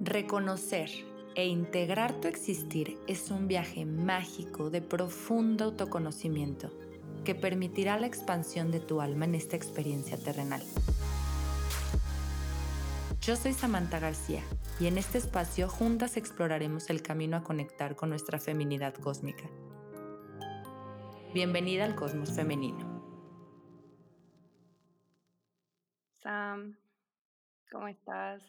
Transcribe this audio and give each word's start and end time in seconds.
Reconocer 0.00 0.90
e 1.34 1.48
integrar 1.48 2.20
tu 2.20 2.28
existir 2.28 2.96
es 3.08 3.32
un 3.32 3.48
viaje 3.48 3.84
mágico 3.84 4.70
de 4.70 4.80
profundo 4.80 5.64
autoconocimiento 5.64 6.70
que 7.24 7.34
permitirá 7.34 7.98
la 7.98 8.06
expansión 8.06 8.70
de 8.70 8.78
tu 8.78 9.00
alma 9.00 9.24
en 9.24 9.34
esta 9.34 9.56
experiencia 9.56 10.16
terrenal. 10.16 10.62
Yo 13.22 13.34
soy 13.34 13.52
Samantha 13.52 13.98
García 13.98 14.44
y 14.78 14.86
en 14.86 14.98
este 14.98 15.18
espacio 15.18 15.68
juntas 15.68 16.16
exploraremos 16.16 16.90
el 16.90 17.02
camino 17.02 17.36
a 17.36 17.42
conectar 17.42 17.96
con 17.96 18.08
nuestra 18.08 18.38
feminidad 18.38 18.94
cósmica. 18.94 19.50
Bienvenida 21.34 21.84
al 21.84 21.96
Cosmos 21.96 22.32
Femenino. 22.36 23.02
Sam, 26.22 26.76
¿cómo 27.72 27.88
estás? 27.88 28.42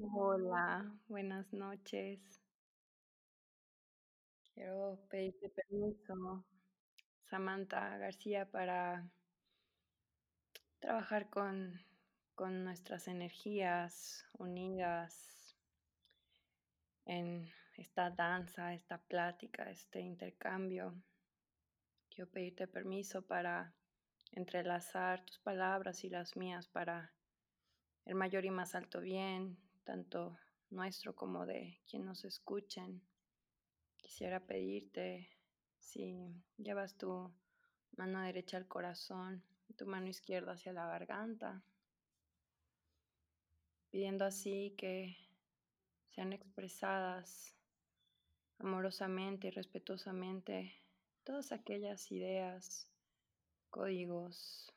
Hola, 0.00 0.90
buenas 1.06 1.52
noches. 1.52 2.18
Quiero 4.54 4.98
pedirte 5.10 5.50
permiso, 5.50 6.46
Samantha 7.28 7.98
García, 7.98 8.50
para 8.50 9.06
trabajar 10.78 11.28
con, 11.28 11.78
con 12.34 12.64
nuestras 12.64 13.06
energías 13.06 14.24
unidas 14.38 15.54
en 17.04 17.46
esta 17.76 18.08
danza, 18.08 18.72
esta 18.72 18.96
plática, 18.96 19.70
este 19.70 20.00
intercambio. 20.00 20.94
Quiero 22.08 22.30
pedirte 22.30 22.66
permiso 22.66 23.26
para 23.26 23.74
entrelazar 24.30 25.22
tus 25.26 25.38
palabras 25.40 26.02
y 26.02 26.08
las 26.08 26.34
mías 26.34 26.66
para 26.66 27.12
el 28.06 28.14
mayor 28.14 28.46
y 28.46 28.50
más 28.50 28.74
alto 28.74 29.02
bien, 29.02 29.58
tanto 29.84 30.38
nuestro 30.70 31.14
como 31.14 31.46
de 31.46 31.80
quien 31.88 32.04
nos 32.04 32.24
escuchen. 32.24 33.02
Quisiera 33.96 34.40
pedirte 34.40 35.28
si 35.78 36.34
llevas 36.56 36.96
tu 36.96 37.32
mano 37.96 38.20
derecha 38.22 38.56
al 38.56 38.66
corazón, 38.66 39.42
tu 39.76 39.86
mano 39.86 40.08
izquierda 40.08 40.52
hacia 40.52 40.72
la 40.72 40.86
garganta, 40.86 41.62
pidiendo 43.90 44.24
así 44.24 44.74
que 44.76 45.16
sean 46.10 46.32
expresadas 46.32 47.54
amorosamente 48.58 49.48
y 49.48 49.50
respetuosamente 49.50 50.74
todas 51.24 51.52
aquellas 51.52 52.10
ideas, 52.12 52.88
códigos 53.70 54.72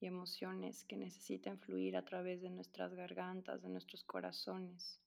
y 0.00 0.06
emociones 0.06 0.84
que 0.84 0.96
necesiten 0.96 1.58
fluir 1.58 1.96
a 1.96 2.04
través 2.04 2.40
de 2.40 2.50
nuestras 2.50 2.94
gargantas, 2.94 3.62
de 3.62 3.68
nuestros 3.68 4.04
corazones. 4.04 5.00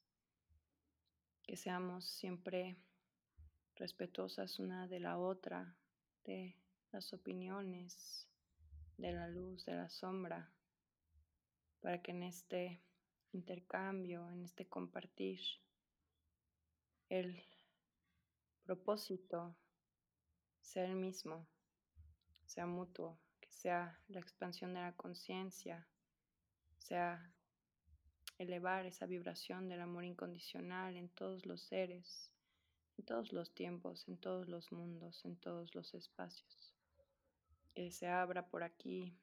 Que 1.43 1.55
seamos 1.55 2.05
siempre 2.05 2.77
respetuosas 3.75 4.59
una 4.59 4.87
de 4.87 4.99
la 4.99 5.17
otra, 5.17 5.75
de 6.25 6.55
las 6.91 7.13
opiniones, 7.13 8.27
de 8.97 9.13
la 9.13 9.27
luz, 9.27 9.65
de 9.65 9.75
la 9.75 9.89
sombra, 9.89 10.53
para 11.79 12.01
que 12.01 12.11
en 12.11 12.23
este 12.23 12.83
intercambio, 13.31 14.29
en 14.29 14.43
este 14.43 14.67
compartir, 14.67 15.39
el 17.09 17.43
propósito 18.63 19.55
sea 20.61 20.85
el 20.85 20.95
mismo, 20.95 21.47
sea 22.45 22.65
mutuo, 22.65 23.19
sea 23.61 23.95
la 24.07 24.19
expansión 24.19 24.73
de 24.73 24.81
la 24.81 24.93
conciencia, 24.93 25.87
sea 26.79 27.31
elevar 28.39 28.87
esa 28.87 29.05
vibración 29.05 29.69
del 29.69 29.81
amor 29.81 30.03
incondicional 30.03 30.97
en 30.97 31.09
todos 31.09 31.45
los 31.45 31.61
seres, 31.61 32.31
en 32.97 33.05
todos 33.05 33.31
los 33.31 33.53
tiempos, 33.53 34.07
en 34.07 34.17
todos 34.17 34.47
los 34.47 34.71
mundos, 34.71 35.23
en 35.25 35.37
todos 35.37 35.75
los 35.75 35.93
espacios. 35.93 36.73
Que 37.75 37.91
se 37.91 38.07
abra 38.07 38.47
por 38.47 38.63
aquí 38.63 39.15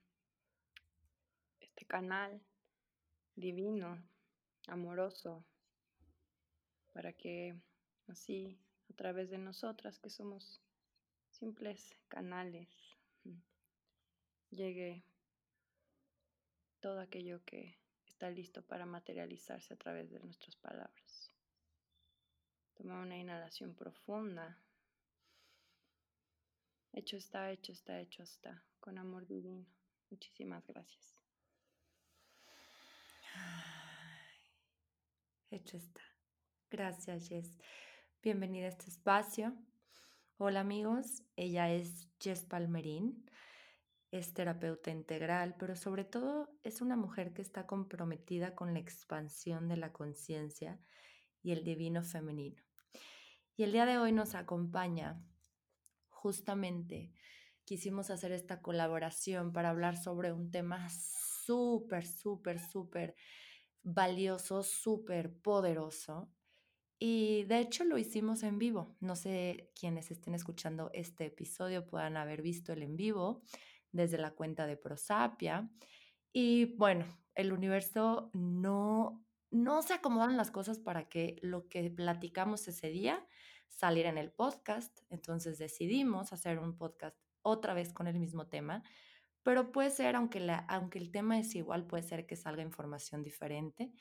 este 1.58 1.84
canal 1.84 2.40
divino, 3.34 4.00
amoroso, 4.68 5.44
para 6.92 7.12
que 7.12 7.60
así 8.06 8.56
a 8.88 8.94
través 8.94 9.30
de 9.30 9.38
nosotras 9.38 9.98
que 9.98 10.10
somos 10.10 10.62
simples 11.28 11.98
canales 12.06 12.68
llegue 14.50 15.04
todo 16.80 17.00
aquello 17.00 17.44
que 17.44 17.78
está 18.06 18.30
listo 18.30 18.62
para 18.62 18.86
materializarse 18.86 19.74
a 19.74 19.76
través 19.76 20.10
de 20.10 20.20
nuestras 20.20 20.56
palabras. 20.56 21.32
Toma 22.74 23.00
una 23.00 23.16
inhalación 23.16 23.74
profunda. 23.74 24.58
Hecho 26.92 27.16
está, 27.16 27.50
hecho 27.50 27.72
está, 27.72 28.00
hecho 28.00 28.22
está, 28.22 28.64
con 28.80 28.98
amor 28.98 29.26
divino. 29.26 29.66
Muchísimas 30.10 30.66
gracias. 30.66 31.14
Hecho 35.50 35.76
está. 35.76 36.02
Gracias, 36.70 37.28
Jess. 37.28 37.58
Bienvenida 38.22 38.66
a 38.66 38.68
este 38.68 38.90
espacio. 38.90 39.56
Hola 40.36 40.60
amigos, 40.60 41.24
ella 41.36 41.72
es 41.72 42.06
Jess 42.20 42.44
Palmerín 42.44 43.28
es 44.10 44.32
terapeuta 44.32 44.90
integral, 44.90 45.54
pero 45.58 45.76
sobre 45.76 46.04
todo 46.04 46.50
es 46.62 46.80
una 46.80 46.96
mujer 46.96 47.32
que 47.32 47.42
está 47.42 47.66
comprometida 47.66 48.54
con 48.54 48.72
la 48.72 48.80
expansión 48.80 49.68
de 49.68 49.76
la 49.76 49.92
conciencia 49.92 50.80
y 51.42 51.52
el 51.52 51.62
divino 51.64 52.02
femenino. 52.02 52.62
Y 53.56 53.64
el 53.64 53.72
día 53.72 53.86
de 53.86 53.98
hoy 53.98 54.12
nos 54.12 54.34
acompaña 54.34 55.20
justamente, 56.08 57.12
quisimos 57.64 58.10
hacer 58.10 58.32
esta 58.32 58.62
colaboración 58.62 59.52
para 59.52 59.70
hablar 59.70 59.96
sobre 59.96 60.32
un 60.32 60.50
tema 60.50 60.88
súper, 60.90 62.06
súper, 62.06 62.60
súper 62.60 63.14
valioso, 63.82 64.62
súper 64.62 65.34
poderoso. 65.34 66.30
Y 66.98 67.44
de 67.44 67.60
hecho 67.60 67.84
lo 67.84 67.98
hicimos 67.98 68.42
en 68.42 68.58
vivo. 68.58 68.96
No 69.00 69.14
sé 69.14 69.70
quienes 69.78 70.10
estén 70.10 70.34
escuchando 70.34 70.90
este 70.92 71.26
episodio 71.26 71.86
puedan 71.86 72.16
haber 72.16 72.42
visto 72.42 72.72
el 72.72 72.82
en 72.82 72.96
vivo 72.96 73.42
desde 73.92 74.18
la 74.18 74.32
cuenta 74.32 74.66
de 74.66 74.76
Prosapia. 74.76 75.70
Y 76.32 76.76
bueno, 76.76 77.04
el 77.34 77.52
universo 77.52 78.30
no, 78.34 79.24
no 79.50 79.82
se 79.82 79.94
acomodan 79.94 80.36
las 80.36 80.50
cosas 80.50 80.78
para 80.78 81.08
que 81.08 81.36
lo 81.42 81.68
que 81.68 81.90
platicamos 81.90 82.66
ese 82.68 82.90
día 82.90 83.26
saliera 83.68 84.08
en 84.08 84.18
el 84.18 84.32
podcast. 84.32 85.00
Entonces 85.10 85.58
decidimos 85.58 86.32
hacer 86.32 86.58
un 86.58 86.76
podcast 86.76 87.16
otra 87.42 87.74
vez 87.74 87.92
con 87.92 88.06
el 88.06 88.18
mismo 88.18 88.46
tema. 88.48 88.82
Pero 89.42 89.72
puede 89.72 89.90
ser, 89.90 90.16
aunque, 90.16 90.40
la, 90.40 90.58
aunque 90.68 90.98
el 90.98 91.10
tema 91.10 91.38
es 91.38 91.54
igual, 91.54 91.86
puede 91.86 92.02
ser 92.02 92.26
que 92.26 92.36
salga 92.36 92.62
información 92.62 93.22
diferente, 93.22 93.92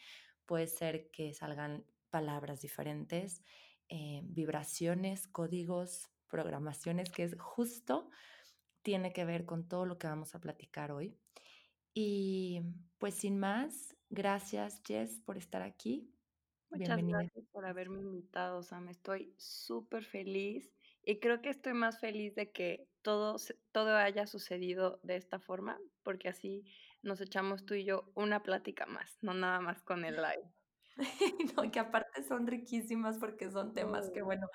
puede 0.46 0.68
ser 0.68 1.10
que 1.12 1.34
salgan 1.34 1.86
palabras 2.10 2.62
diferentes, 2.62 3.44
eh, 3.88 4.22
vibraciones, 4.24 5.28
códigos, 5.28 6.10
programaciones, 6.28 7.10
que 7.12 7.24
es 7.24 7.36
justo 7.40 8.10
tiene 8.88 9.12
que 9.12 9.26
ver 9.26 9.44
con 9.44 9.68
todo 9.68 9.86
lo 9.86 9.98
que 9.98 10.08
vamos 10.08 10.34
a 10.34 10.40
platicar 10.40 10.94
hoy. 10.94 11.14
Y 11.94 12.62
pues 13.00 13.16
sin 13.16 13.38
más, 13.38 13.98
gracias 14.10 14.82
Jess 14.88 15.20
por 15.26 15.36
estar 15.36 15.62
aquí. 15.62 16.10
Muchas 16.70 17.04
gracias 17.04 17.46
por 17.52 17.66
haberme 17.66 18.00
invitado, 18.00 18.64
Sam. 18.64 18.88
Estoy 18.88 19.34
súper 19.36 20.06
feliz 20.06 20.72
y 21.04 21.20
creo 21.20 21.42
que 21.42 21.50
estoy 21.50 21.74
más 21.74 22.00
feliz 22.00 22.34
de 22.36 22.54
que 22.54 22.88
todo, 23.02 23.36
todo 23.74 23.94
haya 23.98 24.26
sucedido 24.26 25.02
de 25.04 25.18
esta 25.18 25.38
forma, 25.38 25.78
porque 26.04 26.30
así 26.30 26.64
nos 27.02 27.20
echamos 27.20 27.66
tú 27.66 27.74
y 27.74 27.84
yo 27.84 28.10
una 28.16 28.42
plática 28.42 28.86
más, 28.86 29.18
no 29.22 29.34
nada 29.34 29.60
más 29.60 29.82
con 29.82 30.06
el 30.06 30.16
live. 30.16 30.50
no, 31.58 31.70
que 31.70 31.80
aparte 31.82 32.24
son 32.24 32.48
riquísimas 32.48 33.18
porque 33.18 33.52
son 33.52 33.74
temas 33.74 34.10
que, 34.12 34.22
bueno, 34.22 34.48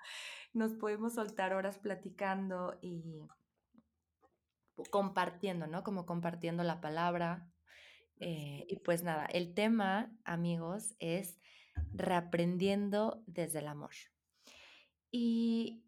nos 0.55 0.73
podemos 0.73 1.13
soltar 1.13 1.53
horas 1.53 1.79
platicando 1.79 2.79
y 2.81 3.29
compartiendo, 4.91 5.67
¿no? 5.67 5.83
Como 5.83 6.07
compartiendo 6.07 6.63
la 6.63 6.81
palabra. 6.81 7.49
Eh, 8.21 8.67
y 8.69 8.77
pues 8.81 9.03
nada, 9.03 9.27
el 9.27 9.55
tema, 9.55 10.13
amigos, 10.25 10.95
es 10.99 11.41
reaprendiendo 11.93 13.23
desde 13.27 13.61
el 13.61 13.69
amor. 13.69 13.95
Y 15.11 15.85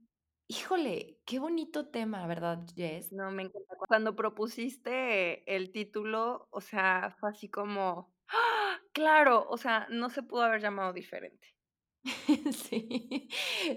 híjole, 0.49 1.19
qué 1.25 1.39
bonito 1.39 1.89
tema, 1.89 2.27
¿verdad, 2.27 2.67
Jess? 2.75 3.13
No, 3.13 3.31
me 3.31 3.45
encanta. 3.45 3.77
Cuando 3.89 4.17
propusiste 4.17 5.55
el 5.55 5.73
título, 5.73 6.49
o 6.51 6.61
sea, 6.61 7.17
fue 7.19 7.31
así 7.31 7.49
como, 7.49 8.13
¡Ah! 8.29 8.79
claro, 8.93 9.47
o 9.49 9.57
sea, 9.57 9.87
no 9.91 10.11
se 10.11 10.23
pudo 10.23 10.43
haber 10.43 10.61
llamado 10.61 10.93
diferente. 10.93 11.54
Sí, 12.69 13.29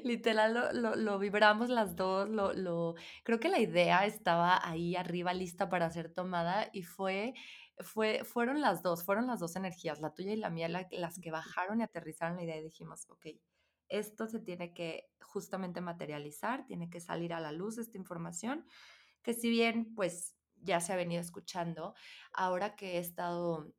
literal 0.03 0.73
lo, 0.73 0.95
lo, 0.95 1.19
vibramos 1.19 1.69
las 1.69 1.95
dos, 1.95 2.29
lo, 2.29 2.53
lo, 2.53 2.95
creo 3.23 3.39
que 3.39 3.49
la 3.49 3.59
idea 3.59 4.05
estaba 4.05 4.59
ahí 4.67 4.95
arriba 4.95 5.33
lista 5.33 5.69
para 5.69 5.89
ser 5.89 6.13
tomada 6.13 6.69
y 6.73 6.83
fue 6.83 7.33
fue, 7.79 8.23
fueron 8.23 8.61
las 8.61 8.81
dos, 8.81 9.03
fueron 9.03 9.27
las 9.27 9.39
dos 9.39 9.55
energías, 9.55 9.99
la 9.99 10.13
tuya 10.13 10.33
y 10.33 10.37
la 10.37 10.49
mía, 10.49 10.67
las 10.67 11.19
que 11.19 11.31
bajaron 11.31 11.79
y 11.79 11.83
aterrizaron 11.83 12.37
la 12.37 12.43
idea 12.43 12.57
y 12.57 12.63
dijimos, 12.63 13.05
ok, 13.09 13.27
esto 13.89 14.27
se 14.27 14.39
tiene 14.39 14.73
que 14.73 15.09
justamente 15.21 15.79
materializar, 15.81 16.65
tiene 16.65 16.89
que 16.89 16.99
salir 16.99 17.33
a 17.33 17.39
la 17.39 17.51
luz 17.51 17.77
esta 17.77 17.97
información, 17.97 18.65
que 19.21 19.33
si 19.33 19.49
bien 19.49 19.93
pues 19.95 20.35
ya 20.55 20.79
se 20.79 20.93
ha 20.93 20.95
venido 20.95 21.21
escuchando, 21.21 21.93
ahora 22.33 22.75
que 22.75 22.97
he 22.97 22.99
estado 22.99 23.71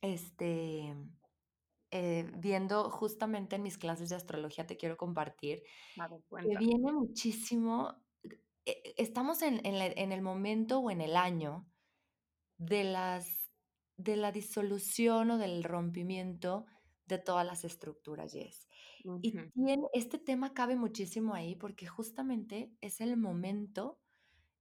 este, 0.00 0.94
eh, 1.98 2.30
viendo 2.36 2.90
justamente 2.90 3.56
en 3.56 3.62
mis 3.62 3.78
clases 3.78 4.10
de 4.10 4.16
astrología, 4.16 4.66
te 4.66 4.76
quiero 4.76 4.98
compartir, 4.98 5.62
que 5.96 6.58
viene 6.58 6.92
muchísimo, 6.92 7.94
e, 8.66 8.94
estamos 8.98 9.40
en, 9.40 9.60
en 9.64 10.12
el 10.12 10.20
momento 10.20 10.80
o 10.80 10.90
en 10.90 11.00
el 11.00 11.16
año 11.16 11.66
de, 12.58 12.84
las, 12.84 13.50
de 13.96 14.16
la 14.16 14.30
disolución 14.30 15.30
o 15.30 15.38
del 15.38 15.64
rompimiento 15.64 16.66
de 17.06 17.18
todas 17.18 17.46
las 17.46 17.64
estructuras, 17.64 18.34
Yes. 18.34 18.68
Y 19.22 19.30
tiene, 19.30 19.86
este 19.94 20.18
tema 20.18 20.52
cabe 20.52 20.76
muchísimo 20.76 21.32
ahí 21.32 21.54
porque 21.54 21.86
justamente 21.86 22.72
es 22.82 23.00
el 23.00 23.16
momento, 23.16 24.00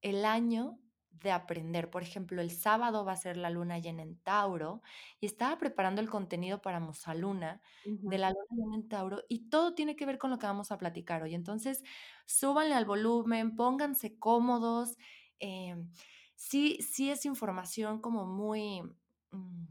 el 0.02 0.24
año 0.24 0.80
de 1.22 1.32
aprender. 1.32 1.90
Por 1.90 2.04
ejemplo, 2.04 2.42
el 2.42 2.52
sábado 2.52 3.06
va 3.06 3.14
a 3.14 3.18
ser 3.18 3.38
la 3.38 3.50
luna 3.50 3.80
llena 3.80 4.04
en 4.04 4.18
Tauro 4.18 4.82
y 5.20 5.26
estaba 5.26 5.58
preparando 5.58 6.02
el 6.02 6.10
contenido 6.10 6.62
para 6.62 6.80
Musaluna 6.80 7.62
de 7.84 8.18
la 8.18 8.30
luna 8.30 8.46
llena 8.52 8.76
en 8.76 8.88
Tauro 8.88 9.24
y 9.30 9.50
todo 9.50 9.74
tiene 9.76 9.96
que 9.96 10.06
ver 10.06 10.18
con 10.18 10.30
lo 10.32 10.40
que 10.40 10.48
vamos 10.48 10.72
a 10.72 10.78
platicar 10.78 11.24
hoy. 11.24 11.36
Entonces, 11.36 11.84
súbanle 12.26 12.76
al 12.76 12.86
volumen, 12.86 13.56
pónganse 13.56 14.18
cómodos. 14.18 14.98
Em, 15.40 15.92
sí, 16.36 16.78
sí 16.82 17.10
es 17.12 17.26
información 17.26 18.00
como 18.02 18.26
muy, 18.26 18.82
mm, 19.32 19.66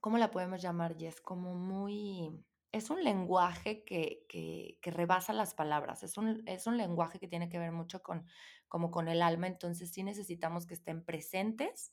¿cómo 0.00 0.18
la 0.18 0.30
podemos 0.30 0.62
llamar, 0.62 0.96
Jess? 0.96 1.20
Como 1.20 1.54
muy, 1.54 2.30
es 2.72 2.90
un 2.90 3.02
lenguaje 3.02 3.84
que, 3.84 4.24
que, 4.28 4.78
que 4.82 4.90
rebasa 4.90 5.32
las 5.32 5.54
palabras, 5.54 6.02
es 6.02 6.16
un, 6.18 6.42
es 6.46 6.66
un 6.66 6.76
lenguaje 6.76 7.18
que 7.18 7.28
tiene 7.28 7.48
que 7.48 7.58
ver 7.58 7.72
mucho 7.72 8.02
con, 8.02 8.26
como 8.68 8.90
con 8.90 9.08
el 9.08 9.22
alma, 9.22 9.46
entonces 9.46 9.90
sí 9.90 10.02
necesitamos 10.02 10.66
que 10.66 10.74
estén 10.74 11.04
presentes, 11.04 11.92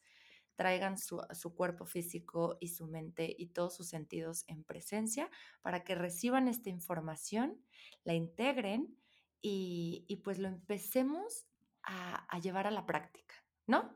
traigan 0.56 0.98
su, 0.98 1.22
su, 1.34 1.54
cuerpo 1.56 1.86
físico 1.86 2.58
y 2.62 2.70
su 2.70 2.88
mente 2.88 3.34
y 3.38 3.48
todos 3.48 3.76
sus 3.76 3.90
sentidos 3.90 4.46
en 4.48 4.64
presencia 4.64 5.30
para 5.62 5.84
que 5.84 5.96
reciban 5.96 6.48
esta 6.48 6.70
información, 6.70 7.62
la 8.04 8.14
integren 8.14 8.98
y, 9.42 10.06
y 10.08 10.18
pues 10.18 10.40
lo 10.40 10.48
empecemos 10.48 11.46
a, 11.84 12.26
a 12.34 12.40
llevar 12.40 12.68
a 12.68 12.72
la 12.72 12.86
práctica. 12.86 13.36
¿no? 13.68 13.96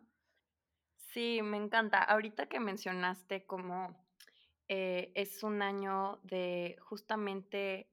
Sí, 0.95 1.41
me 1.41 1.57
encanta. 1.57 2.03
Ahorita 2.03 2.47
que 2.47 2.59
mencionaste 2.59 3.45
cómo 3.45 4.08
eh, 4.69 5.11
es 5.15 5.41
un 5.43 5.63
año 5.63 6.19
de 6.23 6.77
justamente 6.79 7.89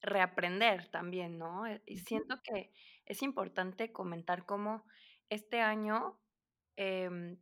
reaprender 0.00 0.88
también, 0.88 1.38
¿no? 1.38 1.66
Eh, 1.66 1.82
y 1.86 1.98
siento 1.98 2.40
que 2.42 2.72
es 3.04 3.22
importante 3.22 3.92
comentar 3.92 4.46
cómo 4.46 4.84
este 5.28 5.60
año 5.60 6.20
em, 6.76 7.36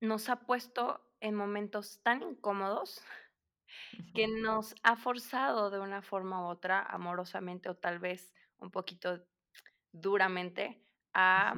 nos 0.00 0.28
ha 0.28 0.40
puesto 0.40 1.08
en 1.20 1.36
momentos 1.36 2.02
tan 2.02 2.22
incómodos 2.22 3.00
que 4.14 4.26
nos 4.26 4.74
ha 4.82 4.96
forzado 4.96 5.70
de 5.70 5.78
una 5.78 6.02
forma 6.02 6.42
u 6.42 6.48
otra, 6.48 6.82
amorosamente 6.82 7.68
o 7.68 7.76
tal 7.76 8.00
vez 8.00 8.34
un 8.58 8.70
poquito 8.72 9.24
duramente, 9.92 10.82
a 11.14 11.54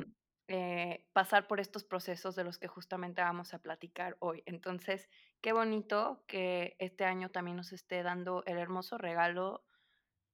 eh, 0.48 1.06
pasar 1.12 1.46
por 1.46 1.60
estos 1.60 1.84
procesos 1.84 2.34
de 2.34 2.44
los 2.44 2.58
que 2.58 2.68
justamente 2.68 3.22
vamos 3.22 3.54
a 3.54 3.58
platicar 3.58 4.16
hoy. 4.20 4.42
Entonces, 4.46 5.08
qué 5.40 5.52
bonito 5.52 6.24
que 6.26 6.76
este 6.78 7.04
año 7.04 7.30
también 7.30 7.56
nos 7.56 7.72
esté 7.72 8.02
dando 8.02 8.42
el 8.46 8.58
hermoso 8.58 8.98
regalo 8.98 9.64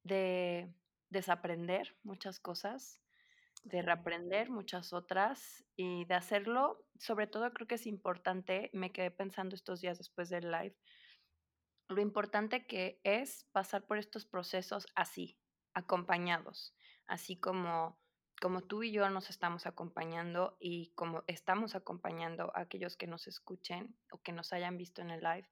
de 0.02 0.72
desaprender 1.10 1.96
muchas 2.02 2.40
cosas, 2.40 3.00
de 3.62 3.82
reaprender 3.82 4.50
muchas 4.50 4.92
otras 4.92 5.64
y 5.76 6.04
de 6.04 6.14
hacerlo, 6.14 6.84
sobre 6.98 7.26
todo 7.26 7.52
creo 7.52 7.66
que 7.66 7.76
es 7.76 7.86
importante, 7.86 8.70
me 8.72 8.92
quedé 8.92 9.10
pensando 9.10 9.54
estos 9.54 9.80
días 9.80 9.98
después 9.98 10.28
del 10.28 10.50
live, 10.50 10.76
lo 11.88 12.00
importante 12.00 12.66
que 12.66 13.00
es 13.04 13.44
pasar 13.52 13.86
por 13.86 13.98
estos 13.98 14.26
procesos 14.26 14.86
así, 14.94 15.38
acompañados, 15.74 16.74
así 17.06 17.38
como 17.38 17.98
como 18.40 18.62
tú 18.62 18.82
y 18.82 18.92
yo 18.92 19.08
nos 19.10 19.31
estamos 19.31 19.66
acompañando 19.66 20.56
y 20.60 20.88
como 20.94 21.25
estamos 21.26 21.75
acompañando 21.75 22.52
a 22.54 22.60
aquellos 22.60 22.96
que 22.96 23.06
nos 23.06 23.26
escuchen 23.26 23.96
o 24.10 24.20
que 24.22 24.32
nos 24.32 24.52
hayan 24.52 24.76
visto 24.76 25.02
en 25.02 25.10
el 25.10 25.20
live, 25.20 25.48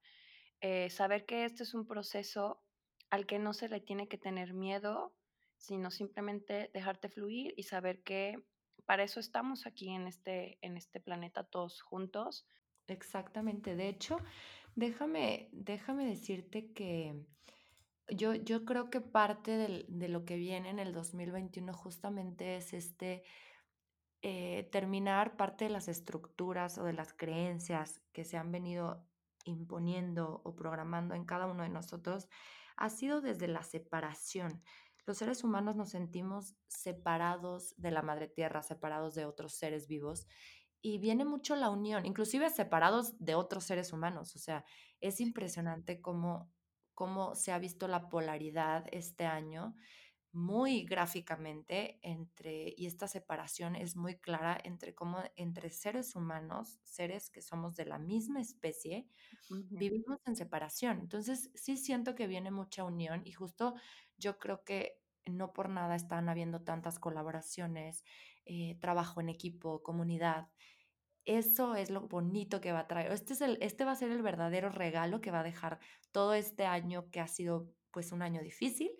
eh, 0.61 0.89
saber 0.89 1.25
que 1.25 1.45
este 1.45 1.63
es 1.63 1.73
un 1.73 1.85
proceso 1.85 2.63
al 3.09 3.25
que 3.25 3.39
no 3.39 3.53
se 3.53 3.69
le 3.69 3.79
tiene 3.79 4.07
que 4.07 4.17
tener 4.17 4.53
miedo, 4.53 5.13
sino 5.57 5.91
simplemente 5.91 6.71
dejarte 6.73 7.09
fluir 7.09 7.53
y 7.57 7.63
saber 7.63 8.01
que 8.03 8.43
para 8.85 9.03
eso 9.03 9.19
estamos 9.19 9.65
aquí 9.65 9.89
en 9.89 10.07
este, 10.07 10.57
en 10.61 10.77
este 10.77 10.99
planeta 10.99 11.43
todos 11.43 11.81
juntos. 11.81 12.45
Exactamente. 12.87 13.75
De 13.75 13.87
hecho, 13.87 14.17
déjame, 14.75 15.49
déjame 15.51 16.05
decirte 16.05 16.73
que 16.73 17.25
yo, 18.09 18.33
yo 18.33 18.65
creo 18.65 18.89
que 18.89 19.01
parte 19.01 19.51
del, 19.51 19.85
de 19.87 20.09
lo 20.09 20.25
que 20.25 20.35
viene 20.35 20.69
en 20.69 20.79
el 20.79 20.93
2021 20.93 21.73
justamente 21.73 22.57
es 22.57 22.73
este 22.73 23.23
eh, 24.21 24.69
terminar 24.71 25.35
parte 25.35 25.65
de 25.65 25.71
las 25.71 25.87
estructuras 25.87 26.77
o 26.77 26.83
de 26.85 26.93
las 26.93 27.13
creencias 27.13 28.01
que 28.13 28.23
se 28.23 28.37
han 28.37 28.51
venido 28.51 29.05
imponiendo 29.45 30.41
o 30.45 30.55
programando 30.55 31.13
en 31.15 31.25
cada 31.25 31.47
uno 31.47 31.63
de 31.63 31.69
nosotros, 31.69 32.29
ha 32.77 32.89
sido 32.89 33.19
desde 33.19 33.47
la 33.47 33.63
separación. 33.63 34.63
Los 35.05 35.17
seres 35.17 35.43
humanos 35.43 35.75
nos 35.75 35.89
sentimos 35.89 36.55
separados 36.67 37.75
de 37.77 37.91
la 37.91 38.01
madre 38.01 38.29
tierra, 38.29 38.63
separados 38.63 39.15
de 39.15 39.25
otros 39.25 39.55
seres 39.55 39.87
vivos 39.87 40.27
y 40.81 40.99
viene 40.99 41.25
mucho 41.25 41.55
la 41.55 41.69
unión, 41.69 42.05
inclusive 42.05 42.49
separados 42.49 43.17
de 43.19 43.35
otros 43.35 43.63
seres 43.63 43.91
humanos. 43.91 44.35
O 44.35 44.39
sea, 44.39 44.63
es 45.01 45.19
impresionante 45.19 46.01
cómo 46.01 46.52
cómo 46.93 47.35
se 47.35 47.51
ha 47.51 47.59
visto 47.59 47.87
la 47.87 48.09
polaridad 48.09 48.85
este 48.91 49.25
año 49.25 49.75
muy 50.31 50.83
gráficamente 50.85 51.99
entre, 52.01 52.73
y 52.75 52.87
esta 52.87 53.07
separación 53.07 53.75
es 53.75 53.95
muy 53.95 54.17
clara 54.19 54.59
entre 54.63 54.95
cómo 54.95 55.19
entre 55.35 55.69
seres 55.71 56.15
humanos, 56.15 56.79
seres 56.83 57.29
que 57.29 57.41
somos 57.41 57.75
de 57.75 57.85
la 57.85 57.99
misma 57.99 58.41
especie, 58.41 59.07
vivimos 59.69 60.19
en 60.25 60.35
separación. 60.35 60.99
Entonces, 60.99 61.51
sí 61.55 61.77
siento 61.77 62.15
que 62.15 62.27
viene 62.27 62.51
mucha 62.51 62.83
unión 62.83 63.21
y 63.25 63.31
justo 63.33 63.75
yo 64.17 64.39
creo 64.39 64.63
que 64.63 64.99
no 65.25 65.53
por 65.53 65.69
nada 65.69 65.95
están 65.95 66.29
habiendo 66.29 66.63
tantas 66.63 66.99
colaboraciones, 66.99 68.03
eh, 68.45 68.77
trabajo 68.81 69.21
en 69.21 69.29
equipo, 69.29 69.81
comunidad. 69.83 70.49
Eso 71.25 71.75
es 71.75 71.89
lo 71.89 72.01
bonito 72.01 72.59
que 72.59 72.71
va 72.71 72.79
a 72.79 72.87
traer. 72.87 73.11
Este, 73.11 73.33
es 73.33 73.41
el, 73.41 73.57
este 73.61 73.85
va 73.85 73.91
a 73.91 73.95
ser 73.95 74.11
el 74.11 74.21
verdadero 74.21 74.69
regalo 74.69 75.21
que 75.21 75.31
va 75.31 75.39
a 75.39 75.43
dejar 75.43 75.79
todo 76.11 76.33
este 76.33 76.65
año 76.65 77.09
que 77.11 77.21
ha 77.21 77.27
sido 77.27 77.69
pues 77.91 78.11
un 78.11 78.21
año 78.21 78.41
difícil. 78.41 78.91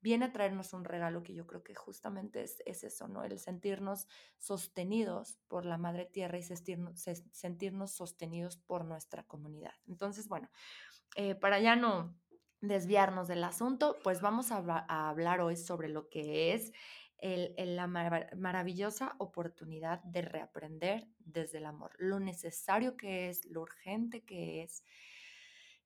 Viene 0.00 0.26
a 0.26 0.32
traernos 0.32 0.72
un 0.72 0.84
regalo 0.84 1.24
que 1.24 1.34
yo 1.34 1.46
creo 1.48 1.64
que 1.64 1.74
justamente 1.74 2.42
es, 2.42 2.62
es 2.64 2.84
eso, 2.84 3.08
¿no? 3.08 3.24
El 3.24 3.40
sentirnos 3.40 4.06
sostenidos 4.38 5.40
por 5.48 5.64
la 5.64 5.76
Madre 5.76 6.06
Tierra 6.06 6.38
y 6.38 6.42
sentirnos, 6.44 7.04
sentirnos 7.32 7.90
sostenidos 7.90 8.56
por 8.56 8.84
nuestra 8.84 9.24
comunidad. 9.24 9.74
Entonces, 9.88 10.28
bueno, 10.28 10.48
eh, 11.16 11.34
para 11.34 11.58
ya 11.58 11.74
no 11.74 12.16
desviarnos 12.60 13.26
del 13.26 13.42
asunto, 13.42 13.96
pues 14.04 14.20
vamos 14.20 14.52
a, 14.52 14.58
a 14.88 15.08
hablar 15.08 15.40
hoy 15.40 15.56
sobre 15.56 15.88
lo 15.88 16.08
que 16.08 16.54
es 16.54 16.72
la 17.20 17.86
maravillosa 18.36 19.16
oportunidad 19.18 20.02
de 20.04 20.22
reaprender 20.22 21.08
desde 21.18 21.58
el 21.58 21.66
amor, 21.66 21.92
lo 21.98 22.20
necesario 22.20 22.96
que 22.96 23.28
es, 23.28 23.44
lo 23.46 23.62
urgente 23.62 24.22
que 24.22 24.62
es, 24.62 24.84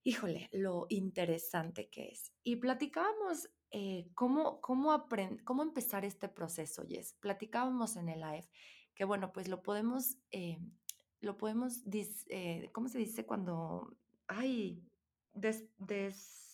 híjole, 0.05 0.49
lo 0.53 0.87
interesante 0.89 1.89
que 1.89 2.09
es. 2.09 2.33
Y 2.43 2.57
platicábamos 2.57 3.49
eh, 3.71 4.11
cómo, 4.15 4.61
cómo, 4.61 5.09
cómo 5.45 5.63
empezar 5.63 6.05
este 6.05 6.29
proceso, 6.29 6.85
Yes. 6.85 7.15
Platicábamos 7.21 7.97
en 7.97 8.11
el 8.11 8.21
live 8.21 8.49
que, 8.95 9.05
bueno, 9.05 9.33
pues 9.33 9.49
lo 9.49 9.63
podemos, 9.63 10.19
eh, 10.31 10.59
lo 11.21 11.39
podemos, 11.39 11.83
eh, 11.91 12.69
¿cómo 12.73 12.89
se 12.89 12.99
dice 12.99 13.25
cuando, 13.25 13.97
ay, 14.27 14.85
des, 15.33 15.65
des 15.79 16.52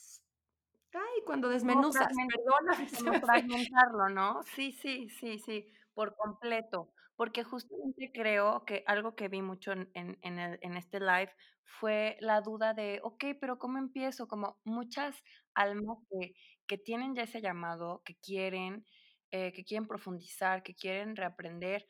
Ay, 0.94 1.22
cuando 1.26 1.48
desmenuzas, 1.48 2.08
Como 2.94 3.14
fragmentarlo, 3.16 4.08
¿no? 4.10 4.42
Sí, 4.44 4.72
sí, 4.72 5.08
sí, 5.10 5.38
sí, 5.38 5.66
por 5.94 6.16
completo. 6.16 6.94
Porque 7.16 7.44
justamente 7.44 8.12
creo 8.14 8.64
que 8.64 8.84
algo 8.86 9.14
que 9.16 9.28
vi 9.28 9.42
mucho 9.42 9.72
en 9.72 9.90
en 9.94 10.38
el 10.38 10.58
en 10.62 10.76
este 10.76 11.00
live 11.00 11.32
fue 11.64 12.16
la 12.20 12.40
duda 12.42 12.74
de: 12.74 13.00
"Okey, 13.02 13.34
pero, 13.34 13.58
¿cómo 13.58 13.78
empiezo?". 13.78 14.28
Como 14.28 14.60
muchas 14.64 15.22
almas 15.54 15.98
que 16.10 16.34
que 16.66 16.78
tienen 16.78 17.14
ya 17.16 17.24
ese 17.24 17.40
llamado, 17.42 18.02
que 18.04 18.16
quieren, 18.16 18.84
eh, 19.32 19.52
que 19.52 19.64
quieren 19.64 19.86
profundizar, 19.88 20.62
que 20.62 20.74
quieren 20.76 21.16
reaprender, 21.16 21.86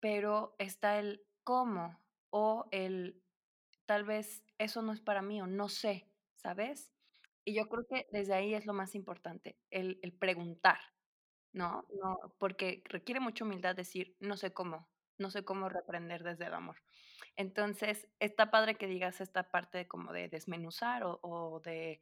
pero 0.00 0.56
está 0.58 0.98
el 1.00 1.22
cómo 1.44 2.00
o 2.30 2.66
el 2.72 3.22
tal 3.86 4.04
vez 4.04 4.44
eso 4.58 4.82
no 4.82 4.92
es 4.94 5.02
para 5.02 5.22
mí 5.22 5.42
o 5.42 5.46
no 5.48 5.68
sé, 5.70 6.10
¿sabes? 6.36 6.93
Y 7.44 7.54
yo 7.54 7.68
creo 7.68 7.86
que 7.88 8.06
desde 8.12 8.34
ahí 8.34 8.54
es 8.54 8.66
lo 8.66 8.72
más 8.72 8.94
importante, 8.94 9.58
el, 9.70 9.98
el 10.02 10.12
preguntar, 10.12 10.78
¿no? 11.52 11.86
No, 12.02 12.34
porque 12.38 12.82
requiere 12.86 13.20
mucha 13.20 13.44
humildad 13.44 13.76
decir, 13.76 14.16
no 14.20 14.36
sé 14.36 14.52
cómo, 14.52 14.88
no 15.18 15.30
sé 15.30 15.44
cómo 15.44 15.68
reprender 15.68 16.22
desde 16.22 16.46
el 16.46 16.54
amor. 16.54 16.76
Entonces, 17.36 18.08
está 18.18 18.50
padre 18.50 18.76
que 18.76 18.86
digas 18.86 19.20
esta 19.20 19.50
parte 19.50 19.78
de 19.78 19.88
como 19.88 20.12
de 20.12 20.28
desmenuzar 20.28 21.04
o, 21.04 21.18
o 21.22 21.60
de 21.60 22.00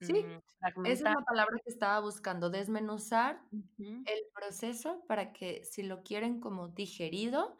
Sí, 0.00 0.12
mm, 0.12 0.84
esa 0.84 0.92
es 0.92 1.00
la 1.00 1.24
palabra 1.24 1.58
que 1.64 1.70
estaba 1.70 2.00
buscando, 2.00 2.50
desmenuzar 2.50 3.40
el 3.78 4.20
proceso 4.34 5.04
para 5.08 5.32
que 5.32 5.64
si 5.64 5.82
lo 5.82 6.02
quieren 6.02 6.38
como 6.40 6.68
digerido, 6.68 7.56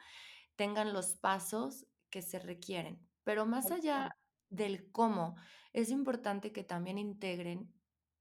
tengan 0.55 0.93
los 0.93 1.15
pasos 1.15 1.87
que 2.11 2.21
se 2.21 2.39
requieren. 2.39 3.09
Pero 3.25 3.47
más 3.47 3.71
allá 3.71 4.11
del 4.49 4.91
cómo, 4.93 5.37
es 5.73 5.91
importante 5.91 6.53
que 6.53 6.65
también 6.65 6.99
integren 6.99 7.73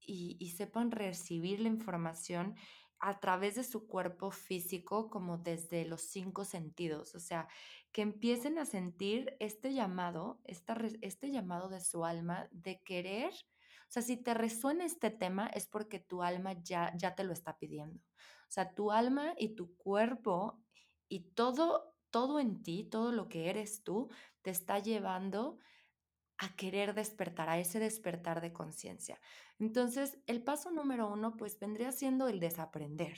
y, 0.06 0.50
sepan 0.50 0.90
recibir 0.90 1.60
la 1.60 1.68
información 1.68 2.54
a 2.98 3.18
través 3.20 3.56
de 3.56 3.64
su 3.64 3.86
cuerpo 3.86 4.30
físico, 4.30 5.10
como 5.10 5.38
desde 5.38 5.84
los 5.84 6.02
cinco 6.02 6.44
sentidos. 6.44 7.14
O 7.14 7.20
sea, 7.20 7.48
que 7.92 8.02
empiecen 8.02 8.58
a 8.58 8.66
sentir 8.66 9.36
este 9.40 9.74
llamado, 9.74 10.40
esta 10.44 10.74
re- 10.74 10.98
este 11.02 11.30
llamado 11.30 11.68
de 11.68 11.80
su 11.80 12.04
alma 12.04 12.48
de 12.52 12.80
querer. 12.82 13.32
O 13.32 13.88
sea, 13.88 14.02
si 14.02 14.16
te 14.16 14.34
resuena 14.34 14.84
este 14.84 15.10
tema 15.10 15.46
es 15.48 15.66
porque 15.66 15.98
tu 15.98 16.22
alma 16.22 16.54
ya, 16.62 16.92
ya 16.96 17.14
te 17.14 17.24
lo 17.24 17.32
está 17.32 17.58
pidiendo. 17.58 18.00
O 18.00 18.50
sea, 18.50 18.74
tu 18.74 18.92
alma 18.92 19.34
y 19.36 19.54
tu 19.54 19.76
cuerpo 19.76 20.62
y 21.08 21.32
todo, 21.32 21.94
todo 22.10 22.40
en 22.40 22.62
ti, 22.62 22.84
todo 22.84 23.12
lo 23.12 23.28
que 23.28 23.50
eres 23.50 23.82
tú, 23.82 24.08
te 24.42 24.50
está 24.50 24.78
llevando 24.78 25.58
a 26.38 26.54
querer 26.56 26.94
despertar, 26.94 27.48
a 27.48 27.58
ese 27.58 27.78
despertar 27.78 28.40
de 28.40 28.52
conciencia. 28.52 29.20
Entonces, 29.58 30.18
el 30.26 30.42
paso 30.42 30.70
número 30.70 31.10
uno, 31.10 31.36
pues 31.36 31.58
vendría 31.58 31.92
siendo 31.92 32.28
el 32.28 32.40
desaprender, 32.40 33.16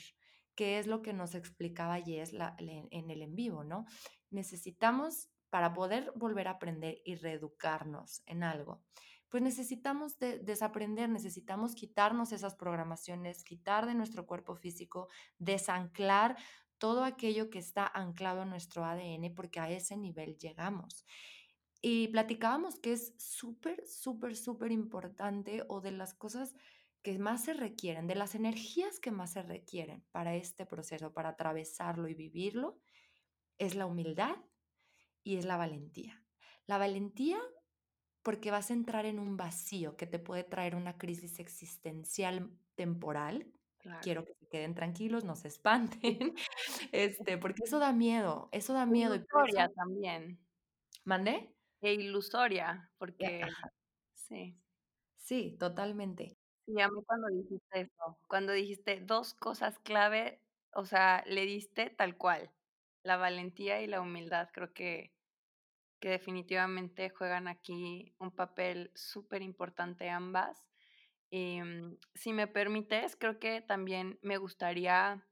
que 0.55 0.79
es 0.79 0.87
lo 0.87 1.01
que 1.01 1.13
nos 1.13 1.35
explicaba 1.35 2.01
Jess 2.01 2.33
en 2.59 3.09
el 3.11 3.21
en 3.21 3.35
vivo, 3.35 3.63
¿no? 3.63 3.85
Necesitamos, 4.29 5.29
para 5.49 5.73
poder 5.73 6.11
volver 6.15 6.47
a 6.47 6.51
aprender 6.51 6.99
y 7.03 7.15
reeducarnos 7.15 8.21
en 8.25 8.43
algo, 8.43 8.83
pues 9.29 9.43
necesitamos 9.43 10.17
de- 10.17 10.39
desaprender, 10.39 11.09
necesitamos 11.09 11.75
quitarnos 11.75 12.31
esas 12.31 12.55
programaciones, 12.55 13.43
quitar 13.43 13.85
de 13.85 13.95
nuestro 13.95 14.25
cuerpo 14.25 14.55
físico, 14.55 15.07
desanclar 15.37 16.37
todo 16.77 17.03
aquello 17.03 17.49
que 17.49 17.59
está 17.59 17.85
anclado 17.87 18.43
en 18.43 18.49
nuestro 18.49 18.85
ADN, 18.85 19.31
porque 19.31 19.59
a 19.59 19.69
ese 19.69 19.97
nivel 19.97 20.37
llegamos. 20.37 21.05
Y 21.81 22.09
platicábamos 22.09 22.79
que 22.79 22.93
es 22.93 23.13
súper, 23.17 23.85
súper, 23.87 24.35
súper 24.35 24.71
importante 24.71 25.63
o 25.67 25.79
de 25.79 25.91
las 25.91 26.13
cosas 26.13 26.55
que 27.01 27.17
más 27.17 27.45
se 27.45 27.53
requieren, 27.53 28.07
de 28.07 28.15
las 28.15 28.35
energías 28.35 28.99
que 28.99 29.11
más 29.11 29.31
se 29.33 29.41
requieren 29.41 30.03
para 30.11 30.35
este 30.35 30.65
proceso, 30.65 31.13
para 31.13 31.29
atravesarlo 31.29 32.09
y 32.09 32.13
vivirlo, 32.13 32.77
es 33.57 33.75
la 33.75 33.85
humildad 33.85 34.35
y 35.23 35.37
es 35.37 35.45
la 35.45 35.55
valentía. 35.55 36.21
La 36.65 36.77
valentía 36.77 37.39
porque 38.21 38.51
vas 38.51 38.69
a 38.69 38.73
entrar 38.73 39.05
en 39.05 39.17
un 39.17 39.37
vacío 39.37 39.95
que 39.95 40.05
te 40.05 40.19
puede 40.19 40.43
traer 40.43 40.75
una 40.75 40.97
crisis 40.97 41.39
existencial 41.39 42.51
temporal. 42.75 43.47
claro. 43.77 43.99
Quiero 44.01 44.25
que 44.25 44.33
se 44.33 44.47
queden 44.47 44.75
tranquilos, 44.75 45.23
no 45.23 45.35
se 45.35 45.47
espanten, 45.47 46.35
este, 46.91 47.37
porque 47.37 47.63
eso 47.63 47.79
da 47.79 47.93
miedo, 47.93 48.49
eso 48.51 48.73
da 48.73 48.85
miedo 48.85 49.15
eso 49.15 49.25
también, 49.73 50.37
¿Mandé? 51.05 51.55
E 51.81 51.93
ilusoria, 51.93 52.91
Ya, 53.17 53.29
porque 53.37 53.41
ajá, 53.41 53.69
sí. 54.13 54.61
sí, 55.15 55.55
totalmente. 55.59 56.39
Y 56.67 56.81
a 56.81 56.87
mí 56.89 57.01
cuando 57.05 57.27
dijiste 57.29 57.81
eso, 57.81 58.19
cuando 58.27 58.53
dijiste 58.53 58.99
2 59.01 59.33
cosas 59.33 59.79
clave, 59.79 60.43
o 60.73 60.85
sea, 60.85 61.23
le 61.25 61.45
diste 61.45 61.89
tal 61.89 62.17
cual, 62.17 62.51
la 63.03 63.17
valentía 63.17 63.81
y 63.81 63.87
la 63.87 64.01
humildad, 64.01 64.49
creo 64.53 64.73
que 64.73 65.13
que 66.01 66.09
definitivamente 66.09 67.09
juegan 67.11 67.47
aquí 67.47 68.15
un 68.19 68.31
papel 68.35 68.91
superimportante 68.95 70.09
ambas. 70.09 70.67
Y, 71.29 71.61
mm, 71.61 71.97
si 72.15 72.33
me 72.33 72.47
permites, 72.47 73.15
creo 73.17 73.39
que 73.39 73.61
también 73.61 74.19
me 74.23 74.37
gustaría 74.37 75.27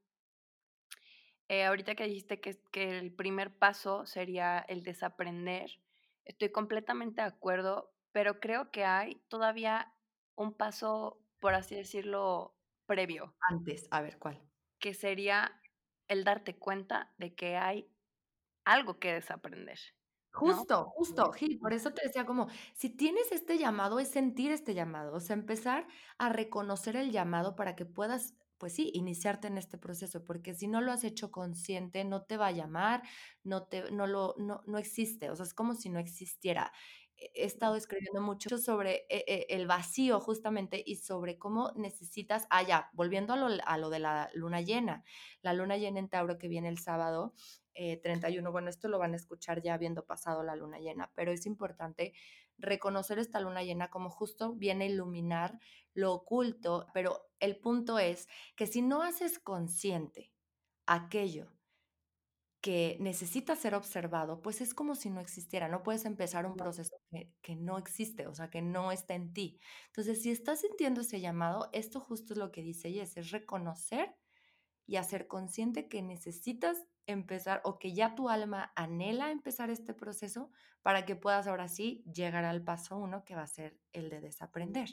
Eh, 1.50 1.64
ahorita 1.64 1.94
que 1.94 2.04
dijiste 2.04 2.40
que, 2.40 2.60
que 2.70 2.98
el 2.98 3.14
primer 3.14 3.56
paso 3.58 4.04
sería 4.06 4.58
el 4.68 4.82
desaprender, 4.82 5.80
estoy 6.28 6.52
completamente 6.52 7.22
de 7.22 7.28
acuerdo, 7.28 7.94
pero 8.12 8.40
creo 8.40 8.70
que 8.72 8.84
hay 8.84 9.24
todavía 9.28 9.94
un 10.36 10.54
paso, 10.54 11.24
por 11.40 11.54
así 11.54 11.76
decirlo, 11.76 12.56
previo, 12.86 13.36
Antes, 13.50 13.88
a 13.90 14.00
ver, 14.00 14.16
¿cuál? 14.20 14.40
que 14.80 14.94
sería 14.94 15.60
el 16.08 16.24
darte 16.24 16.58
cuenta 16.58 17.14
de 17.18 17.34
que 17.34 17.56
hay 17.56 17.92
algo 18.66 19.00
que 19.00 19.14
desaprender, 19.14 19.78
¿no? 20.42 20.68
Justo, 20.68 20.84
justo, 20.94 21.32
sí, 21.32 21.56
por 21.56 21.72
eso 21.72 21.92
te 21.92 22.02
decía 22.06 22.24
como, 22.26 22.48
si 22.74 22.90
tienes 22.90 23.32
este 23.32 23.58
llamado, 23.58 23.98
es 23.98 24.08
sentir 24.08 24.52
este 24.52 24.74
llamado, 24.74 25.14
o 25.14 25.20
sea, 25.20 25.34
empezar 25.34 25.88
a 26.18 26.28
reconocer 26.28 26.96
el 26.96 27.10
llamado 27.10 27.56
para 27.56 27.74
que 27.74 27.86
puedas, 27.86 28.34
pues 28.58 28.74
sí, 28.74 28.90
iniciarte 28.94 29.48
en 29.48 29.58
este 29.58 29.78
proceso, 29.78 30.24
porque 30.24 30.54
si 30.54 30.68
no 30.68 30.80
lo 30.80 30.92
has 30.92 31.04
hecho 31.04 31.30
consciente, 31.30 32.04
no 32.04 32.22
te 32.24 32.36
va 32.36 32.48
a 32.48 32.52
llamar, 32.52 33.02
no 33.44 33.64
te, 33.66 33.90
no 33.92 34.06
lo, 34.06 34.34
no, 34.38 34.62
no 34.66 34.78
existe, 34.78 35.30
o 35.30 35.36
sea, 35.36 35.44
es 35.46 35.54
como 35.54 35.74
si 35.74 35.88
no 35.90 35.98
existiera. 35.98 36.72
He 37.16 37.44
estado 37.46 37.74
escribiendo 37.74 38.20
mucho 38.20 38.58
sobre 38.58 39.06
eh, 39.08 39.24
eh, 39.26 39.46
el 39.50 39.66
vacío 39.66 40.20
justamente 40.20 40.80
y 40.86 40.96
sobre 40.96 41.36
cómo 41.36 41.72
necesitas, 41.74 42.46
ah, 42.50 42.62
ya, 42.62 42.90
volviendo 42.92 43.32
a 43.34 43.36
lo, 43.36 43.48
a 43.64 43.78
lo 43.78 43.90
de 43.90 43.98
la 43.98 44.30
luna 44.34 44.60
llena, 44.60 45.02
la 45.42 45.52
luna 45.52 45.76
llena 45.76 45.98
en 45.98 46.08
Tauro 46.08 46.38
que 46.38 46.46
viene 46.48 46.68
el 46.68 46.78
sábado, 46.78 47.34
eh, 47.74 47.96
31. 48.00 48.52
Bueno, 48.52 48.70
esto 48.70 48.88
lo 48.88 48.98
van 48.98 49.14
a 49.14 49.16
escuchar 49.16 49.62
ya 49.62 49.74
habiendo 49.74 50.04
pasado 50.06 50.42
la 50.44 50.54
luna 50.56 50.78
llena, 50.78 51.10
pero 51.14 51.32
es 51.32 51.46
importante 51.46 52.12
reconocer 52.58 53.18
esta 53.18 53.40
luna 53.40 53.62
llena 53.62 53.88
como 53.90 54.10
justo 54.10 54.54
viene 54.54 54.84
a 54.84 54.88
iluminar 54.88 55.58
lo 55.94 56.12
oculto, 56.12 56.86
pero 56.92 57.30
el 57.40 57.58
punto 57.58 57.98
es 57.98 58.28
que 58.56 58.66
si 58.66 58.82
no 58.82 59.02
haces 59.02 59.38
consciente 59.38 60.32
aquello 60.86 61.52
que 62.60 62.96
necesita 63.00 63.54
ser 63.54 63.74
observado, 63.74 64.42
pues 64.42 64.60
es 64.60 64.74
como 64.74 64.96
si 64.96 65.10
no 65.10 65.20
existiera, 65.20 65.68
no 65.68 65.82
puedes 65.82 66.04
empezar 66.04 66.44
un 66.44 66.56
proceso 66.56 66.96
que, 67.10 67.32
que 67.40 67.54
no 67.54 67.78
existe, 67.78 68.26
o 68.26 68.34
sea, 68.34 68.50
que 68.50 68.62
no 68.62 68.90
está 68.90 69.14
en 69.14 69.32
ti. 69.32 69.60
Entonces, 69.86 70.22
si 70.22 70.30
estás 70.30 70.60
sintiendo 70.60 71.02
ese 71.02 71.20
llamado, 71.20 71.68
esto 71.72 72.00
justo 72.00 72.32
es 72.34 72.38
lo 72.38 72.50
que 72.50 72.62
dice 72.62 72.92
Jess, 72.92 73.16
es 73.16 73.30
reconocer 73.30 74.16
y 74.86 74.96
hacer 74.96 75.28
consciente 75.28 75.88
que 75.88 76.02
necesitas 76.02 76.78
empezar 77.08 77.60
o 77.64 77.78
que 77.78 77.92
ya 77.94 78.14
tu 78.14 78.28
alma 78.28 78.72
anhela 78.76 79.30
empezar 79.32 79.70
este 79.70 79.94
proceso 79.94 80.50
para 80.82 81.04
que 81.04 81.16
puedas 81.16 81.46
ahora 81.48 81.68
sí 81.68 82.04
llegar 82.12 82.44
al 82.44 82.62
paso 82.62 82.96
uno 82.98 83.24
que 83.24 83.34
va 83.34 83.42
a 83.42 83.46
ser 83.48 83.76
el 83.92 84.10
de 84.10 84.20
desaprender. 84.20 84.90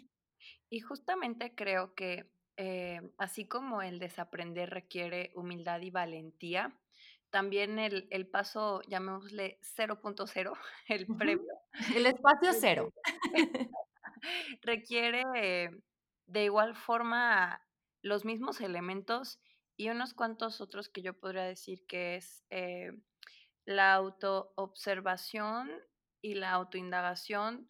Y 0.69 0.79
justamente 0.79 1.53
creo 1.55 1.93
que 1.93 2.31
eh, 2.57 3.01
así 3.17 3.47
como 3.47 3.81
el 3.81 3.99
desaprender 3.99 4.69
requiere 4.69 5.31
humildad 5.35 5.81
y 5.81 5.91
valentía, 5.91 6.79
también 7.29 7.79
el, 7.79 8.07
el 8.11 8.27
paso, 8.27 8.81
llamémosle 8.87 9.59
cero 9.61 9.99
punto 10.01 10.25
cero, 10.25 10.53
el 10.87 11.05
Ujú. 11.09 11.17
previo, 11.17 11.53
El 11.95 12.05
espacio 12.05 12.53
cero. 12.53 12.89
requiere 14.61 15.23
eh, 15.35 15.69
de 16.27 16.43
igual 16.45 16.75
forma 16.75 17.61
los 18.01 18.25
mismos 18.25 18.61
elementos 18.61 19.39
y 19.77 19.89
unos 19.89 20.13
cuantos 20.13 20.61
otros 20.61 20.89
que 20.89 21.01
yo 21.01 21.19
podría 21.19 21.43
decir 21.43 21.85
que 21.87 22.15
es 22.17 22.45
eh, 22.49 22.91
la 23.65 23.93
autoobservación 23.95 25.71
y 26.21 26.35
la 26.35 26.51
autoindagación 26.51 27.69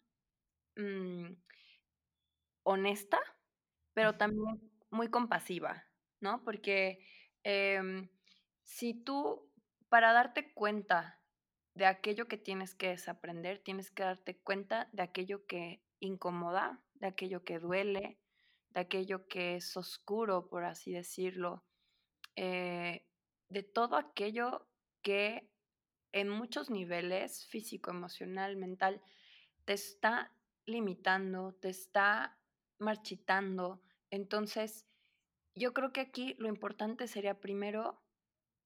mm, 0.76 1.34
honesta 2.64 3.20
Pero 3.94 4.16
también 4.18 4.60
muy 4.90 5.10
compasiva, 5.10 5.86
¿no? 6.22 6.44
Porque, 6.44 7.00
em, 7.44 8.10
si 8.64 8.94
tú, 8.94 9.50
para 9.90 10.12
darte 10.14 10.54
cuenta 10.54 11.20
de 11.74 11.86
aquello 11.86 12.28
que 12.28 12.38
tienes 12.38 12.74
que 12.76 12.90
desaprender, 12.90 13.60
tienes 13.60 13.90
que 13.92 14.04
darte 14.04 14.38
cuenta 14.38 14.88
de 14.94 15.02
aquello 15.04 15.46
que 15.46 15.82
incomoda, 16.00 16.82
de 16.94 17.08
aquello 17.08 17.44
que 17.44 17.60
duele, 17.60 18.20
de 18.70 18.80
aquello 18.80 19.28
que 19.28 19.56
es 19.56 19.76
oscuro, 19.76 20.48
por 20.48 20.64
así 20.64 20.92
decirlo, 20.92 21.65
eh, 22.36 23.06
de 23.48 23.62
todo 23.62 23.96
aquello 23.96 24.66
que 25.02 25.50
en 26.12 26.28
muchos 26.28 26.70
niveles, 26.70 27.46
físico, 27.46 27.90
emocional, 27.90 28.56
mental, 28.56 29.02
te 29.64 29.72
está 29.72 30.32
limitando, 30.64 31.52
te 31.54 31.68
está 31.68 32.38
marchitando. 32.78 33.82
Entonces, 34.10 34.86
yo 35.54 35.72
creo 35.72 35.92
que 35.92 36.00
aquí 36.00 36.34
lo 36.38 36.48
importante 36.48 37.08
sería 37.08 37.40
primero 37.40 38.02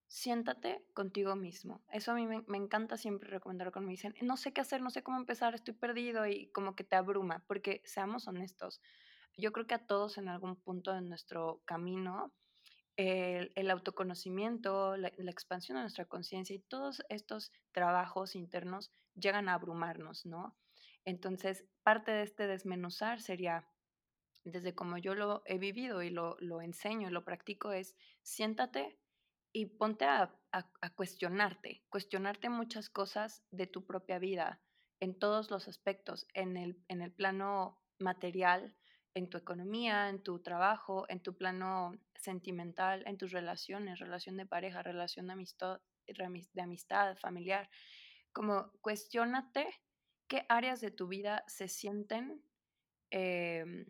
siéntate 0.09 0.85
contigo 0.93 1.37
mismo. 1.37 1.85
Eso 1.93 2.11
a 2.11 2.15
mí 2.17 2.27
me, 2.27 2.43
me 2.49 2.59
encanta 2.59 2.97
siempre 2.97 3.31
recomendar 3.31 3.71
cuando 3.71 3.87
me 3.87 3.93
dicen, 3.93 4.15
no 4.23 4.37
sé 4.37 4.53
qué 4.53 4.61
hacer, 4.61 4.83
no 4.83 4.91
sé 4.91 5.05
cómo 5.05 5.19
empezar, 5.19 5.55
estoy 5.55 5.75
perdido 5.75 6.27
y 6.27 6.51
como 6.51 6.75
que 6.75 6.83
te 6.83 6.97
abruma, 6.97 7.45
porque 7.47 7.81
seamos 7.85 8.27
honestos, 8.27 8.81
yo 9.37 9.53
creo 9.53 9.69
que 9.69 9.75
a 9.75 9.87
todos 9.87 10.19
en 10.19 10.29
algún 10.29 10.57
punto 10.57 10.93
de 10.93 11.01
nuestro 11.01 11.63
camino, 11.65 12.33
el, 13.01 13.71
autoconocimiento, 13.71 14.97
la, 14.97 15.13
la 15.17 15.31
expansión 15.31 15.77
de 15.77 15.83
nuestra 15.83 16.07
conciencia 16.07 16.55
y 16.55 16.61
todos 16.61 17.03
estos 17.09 17.53
trabajos 17.73 18.35
internos 18.37 18.91
llegan 19.15 19.49
a 19.49 19.55
abrumarnos, 19.55 20.27
¿no? 20.27 20.59
Entonces, 21.05 21.67
parte 21.83 22.13
de 22.13 22.23
este 22.23 22.47
desmenuzar 22.47 23.21
sería, 23.21 23.69
desde 24.45 24.75
como 24.75 24.99
yo 24.99 25.15
lo 25.15 25.43
he 25.47 25.59
vivido 25.59 26.03
y 26.03 26.11
lo, 26.11 26.37
lo 26.41 26.63
enseño 26.63 27.09
y 27.09 27.13
lo 27.13 27.25
practico, 27.25 27.73
es 27.73 27.95
siéntate 28.23 29.01
y 29.53 29.67
ponte 29.67 30.05
a, 30.05 30.41
a- 30.53 30.73
a 30.81 30.95
cuestionarte, 30.95 31.85
cuestionarte 31.91 32.49
muchas 32.51 32.91
cosas 32.91 33.45
de 33.51 33.67
tu 33.67 33.87
propia 33.87 34.19
vida, 34.19 34.63
en 35.01 35.19
todos 35.19 35.51
los 35.51 35.69
aspectos, 35.69 36.27
en 36.35 36.57
el, 36.57 36.85
en 36.89 37.03
el 37.03 37.13
plano 37.13 37.83
material, 37.99 38.77
en 39.15 39.29
tu 39.29 39.39
economía, 39.39 40.09
en 40.09 40.23
tu 40.23 40.41
trabajo, 40.41 41.05
en 41.09 41.21
tu 41.21 41.37
plano 41.37 41.99
sentimental, 42.15 43.03
en 43.07 43.19
tus 43.19 43.33
relaciones, 43.33 43.99
relación 43.99 44.37
de 44.37 44.47
pareja, 44.47 44.83
relación 44.83 45.27
de 45.27 45.33
amistad, 45.33 45.81
de 46.07 46.63
amistad 46.63 47.17
familiar. 47.17 47.69
Como 48.33 48.71
cuestiónate 48.81 49.67
qué 50.29 50.47
áreas 50.49 50.81
de 50.81 50.91
tu 50.91 51.09
vida 51.09 51.45
se 51.49 51.67
sienten 51.69 52.43
em, 53.11 53.87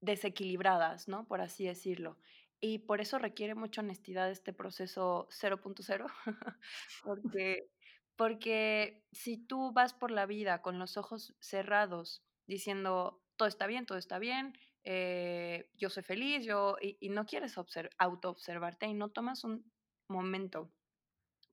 desequilibradas, 0.00 1.08
¿no? 1.08 1.26
Por 1.26 1.40
así 1.40 1.66
decirlo. 1.66 2.18
Y 2.60 2.80
por 2.80 3.00
eso 3.00 3.18
requiere 3.18 3.54
mucha 3.54 3.80
honestidad 3.80 4.30
este 4.30 4.52
proceso 4.52 5.26
0.0, 5.30 6.06
porque, 7.04 7.70
porque 8.16 9.02
si 9.12 9.38
tú 9.38 9.72
vas 9.72 9.94
por 9.94 10.10
la 10.10 10.26
vida 10.26 10.62
con 10.62 10.78
los 10.78 10.96
ojos 10.96 11.34
cerrados 11.40 12.22
diciendo 12.46 13.23
todo 13.36 13.48
está 13.48 13.66
bien, 13.66 13.86
todo 13.86 13.98
está 13.98 14.18
bien, 14.18 14.56
eh, 14.84 15.70
yo 15.74 15.90
soy 15.90 16.02
feliz, 16.02 16.44
yo, 16.44 16.76
y, 16.80 16.96
y 17.00 17.08
no 17.08 17.24
quieres 17.26 17.56
obser- 17.56 17.90
autoobservarte 17.98 18.86
y 18.86 18.94
no 18.94 19.10
tomas 19.10 19.44
un 19.44 19.70
momento 20.08 20.70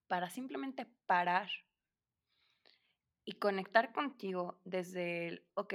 para 0.07 0.29
simplemente 0.29 0.85
parar 1.05 1.49
y 3.25 3.33
conectar 3.33 3.93
contigo 3.93 4.59
desde 4.65 5.27
el, 5.27 5.45
ok, 5.53 5.73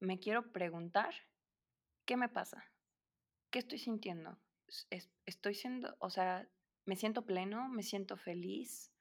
me 0.00 0.18
quiero 0.18 0.52
preguntar, 0.52 1.14
¿qué 2.04 2.16
me 2.16 2.28
pasa? 2.28 2.64
¿Qué 3.50 3.60
estoy 3.60 3.78
sintiendo? 3.78 4.38
Es- 4.66 4.86
es- 4.90 5.10
estoy 5.26 5.54
siendo, 5.54 5.96
o 6.00 6.10
sea, 6.10 6.48
me 6.84 6.96
siento 6.96 7.24
pleno, 7.24 7.68
me 7.68 7.82
siento 7.82 8.16
feliz. 8.16 8.92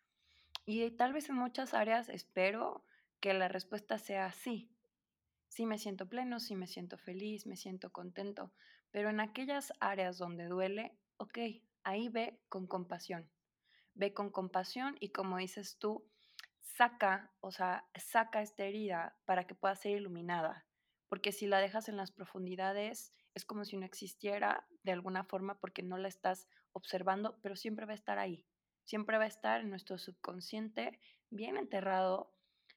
Y 0.66 0.90
tal 0.92 1.14
vez 1.14 1.30
en 1.30 1.36
muchas 1.36 1.74
áreas 1.74 2.10
espero 2.10 2.86
que 3.20 3.34
la 3.34 3.48
respuesta 3.48 3.98
sea 3.98 4.32
sí. 4.32 4.70
Sí 5.52 5.66
me 5.66 5.78
siento 5.78 6.08
pleno, 6.08 6.40
sí 6.40 6.56
me 6.56 6.66
siento 6.66 6.98
feliz, 6.98 7.46
me 7.46 7.58
siento 7.58 7.92
contento. 7.92 8.54
Pero 8.90 9.10
en 9.10 9.20
aquellas 9.20 9.74
áreas 9.82 10.18
donde 10.18 10.46
duele, 10.46 10.98
ok, 11.18 11.40
ahí 11.84 12.08
ve 12.08 12.40
con 12.48 12.68
compasión. 12.68 13.30
Ve 13.94 14.14
con 14.14 14.30
compasión 14.30 14.96
y 15.02 15.10
como 15.10 15.36
dices 15.36 15.78
tú, 15.78 16.08
saca, 16.62 17.34
o 17.42 17.52
sea, 17.52 17.86
saca 17.96 18.42
esta 18.42 18.64
herida 18.64 19.18
para 19.26 19.46
que 19.46 19.54
pueda 19.54 19.76
ser 19.76 19.98
iluminada. 19.98 20.66
Porque 21.10 21.34
si 21.34 21.48
la 21.48 21.60
dejas 21.60 21.90
en 21.90 21.98
las 21.98 22.12
profundidades, 22.14 23.14
es 23.34 23.44
como 23.44 23.66
si 23.66 23.76
no 23.76 23.86
existiera 23.86 24.66
de 24.84 24.94
alguna 24.94 25.26
forma 25.26 25.60
porque 25.60 25.84
no 25.84 25.98
la 25.98 26.08
estás 26.08 26.48
observando, 26.72 27.38
pero 27.42 27.58
siempre 27.58 27.86
va 27.86 27.92
a 27.92 27.96
estar 27.96 28.20
ahí. 28.20 28.46
Siempre 28.86 29.18
va 29.18 29.26
a 29.26 29.34
estar 29.36 29.60
en 29.60 29.70
nuestro 29.70 29.98
subconsciente, 29.98 30.98
bien 31.30 31.58
enterrado, 31.58 32.34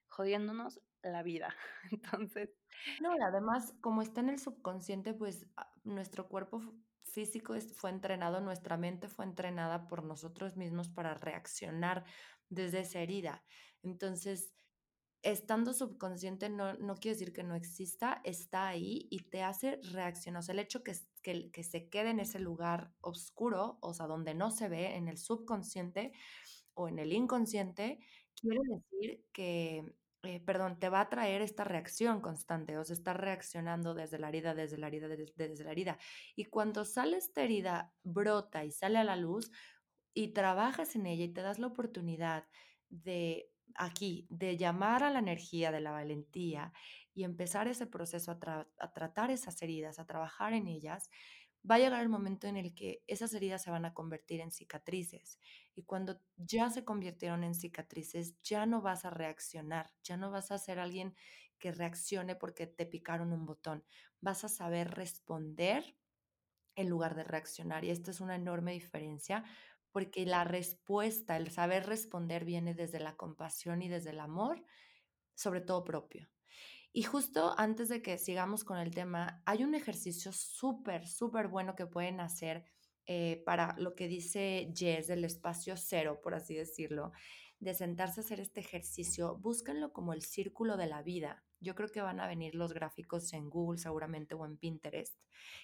jodiéndonos 0.08 0.80
la 1.10 1.22
vida. 1.22 1.54
Entonces, 1.92 2.50
No, 2.98 3.14
y 3.16 3.20
además, 3.22 3.74
como 3.80 4.02
está 4.02 4.20
en 4.20 4.30
el 4.30 4.38
subconsciente, 4.38 5.14
pues 5.14 5.46
ah, 5.56 5.72
nuestro 5.84 6.28
cuerpo 6.28 6.62
físico 7.04 7.54
fue 7.74 7.90
entrenado, 7.90 8.40
nuestra 8.40 8.76
mente 8.76 9.08
fue 9.08 9.24
entrenada 9.24 9.86
por 9.88 10.04
nosotros 10.04 10.56
mismos 10.56 10.88
para 10.88 11.14
reaccionar 11.14 12.04
desde 12.48 12.80
esa 12.80 13.00
herida. 13.00 13.44
Entonces, 13.82 14.54
estando 15.22 15.72
subconsciente 15.72 16.50
no, 16.50 16.74
no 16.74 16.96
quiere 16.96 17.14
decir 17.16 17.32
que 17.32 17.42
no 17.44 17.54
exista, 17.54 18.20
está 18.24 18.68
ahí 18.68 19.08
y 19.10 19.30
te 19.30 19.42
hace 19.42 19.80
reaccionar. 19.92 20.40
O 20.40 20.42
sea, 20.42 20.52
el 20.54 20.58
hecho 20.60 20.82
que, 20.84 20.94
que, 21.22 21.50
que 21.50 21.64
se 21.64 21.88
quede 21.88 22.10
en 22.10 22.20
ese 22.20 22.38
lugar 22.40 22.92
oscuro, 23.00 23.78
o 23.80 23.94
sea, 23.94 24.06
donde 24.06 24.34
no 24.34 24.50
se 24.50 24.68
ve, 24.68 24.96
en 24.96 25.08
el 25.08 25.18
subconsciente 25.18 26.12
o 26.74 26.88
en 26.88 26.98
el 26.98 27.12
inconsciente, 27.12 28.00
quiere 28.40 28.60
decir 28.68 29.24
que, 29.32 29.94
eh, 30.26 30.40
perdón, 30.44 30.78
te 30.78 30.88
va 30.88 31.00
a 31.00 31.08
traer 31.08 31.42
esta 31.42 31.64
reacción 31.64 32.20
constante, 32.20 32.76
o 32.78 32.84
sea, 32.84 32.94
está 32.94 33.12
reaccionando 33.12 33.94
desde 33.94 34.18
la 34.18 34.28
herida, 34.28 34.54
desde 34.54 34.78
la 34.78 34.88
herida, 34.88 35.08
desde, 35.08 35.64
la 35.64 35.72
herida. 35.72 35.98
Y 36.36 36.46
cuando 36.46 36.84
sale 36.84 37.16
esta 37.16 37.42
herida, 37.42 37.92
brota 38.02 38.64
y 38.64 38.70
sale 38.70 38.98
a 38.98 39.04
la 39.04 39.16
luz, 39.16 39.50
y 40.14 40.28
trabajas 40.28 40.94
en 40.94 41.06
ella 41.06 41.24
y 41.24 41.32
te 41.32 41.42
das 41.42 41.58
la 41.58 41.66
oportunidad 41.66 42.46
de 42.88 43.50
aquí, 43.74 44.26
de 44.30 44.56
llamar 44.56 45.02
a 45.02 45.10
la 45.10 45.18
energía 45.18 45.72
de 45.72 45.80
la 45.80 45.90
valentía 45.90 46.72
y 47.12 47.24
empezar 47.24 47.66
ese 47.66 47.86
proceso 47.86 48.30
a 48.30 48.92
tratar 48.92 49.30
esas 49.30 49.60
heridas, 49.62 49.98
a 49.98 50.06
trabajar 50.06 50.52
en 50.52 50.68
ellas, 50.68 51.10
va 51.68 51.76
a 51.76 51.78
llegar 51.78 52.02
el 52.02 52.08
momento 52.08 52.46
en 52.46 52.56
el 52.56 52.74
que 52.74 53.02
esas 53.06 53.32
heridas 53.34 53.62
se 53.62 53.70
van 53.70 53.84
a 53.84 53.94
convertir 53.94 54.40
en 54.40 54.52
cicatrices. 54.52 55.38
Y 55.74 55.84
cuando 55.84 56.20
ya 56.36 56.70
se 56.70 56.84
convirtieron 56.84 57.44
en 57.44 57.54
cicatrices, 57.54 58.40
ya 58.42 58.66
no 58.66 58.82
vas 58.82 59.04
a 59.04 59.10
reaccionar, 59.10 59.90
ya 60.02 60.16
no 60.16 60.30
vas 60.30 60.50
a 60.50 60.58
ser 60.58 60.78
alguien 60.78 61.14
que 61.58 61.72
reaccione 61.72 62.36
porque 62.36 62.66
te 62.66 62.86
picaron 62.86 63.32
un 63.32 63.46
botón. 63.46 63.84
Vas 64.20 64.44
a 64.44 64.48
saber 64.48 64.90
responder 64.90 65.96
en 66.76 66.88
lugar 66.88 67.14
de 67.14 67.24
reaccionar. 67.24 67.84
Y 67.84 67.90
esta 67.90 68.10
es 68.10 68.20
una 68.20 68.34
enorme 68.34 68.72
diferencia 68.72 69.44
porque 69.92 70.26
la 70.26 70.44
respuesta, 70.44 71.36
el 71.36 71.50
saber 71.50 71.86
responder 71.86 72.44
viene 72.44 72.74
desde 72.74 73.00
la 73.00 73.16
compasión 73.16 73.80
y 73.80 73.88
desde 73.88 74.10
el 74.10 74.20
amor, 74.20 74.64
sobre 75.34 75.60
todo 75.60 75.84
propio. 75.84 76.33
Y 76.96 77.02
justo 77.02 77.56
antes 77.58 77.88
de 77.88 78.02
que 78.02 78.18
sigamos 78.18 78.62
con 78.62 78.78
el 78.78 78.94
tema, 78.94 79.42
hay 79.46 79.64
un 79.64 79.74
ejercicio 79.74 80.30
súper, 80.30 81.08
súper 81.08 81.48
bueno 81.48 81.74
que 81.74 81.86
pueden 81.86 82.20
hacer 82.20 82.64
eh, 83.06 83.42
para 83.44 83.74
lo 83.78 83.96
que 83.96 84.06
dice 84.06 84.72
Jess 84.72 85.08
del 85.08 85.24
espacio 85.24 85.76
cero, 85.76 86.20
por 86.22 86.36
así 86.36 86.54
decirlo, 86.54 87.10
de 87.58 87.74
sentarse 87.74 88.20
a 88.20 88.22
hacer 88.22 88.38
este 88.38 88.60
ejercicio. 88.60 89.36
Búsquenlo 89.38 89.92
como 89.92 90.12
el 90.12 90.22
círculo 90.22 90.76
de 90.76 90.86
la 90.86 91.02
vida. 91.02 91.42
Yo 91.58 91.74
creo 91.74 91.88
que 91.88 92.00
van 92.00 92.20
a 92.20 92.28
venir 92.28 92.54
los 92.54 92.72
gráficos 92.72 93.32
en 93.32 93.50
Google 93.50 93.78
seguramente 93.78 94.36
o 94.36 94.46
en 94.46 94.56
Pinterest. 94.56 95.18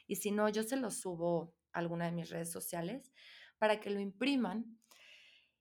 Y 0.09 0.17
si 0.17 0.33
no, 0.33 0.49
yo 0.49 0.65
se 0.65 0.77
los 0.77 0.97
subo 0.97 1.55
a 1.73 1.79
alguna 1.79 2.07
de 2.07 2.13
mis 2.13 2.31
redes 2.31 2.51
sociales 2.51 3.13
para 3.59 3.79
que 3.79 3.91
lo 3.91 4.01
impriman 4.01 4.81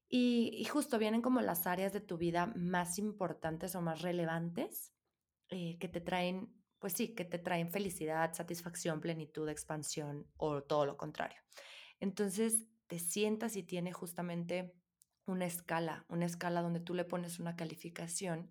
y, 0.08 0.50
y 0.52 0.66
justo 0.66 0.98
vienen 0.98 1.22
como 1.22 1.42
las 1.42 1.68
áreas 1.68 1.94
de 1.94 2.02
tu 2.02 2.18
vida 2.18 2.48
más 2.56 2.98
importantes 2.98 3.76
o 3.76 3.82
más 3.82 4.02
relevantes 4.02 4.94
eh, 5.50 5.78
que 5.80 5.88
te 5.88 6.02
traen, 6.02 6.54
pues 6.80 6.94
sí, 6.94 7.16
que 7.16 7.26
te 7.26 7.40
traen 7.40 7.72
felicidad, 7.72 8.34
satisfacción, 8.34 9.02
plenitud, 9.02 9.50
expansión 9.50 10.28
o 10.38 10.64
todo 10.64 10.86
lo 10.86 10.98
contrario. 10.98 11.42
Entonces 12.00 12.66
te 12.88 13.00
sientas 13.00 13.56
y 13.56 13.64
tiene 13.64 13.92
justamente 13.94 14.74
una 15.26 15.46
escala, 15.46 16.06
una 16.10 16.26
escala 16.26 16.62
donde 16.62 16.80
tú 16.80 16.94
le 16.94 17.06
pones 17.06 17.40
una 17.40 17.56
calificación 17.56 18.50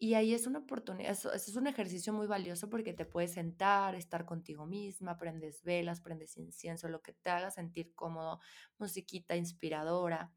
y 0.00 0.14
ahí 0.14 0.32
es 0.32 0.46
una 0.46 0.60
oportunidad, 0.60 1.10
eso, 1.10 1.32
es 1.32 1.56
un 1.56 1.66
ejercicio 1.66 2.12
muy 2.12 2.28
valioso 2.28 2.70
porque 2.70 2.92
te 2.92 3.04
puedes 3.04 3.32
sentar, 3.32 3.96
estar 3.96 4.24
contigo 4.24 4.64
misma, 4.64 5.18
prendes 5.18 5.64
velas, 5.64 6.00
prendes 6.00 6.36
incienso, 6.36 6.88
lo 6.88 7.02
que 7.02 7.14
te 7.14 7.30
haga 7.30 7.50
sentir 7.50 7.94
cómodo, 7.96 8.38
musiquita 8.78 9.34
inspiradora, 9.34 10.32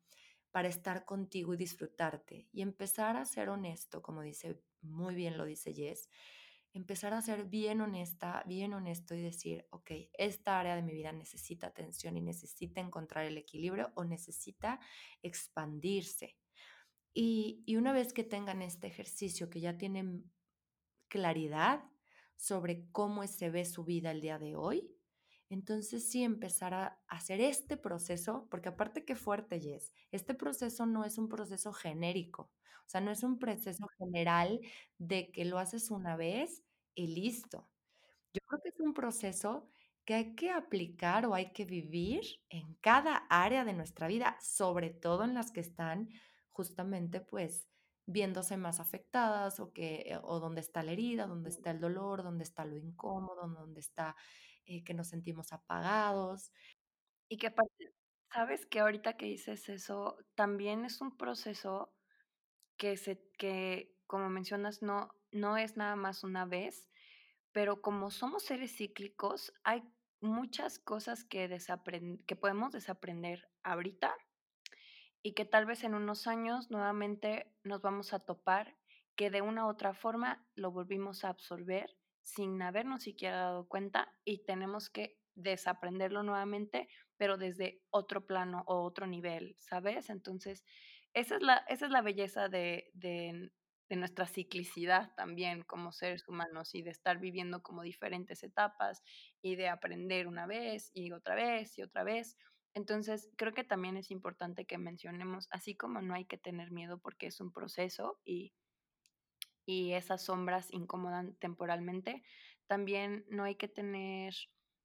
para 0.51 0.67
estar 0.67 1.05
contigo 1.05 1.53
y 1.53 1.57
disfrutarte 1.57 2.47
y 2.51 2.61
empezar 2.61 3.15
a 3.15 3.25
ser 3.25 3.49
honesto, 3.49 4.01
como 4.01 4.21
dice, 4.21 4.59
muy 4.81 5.15
bien 5.15 5.37
lo 5.37 5.45
dice 5.45 5.73
Jess, 5.73 6.09
empezar 6.73 7.13
a 7.13 7.21
ser 7.21 7.45
bien 7.45 7.81
honesta, 7.81 8.43
bien 8.45 8.73
honesto 8.73 9.13
y 9.15 9.21
decir, 9.21 9.67
ok, 9.71 9.91
esta 10.13 10.59
área 10.59 10.75
de 10.75 10.81
mi 10.81 10.93
vida 10.93 11.11
necesita 11.11 11.67
atención 11.67 12.15
y 12.17 12.21
necesita 12.21 12.79
encontrar 12.79 13.25
el 13.25 13.37
equilibrio 13.37 13.91
o 13.95 14.03
necesita 14.05 14.79
expandirse. 15.21 16.37
Y, 17.13 17.63
y 17.65 17.75
una 17.75 17.91
vez 17.91 18.13
que 18.13 18.23
tengan 18.23 18.61
este 18.61 18.87
ejercicio, 18.87 19.49
que 19.49 19.59
ya 19.59 19.77
tienen 19.77 20.31
claridad 21.09 21.83
sobre 22.37 22.89
cómo 22.91 23.27
se 23.27 23.49
ve 23.49 23.65
su 23.65 23.83
vida 23.83 24.11
el 24.11 24.21
día 24.21 24.39
de 24.39 24.55
hoy, 24.55 24.95
entonces 25.51 26.09
sí 26.09 26.23
empezar 26.23 26.73
a 26.73 26.99
hacer 27.07 27.41
este 27.41 27.77
proceso, 27.77 28.47
porque 28.51 28.69
aparte 28.69 29.05
que 29.05 29.15
fuerte, 29.15 29.59
Jess, 29.61 29.93
este 30.11 30.33
proceso 30.35 30.85
no 30.87 31.05
es 31.05 31.17
un 31.19 31.29
proceso 31.29 31.73
genérico, 31.73 32.51
o 32.87 32.89
sea, 32.89 33.01
no 33.01 33.11
es 33.11 33.23
un 33.23 33.39
proceso 33.39 33.87
general 33.99 34.61
de 34.97 35.31
que 35.31 35.45
lo 35.45 35.59
haces 35.59 35.91
una 35.91 36.15
vez 36.17 36.63
y 36.95 37.07
listo. 37.07 37.69
Yo 38.33 38.41
creo 38.47 38.61
que 38.61 38.69
es 38.69 38.79
un 38.79 38.93
proceso 38.93 39.69
que 40.05 40.13
hay 40.15 40.35
que 40.35 40.51
aplicar 40.51 41.25
o 41.25 41.33
hay 41.35 41.51
que 41.53 41.65
vivir 41.65 42.21
en 42.49 42.75
cada 42.81 43.17
área 43.29 43.65
de 43.65 43.73
nuestra 43.73 44.07
vida, 44.07 44.37
sobre 44.41 44.89
todo 44.89 45.23
en 45.25 45.33
las 45.33 45.51
que 45.51 45.59
están 45.61 46.09
justamente, 46.51 47.21
pues, 47.21 47.67
viéndose 48.07 48.57
más 48.57 48.79
afectadas 48.79 49.59
o 49.59 49.71
que 49.73 50.03
eh, 50.07 50.19
o 50.23 50.39
donde 50.39 50.61
está 50.61 50.83
la 50.83 50.91
herida, 50.93 51.27
donde 51.27 51.49
está 51.49 51.71
el 51.71 51.79
dolor, 51.79 52.23
donde 52.23 52.43
está 52.43 52.65
lo 52.65 52.77
incómodo, 52.77 53.47
donde 53.47 53.79
está, 53.79 54.15
eh, 54.71 54.83
que 54.83 54.93
nos 54.93 55.09
sentimos 55.09 55.51
apagados. 55.53 56.51
Y 57.29 57.37
que 57.37 57.53
¿sabes 58.33 58.65
que 58.65 58.79
ahorita 58.79 59.17
que 59.17 59.25
dices 59.25 59.69
eso, 59.69 60.17
también 60.35 60.85
es 60.85 61.01
un 61.01 61.17
proceso 61.17 61.93
que 62.77 62.97
se 62.97 63.21
que, 63.37 63.95
como 64.07 64.29
mencionas, 64.29 64.81
no 64.81 65.09
no 65.31 65.57
es 65.57 65.77
nada 65.77 65.95
más 65.95 66.23
una 66.23 66.45
vez, 66.45 66.89
pero 67.51 67.81
como 67.81 68.11
somos 68.11 68.43
seres 68.43 68.75
cíclicos, 68.77 69.53
hay 69.63 69.83
muchas 70.21 70.79
cosas 70.79 71.23
que 71.25 71.49
que 72.27 72.35
podemos 72.35 72.71
desaprender 72.71 73.49
ahorita 73.63 74.15
y 75.23 75.33
que 75.33 75.45
tal 75.45 75.65
vez 75.65 75.83
en 75.83 75.95
unos 75.95 76.27
años 76.27 76.71
nuevamente 76.71 77.53
nos 77.63 77.81
vamos 77.81 78.13
a 78.13 78.19
topar 78.19 78.77
que 79.15 79.29
de 79.29 79.41
una 79.41 79.65
u 79.65 79.69
otra 79.69 79.93
forma 79.93 80.47
lo 80.55 80.71
volvimos 80.71 81.23
a 81.23 81.29
absorber 81.29 81.95
sin 82.21 82.61
habernos 82.61 83.03
siquiera 83.03 83.37
dado 83.37 83.67
cuenta 83.67 84.13
y 84.23 84.43
tenemos 84.45 84.89
que 84.89 85.17
desaprenderlo 85.35 86.23
nuevamente, 86.23 86.87
pero 87.17 87.37
desde 87.37 87.81
otro 87.89 88.25
plano 88.25 88.63
o 88.67 88.83
otro 88.83 89.07
nivel, 89.07 89.55
¿sabes? 89.59 90.09
Entonces, 90.09 90.63
esa 91.13 91.35
es 91.35 91.41
la, 91.41 91.57
esa 91.67 91.85
es 91.85 91.91
la 91.91 92.01
belleza 92.01 92.49
de, 92.49 92.89
de, 92.93 93.51
de 93.89 93.95
nuestra 93.95 94.25
ciclicidad 94.27 95.13
también 95.15 95.63
como 95.63 95.91
seres 95.91 96.27
humanos 96.27 96.75
y 96.75 96.81
de 96.81 96.91
estar 96.91 97.19
viviendo 97.19 97.61
como 97.63 97.81
diferentes 97.83 98.43
etapas 98.43 99.01
y 99.41 99.55
de 99.55 99.69
aprender 99.69 100.27
una 100.27 100.45
vez 100.47 100.91
y 100.93 101.11
otra 101.11 101.35
vez 101.35 101.77
y 101.77 101.83
otra 101.83 102.03
vez 102.03 102.37
entonces, 102.73 103.29
creo 103.35 103.53
que 103.53 103.63
también 103.63 103.97
es 103.97 104.11
importante 104.11 104.65
que 104.65 104.77
mencionemos, 104.77 105.47
así 105.51 105.75
como 105.75 106.01
no 106.01 106.13
hay 106.13 106.25
que 106.25 106.37
tener 106.37 106.71
miedo 106.71 106.99
porque 106.99 107.27
es 107.27 107.41
un 107.41 107.51
proceso 107.51 108.19
y, 108.23 108.53
y 109.65 109.93
esas 109.93 110.23
sombras 110.23 110.71
incomodan 110.73 111.35
temporalmente, 111.35 112.23
también 112.67 113.25
no 113.29 113.43
hay 113.43 113.55
que 113.55 113.67
tener 113.67 114.35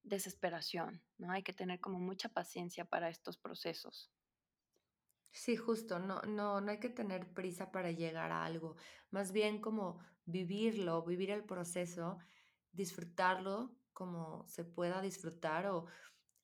desesperación, 0.02 1.02
¿no? 1.18 1.32
Hay 1.32 1.42
que 1.42 1.52
tener 1.52 1.80
como 1.80 1.98
mucha 2.00 2.28
paciencia 2.30 2.84
para 2.84 3.08
estos 3.08 3.38
procesos. 3.38 4.10
Sí, 5.32 5.56
justo, 5.56 5.98
no 5.98 6.22
no 6.22 6.60
no 6.60 6.70
hay 6.70 6.80
que 6.80 6.88
tener 6.88 7.32
prisa 7.34 7.70
para 7.70 7.90
llegar 7.90 8.32
a 8.32 8.44
algo, 8.44 8.76
más 9.10 9.32
bien 9.32 9.60
como 9.60 9.98
vivirlo, 10.24 11.02
vivir 11.04 11.30
el 11.30 11.44
proceso, 11.44 12.18
disfrutarlo 12.72 13.76
como 13.92 14.46
se 14.48 14.64
pueda 14.64 15.00
disfrutar 15.02 15.66
o 15.66 15.86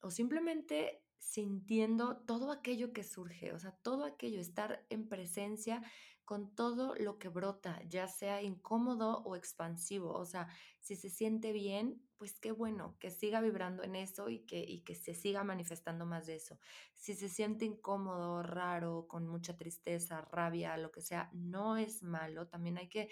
o 0.01 0.11
simplemente 0.11 1.05
sintiendo 1.19 2.17
todo 2.25 2.51
aquello 2.51 2.93
que 2.93 3.03
surge, 3.03 3.53
o 3.53 3.59
sea, 3.59 3.71
todo 3.83 4.05
aquello, 4.05 4.39
estar 4.41 4.85
en 4.89 5.09
presencia 5.09 5.81
con 6.25 6.55
todo 6.55 6.95
lo 6.95 7.19
que 7.19 7.29
brota, 7.29 7.81
ya 7.87 8.07
sea 8.07 8.41
incómodo 8.41 9.21
o 9.23 9.35
expansivo, 9.35 10.13
o 10.13 10.25
sea, 10.25 10.47
si 10.79 10.95
se 10.95 11.09
siente 11.09 11.51
bien, 11.51 12.01
pues 12.17 12.39
qué 12.39 12.51
bueno, 12.51 12.97
que 12.99 13.09
siga 13.09 13.41
vibrando 13.41 13.83
en 13.83 13.95
eso 13.95 14.29
y 14.29 14.39
que 14.45 14.59
y 14.59 14.81
que 14.81 14.95
se 14.95 15.13
siga 15.13 15.43
manifestando 15.43 16.05
más 16.05 16.25
de 16.25 16.35
eso. 16.35 16.59
Si 16.93 17.15
se 17.15 17.29
siente 17.29 17.65
incómodo, 17.65 18.43
raro, 18.43 19.07
con 19.07 19.27
mucha 19.27 19.57
tristeza, 19.57 20.21
rabia, 20.21 20.77
lo 20.77 20.91
que 20.91 21.01
sea, 21.01 21.29
no 21.33 21.77
es 21.77 22.03
malo, 22.03 22.47
también 22.47 22.77
hay 22.77 22.89
que 22.89 23.09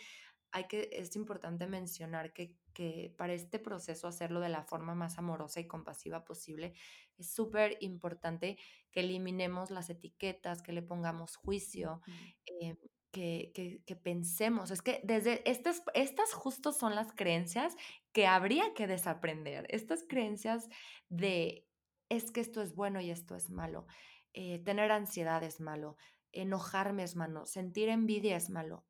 hay 0.51 0.67
que 0.67 0.89
es 0.91 1.15
importante 1.15 1.67
mencionar 1.67 2.33
que 2.33 2.57
que 2.73 3.13
para 3.17 3.33
este 3.33 3.59
proceso 3.59 4.07
hacerlo 4.07 4.39
de 4.39 4.49
la 4.49 4.63
forma 4.63 4.95
más 4.95 5.17
amorosa 5.17 5.59
y 5.59 5.67
compasiva 5.67 6.23
posible. 6.23 6.73
Es 7.17 7.31
súper 7.33 7.77
importante 7.81 8.57
que 8.91 9.01
eliminemos 9.01 9.71
las 9.71 9.89
etiquetas, 9.89 10.61
que 10.61 10.73
le 10.73 10.81
pongamos 10.81 11.35
juicio, 11.35 12.01
eh, 12.45 12.77
que 13.11 13.51
que 13.55 13.83
que 13.85 13.95
pensemos. 13.95 14.71
Es 14.71 14.81
que 14.81 15.01
desde 15.03 15.49
estas 15.49 15.83
estas 15.93 16.33
justo 16.33 16.73
son 16.73 16.95
las 16.95 17.13
creencias 17.13 17.75
que 18.13 18.27
habría 18.27 18.73
que 18.73 18.87
desaprender. 18.87 19.65
Estas 19.69 20.03
creencias 20.07 20.69
de: 21.09 21.67
"Es 22.09 22.31
que 22.31 22.41
esto 22.41 22.61
es 22.61 22.75
bueno 22.75 23.01
y 23.01 23.11
esto 23.11 23.35
es 23.35 23.49
malo", 23.49 23.87
eh, 24.33 24.59
tener 24.63 24.91
ansiedad 24.91 25.43
es 25.43 25.59
malo, 25.61 25.97
enojarme 26.31 27.03
es 27.03 27.15
malo, 27.15 27.45
sentir 27.45 27.89
envidia 27.89 28.37
es 28.37 28.49
malo. 28.49 28.85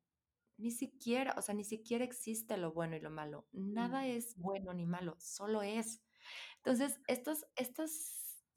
Ni 0.58 0.70
siquiera, 0.70 1.34
o 1.38 1.42
sea, 1.42 1.54
ni 1.54 1.64
siquiera 1.64 2.04
existe 2.04 2.56
lo 2.56 2.72
bueno 2.72 2.96
y 2.96 3.00
lo 3.00 3.10
malo. 3.10 3.48
Nada 3.52 4.06
Mm, 4.06 4.08
es 4.08 4.36
bueno 4.36 4.72
ni 4.74 4.86
malo, 4.86 5.16
solo 5.18 5.62
es. 5.62 6.02
Entonces, 6.58 7.00
estos 7.08 7.46
estas 7.56 7.90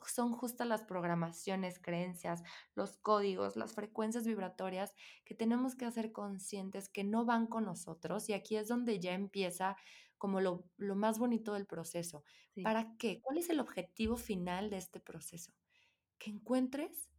son 0.08 0.31
justas 0.34 0.67
las 0.67 0.84
programaciones, 0.84 1.79
creencias, 1.79 2.43
los 2.75 2.97
códigos, 2.97 3.55
las 3.55 3.73
frecuencias 3.73 4.25
vibratorias 4.25 4.93
que 5.25 5.36
tenemos 5.36 5.75
que 5.75 5.86
hacer 5.86 6.12
conscientes 6.12 6.89
que 6.89 7.03
no 7.03 7.25
van 7.25 7.47
con 7.47 7.65
nosotros, 7.65 8.29
y 8.29 8.34
aquí 8.34 8.55
es 8.58 8.67
donde 8.67 8.99
ya 8.99 9.13
empieza 9.13 9.75
como 10.17 10.41
lo 10.41 10.69
lo 10.77 10.95
más 10.95 11.19
bonito 11.19 11.53
del 11.53 11.65
proceso. 11.67 12.23
sí. 12.55 12.62
¿Para 12.62 12.95
qué? 12.97 13.19
¿Cuál 13.21 13.38
es 13.38 13.49
el 13.49 13.60
objetivo 13.60 14.17
final 14.17 14.69
de 14.69 14.77
este 14.77 14.99
proceso? 14.99 15.53
Que 16.19 16.31
encuentres 16.31 17.10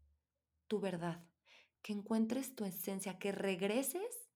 tu 0.69 0.81
verdad, 0.81 1.25
que 1.83 1.93
encuentres 1.93 2.55
tu 2.55 2.65
esencia, 2.65 3.19
que 3.19 3.33
regreses 3.33 4.31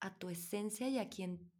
a 0.00 0.18
tu 0.18 0.28
esencia 0.30 0.88
y 0.88 0.98
a 0.98 1.08
quien 1.08 1.52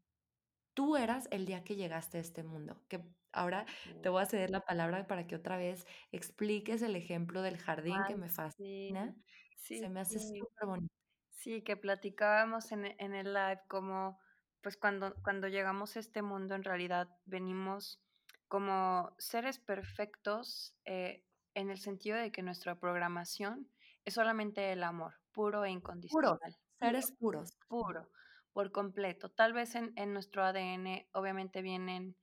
tú 0.75 0.97
eras 0.97 1.29
el 1.31 1.47
día 1.47 1.65
que 1.65 1.77
llegaste 1.77 2.19
a 2.19 2.21
este 2.21 2.45
mundo. 2.45 2.85
Que 2.89 3.05
ahora 3.39 3.67
te 4.03 4.09
voy 4.09 4.23
a 4.23 4.27
ceder 4.27 4.51
la 4.51 4.61
palabra 4.61 5.07
para 5.07 5.27
que 5.27 5.37
otra 5.37 5.57
vez 5.57 5.87
expliques 6.13 6.83
el 6.83 6.97
ejemplo 6.97 7.43
del 7.43 7.59
jardín 7.59 7.97
que 8.07 8.17
me 8.17 8.29
sí, 8.29 8.35
fascina. 8.35 9.15
Se 9.57 9.89
me 9.89 10.01
hace 10.01 10.19
sí. 10.19 10.39
súper 10.39 10.67
bonito. 10.67 10.95
Sí, 11.31 11.63
que 11.63 11.77
platicábamos 11.77 12.73
en, 12.73 12.85
en 12.99 13.15
el 13.15 13.33
live 13.33 13.61
como, 13.69 14.19
pues 14.61 14.77
cuando, 14.77 15.15
cuando 15.23 15.49
llegamos 15.49 15.97
a 15.97 16.01
este 16.01 16.23
mundo 16.23 16.55
en 16.55 16.65
realidad 16.65 17.09
venimos 17.27 18.01
como 18.49 19.15
seres 19.19 19.59
perfectos 19.59 20.75
eh, 20.85 21.25
en 21.55 21.71
el 21.71 21.79
sentido 21.79 22.17
de 22.17 22.33
que 22.33 22.43
nuestra 22.43 22.79
programación 22.79 23.69
es 24.05 24.15
solamente 24.15 24.73
el 24.73 24.83
amor, 24.83 25.15
puro 25.33 25.65
e 25.65 25.71
incondicional, 25.71 26.39
puro, 26.39 26.57
seres 26.79 27.13
puros. 27.13 27.53
puro, 27.69 28.11
por 28.53 28.73
completo. 28.73 29.31
Tal 29.31 29.53
vez 29.53 29.75
en, 29.75 29.93
en 29.97 30.13
nuestro 30.13 30.45
ADN 30.45 31.07
obviamente 31.13 31.63
vienen 31.63 32.17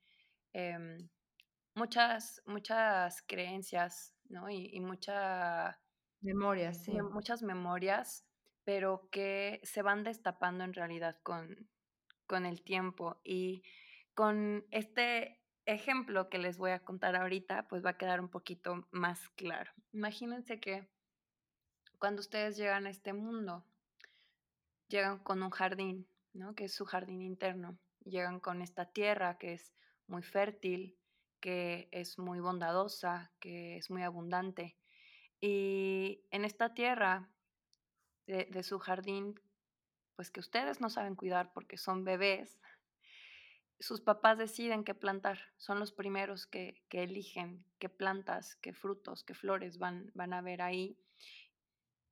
em, 0.56 1.10
muchas, 1.76 2.42
muchas 2.46 3.22
creencias, 3.24 4.14
¿no? 4.30 4.50
Y, 4.50 4.70
y 4.74 4.80
mucha 4.80 5.80
Memoria, 6.22 6.74
sí. 6.74 6.92
muchas 6.92 7.44
memorias, 7.44 8.26
pero 8.64 9.10
que 9.12 9.60
se 9.64 9.82
van 9.82 10.04
destapando 10.04 10.64
en 10.64 10.74
realidad 10.74 11.18
con 11.22 11.70
con 12.26 12.46
el 12.46 12.62
tiempo. 12.62 13.20
Y 13.24 13.64
con 14.14 14.66
este 14.72 15.40
ejemplo 15.66 16.30
que 16.30 16.38
les 16.38 16.58
voy 16.58 16.72
a 16.72 16.84
contar 16.84 17.16
ahorita, 17.16 17.68
pues 17.68 17.84
va 17.84 17.92
a 17.92 17.98
quedar 17.98 18.20
un 18.20 18.30
poquito 18.30 18.88
más 18.92 19.30
claro. 19.30 19.72
Imagínense 19.94 20.60
que 20.60 20.88
cuando 22.00 22.20
ustedes 22.20 22.58
llegan 22.58 22.86
a 22.86 22.90
este 22.90 23.14
mundo, 23.14 23.66
llegan 24.88 25.20
con 25.20 25.42
un 25.42 25.50
jardín, 25.50 26.08
¿no? 26.34 26.54
Que 26.56 26.66
es 26.66 26.74
su 26.74 26.86
jardín 26.86 27.22
interno. 27.22 27.78
Llegan 28.04 28.40
con 28.40 28.62
esta 28.62 28.86
tierra 28.86 29.38
que 29.38 29.54
es 29.54 29.74
muy 30.08 30.24
fértil, 30.24 30.98
que 31.40 31.90
es 31.92 32.18
muy 32.18 32.40
bondadosa, 32.40 33.32
que 33.40 33.78
es 33.78 33.90
muy 33.90 34.04
abundante. 34.04 34.78
Y 35.40 36.24
en 36.32 36.46
esta 36.46 36.74
tierra 36.74 37.30
de 38.26 38.64
su 38.64 38.80
jardín 38.80 39.40
pues 40.16 40.32
que 40.32 40.40
ustedes 40.40 40.82
no 40.82 40.90
saben 40.90 41.16
cuidar 41.16 41.52
porque 41.54 41.78
son 41.78 42.04
bebés, 42.04 42.60
sus 43.80 44.02
papás 44.02 44.38
deciden 44.38 44.84
qué 44.84 44.96
plantar, 44.96 45.40
son 45.58 45.80
los 45.80 45.92
primeros 45.92 46.48
que, 46.48 46.82
que 46.90 47.04
eligen 47.04 47.66
qué 47.78 47.90
plantas, 47.90 48.56
qué 48.56 48.74
frutos, 48.74 49.24
qué 49.24 49.34
flores 49.34 49.78
van, 49.78 50.12
van 50.14 50.34
a 50.34 50.42
ver 50.42 50.62
ahí, 50.62 50.98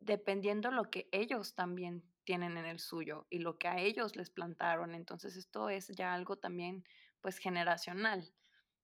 dependiendo 0.01 0.71
lo 0.71 0.89
que 0.89 1.07
ellos 1.11 1.55
también 1.55 2.03
tienen 2.25 2.57
en 2.57 2.65
el 2.65 2.79
suyo 2.79 3.25
y 3.29 3.39
lo 3.39 3.57
que 3.57 3.69
a 3.69 3.79
ellos 3.79 4.17
les 4.17 4.29
plantaron. 4.29 4.93
Entonces 4.93 5.37
esto 5.37 5.69
es 5.69 5.87
ya 5.87 6.13
algo 6.13 6.37
también 6.37 6.83
pues 7.23 7.37
generacional, 7.37 8.35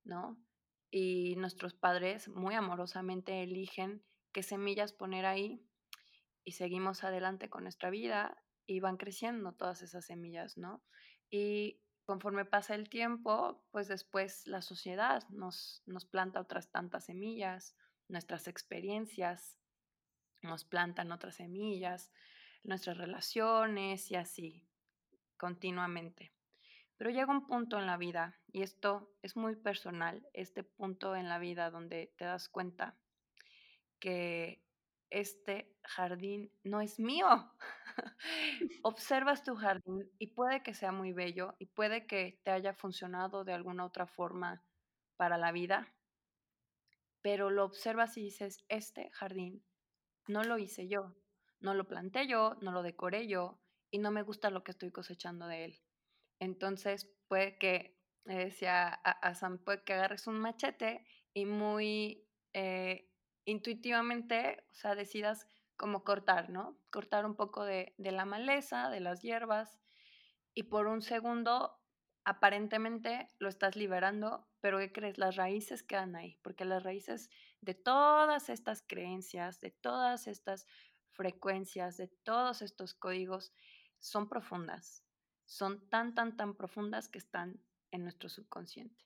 ¿no? 0.04 0.42
Y 0.90 1.36
nuestros 1.36 1.76
padres 1.76 2.30
muy 2.30 2.56
amorosamente 2.56 3.44
eligen 3.44 4.04
qué 4.32 4.42
semillas 4.42 4.94
poner 4.94 5.28
ahí 5.28 5.64
y 6.44 6.54
seguimos 6.54 7.04
adelante 7.04 7.50
con 7.50 7.64
nuestra 7.64 7.92
vida 7.92 8.42
y 8.66 8.80
van 8.80 8.98
creciendo 8.98 9.54
todas 9.54 9.82
esas 9.84 10.06
semillas, 10.06 10.58
¿no? 10.58 10.82
Y 11.30 11.82
conforme 12.06 12.46
pasa 12.46 12.76
el 12.76 12.90
tiempo, 12.90 13.64
pues 13.72 13.88
después 13.88 14.48
la 14.48 14.62
sociedad 14.62 15.28
nos, 15.30 15.84
nos 15.86 16.06
planta 16.06 16.40
otras 16.40 16.72
tantas 16.72 17.06
semillas, 17.06 17.76
nuestras 18.08 18.48
experiencias 18.48 19.60
nos 20.42 20.64
plantan 20.64 21.12
otras 21.12 21.36
semillas, 21.36 22.12
nuestras 22.64 22.98
relaciones 22.98 24.10
y 24.10 24.16
así 24.16 24.66
continuamente. 25.36 26.39
Pero 27.00 27.12
llega 27.12 27.32
un 27.32 27.48
punto 27.48 27.80
en 27.80 27.86
la 27.86 27.96
vida, 27.96 28.38
y 28.52 28.62
esto 28.62 29.16
es 29.22 29.38
muy 29.38 29.56
personal, 29.56 30.28
este 30.34 30.66
punto 30.66 31.16
en 31.16 31.30
la 31.30 31.40
vida 31.40 31.72
donde 31.72 32.14
te 32.18 32.26
das 32.26 32.50
cuenta 32.50 33.00
que 34.02 34.62
este 35.10 35.74
jardín 35.82 36.52
no 36.62 36.82
es 36.82 37.00
mío. 37.00 37.26
Observas 38.84 39.46
tu 39.46 39.56
jardín 39.56 40.12
y 40.20 40.28
puede 40.34 40.62
que 40.62 40.74
sea 40.74 40.92
muy 40.92 41.14
bello 41.14 41.56
y 41.58 41.68
puede 41.68 42.06
que 42.06 42.42
te 42.44 42.52
haya 42.52 42.74
funcionado 42.74 43.46
de 43.46 43.54
alguna 43.54 43.86
otra 43.86 44.06
forma 44.06 44.62
para 45.16 45.38
la 45.38 45.54
vida, 45.54 45.96
pero 47.22 47.50
lo 47.50 47.64
observas 47.64 48.18
y 48.18 48.24
dices, 48.24 48.66
este 48.68 49.10
jardín 49.12 49.64
no 50.28 50.44
lo 50.44 50.58
hice 50.58 50.90
yo, 50.90 51.16
no 51.62 51.74
lo 51.76 51.88
planté 51.88 52.28
yo, 52.28 52.56
no 52.62 52.74
lo 52.74 52.84
decoré 52.84 53.30
yo 53.30 53.62
y 53.90 54.00
no 54.00 54.12
me 54.12 54.22
gusta 54.22 54.50
lo 54.50 54.66
que 54.66 54.72
estoy 54.72 54.92
cosechando 54.92 55.48
de 55.48 55.64
él. 55.64 55.82
Entonces 56.40 57.10
puede 57.28 57.58
que, 57.58 57.98
le 58.26 58.36
decía 58.36 58.88
a, 58.90 59.34
Sam, 59.34 59.58
puede 59.58 59.84
que 59.84 59.94
agarres 59.94 60.28
un 60.28 60.40
machete 60.40 61.06
y 61.34 61.46
muy 61.46 62.28
eh, 62.54 63.10
intuitivamente, 63.46 64.64
o 64.72 64.74
sea, 64.76 64.96
decidas 64.96 65.48
como 65.78 66.04
cortar, 66.04 66.50
¿no? 66.50 66.78
Cortar 66.92 67.26
un 67.26 67.36
poco 67.36 67.64
de, 67.64 67.96
de 67.98 68.12
la 68.12 68.26
maleza, 68.26 68.90
de 68.90 69.00
las 69.00 69.22
hierbas 69.22 69.80
y 70.54 70.64
por 70.64 70.88
un 70.88 71.02
segundo 71.02 71.80
aparentemente 72.26 73.28
lo 73.40 73.50
estás 73.50 73.76
liberando, 73.76 74.48
pero 74.62 74.78
¿qué 74.78 74.92
crees? 74.92 75.18
Las 75.18 75.36
raíces 75.36 75.84
quedan 75.84 76.16
ahí, 76.16 76.38
porque 76.44 76.66
las 76.66 76.84
raíces 76.84 77.30
de 77.62 77.74
todas 77.74 78.50
estas 78.50 78.84
creencias, 78.86 79.60
de 79.60 79.72
todas 79.72 80.28
estas 80.28 80.68
frecuencias, 81.12 81.98
de 81.98 82.08
todos 82.24 82.62
estos 82.62 82.94
códigos, 82.94 83.54
son 84.00 84.30
profundas, 84.30 85.04
son 85.50 85.90
tan, 85.90 86.14
tan, 86.14 86.38
tan 86.38 86.54
profundas 86.54 87.10
que 87.10 87.18
están 87.18 87.60
en 87.90 88.04
nuestro 88.04 88.30
subconsciente, 88.30 89.04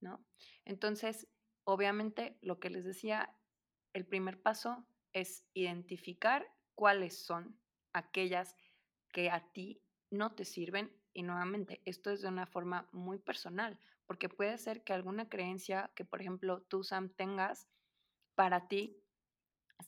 ¿no? 0.00 0.22
Entonces, 0.66 1.26
obviamente, 1.64 2.38
lo 2.42 2.60
que 2.60 2.68
les 2.68 2.84
decía, 2.84 3.34
el 3.94 4.04
primer 4.04 4.42
paso 4.42 4.86
es 5.14 5.42
identificar 5.54 6.46
cuáles 6.74 7.16
son 7.16 7.58
aquellas 7.94 8.56
que 9.10 9.30
a 9.30 9.50
ti 9.52 9.82
no 10.10 10.34
te 10.34 10.44
sirven 10.44 10.94
y 11.14 11.22
nuevamente, 11.22 11.80
esto 11.86 12.10
es 12.10 12.20
de 12.20 12.28
una 12.28 12.46
forma 12.46 12.86
muy 12.92 13.18
personal, 13.18 13.80
porque 14.04 14.28
puede 14.28 14.58
ser 14.58 14.84
que 14.84 14.92
alguna 14.92 15.30
creencia 15.30 15.90
que, 15.94 16.04
por 16.04 16.20
ejemplo, 16.20 16.60
tú, 16.60 16.84
Sam, 16.84 17.08
tengas 17.08 17.68
para 18.34 18.68
ti 18.68 19.02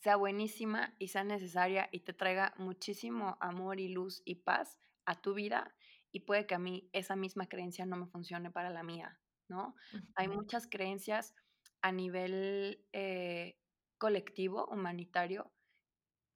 sea 0.01 0.17
buenísima 0.17 0.95
y 0.99 1.09
sea 1.09 1.23
necesaria 1.23 1.91
y 1.93 2.01
te 2.01 2.15
traiga 2.15 2.55
muchísimo 2.57 3.37
amor 3.41 3.79
y 3.79 3.89
luz 3.89 4.23
y 4.25 4.37
paz 4.37 4.79
a 5.05 5.21
tu 5.21 5.35
vida 5.35 5.75
y 6.13 6.21
puede 6.21 6.47
que 6.47 6.55
a 6.55 6.59
mí 6.59 6.89
esa 6.93 7.17
misma 7.17 7.49
creencia 7.49 7.87
no 7.87 7.97
me 7.97 8.07
funcione 8.07 8.51
para 8.51 8.71
la 8.71 8.83
mía, 8.83 9.19
¿no? 9.49 9.75
Hay 10.15 10.29
muchas 10.29 10.67
creencias 10.67 11.35
a 11.81 11.91
nivel 11.91 12.85
eh, 12.93 13.59
colectivo, 13.99 14.67
humanitario, 14.67 15.51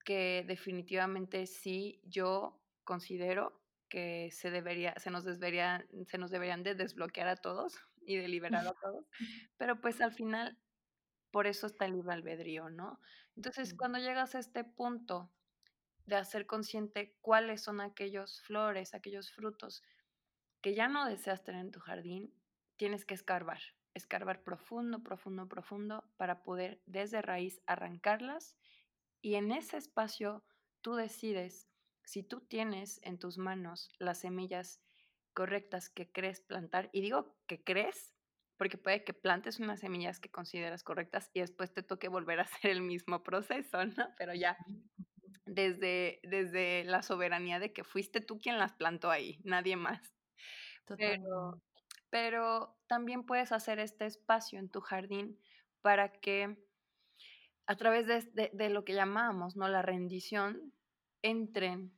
que 0.04 0.44
definitivamente 0.46 1.46
sí 1.46 2.00
yo 2.04 2.60
considero 2.84 3.60
que 3.88 4.30
se 4.32 4.50
debería, 4.50 4.94
se 4.98 5.10
nos 5.10 5.24
debería, 5.24 5.86
se 6.06 6.18
nos 6.18 6.30
deberían 6.30 6.62
de 6.62 6.74
desbloquear 6.74 7.28
a 7.28 7.36
todos 7.36 7.76
y 8.06 8.16
de 8.16 8.28
liberar 8.28 8.66
a 8.66 8.72
todos, 8.72 9.04
pero 9.58 9.80
pues 9.80 10.00
al 10.00 10.12
final 10.12 10.58
por 11.30 11.46
eso 11.46 11.66
está 11.66 11.84
el 11.84 11.92
libre 11.92 12.14
albedrío, 12.14 12.70
¿no? 12.70 12.98
Entonces, 13.36 13.74
cuando 13.74 13.98
llegas 13.98 14.34
a 14.34 14.38
este 14.38 14.64
punto 14.64 15.30
de 16.06 16.16
hacer 16.16 16.46
consciente 16.46 17.16
cuáles 17.20 17.62
son 17.62 17.80
aquellos 17.80 18.40
flores, 18.40 18.94
aquellos 18.94 19.30
frutos 19.30 19.82
que 20.60 20.74
ya 20.74 20.88
no 20.88 21.06
deseas 21.06 21.44
tener 21.44 21.60
en 21.60 21.70
tu 21.70 21.80
jardín, 21.80 22.34
tienes 22.76 23.04
que 23.04 23.14
escarbar, 23.14 23.60
escarbar 23.94 24.42
profundo, 24.42 25.02
profundo, 25.02 25.48
profundo 25.48 26.04
para 26.16 26.42
poder 26.42 26.82
desde 26.86 27.22
raíz 27.22 27.60
arrancarlas 27.66 28.56
y 29.20 29.34
en 29.34 29.52
ese 29.52 29.76
espacio 29.76 30.44
tú 30.80 30.94
decides 30.94 31.68
si 32.04 32.22
tú 32.22 32.40
tienes 32.40 33.00
en 33.02 33.18
tus 33.18 33.36
manos 33.36 33.90
las 33.98 34.18
semillas 34.18 34.80
correctas 35.34 35.90
que 35.90 36.10
crees 36.10 36.40
plantar, 36.40 36.88
y 36.92 37.00
digo 37.02 37.36
que 37.46 37.62
crees, 37.62 38.14
porque 38.56 38.78
puede 38.78 39.04
que 39.04 39.12
plantes 39.12 39.58
unas 39.58 39.80
semillas 39.80 40.18
que 40.18 40.30
consideras 40.30 40.82
correctas 40.82 41.30
y 41.34 41.40
después 41.40 41.72
te 41.74 41.82
toque 41.82 42.08
volver 42.08 42.40
a 42.40 42.44
hacer 42.44 42.70
el 42.70 42.80
mismo 42.80 43.22
proceso, 43.22 43.84
¿no? 43.84 44.08
Pero 44.16 44.32
ya 44.34 44.56
desde, 45.46 46.20
desde 46.22 46.84
la 46.84 47.02
soberanía 47.02 47.58
de 47.58 47.72
que 47.72 47.84
fuiste 47.84 48.20
tú 48.20 48.38
quien 48.38 48.58
las 48.58 48.72
plantó 48.74 49.10
ahí, 49.10 49.40
nadie 49.44 49.76
más. 49.76 50.00
Pero, 50.96 51.62
pero 52.10 52.76
también 52.86 53.24
puedes 53.24 53.52
hacer 53.52 53.78
este 53.78 54.06
espacio 54.06 54.58
en 54.58 54.68
tu 54.68 54.80
jardín 54.80 55.40
para 55.80 56.12
que 56.12 56.56
a 57.66 57.76
través 57.76 58.06
de, 58.06 58.50
de 58.52 58.70
lo 58.70 58.84
que 58.84 58.94
llamamos, 58.94 59.56
¿no? 59.56 59.68
La 59.68 59.82
rendición, 59.82 60.72
entren 61.22 61.92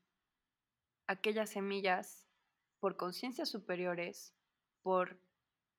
aquellas 1.07 1.51
semillas 1.51 2.27
por 2.81 2.97
conciencias 2.97 3.49
superiores, 3.49 4.35
por 4.83 5.21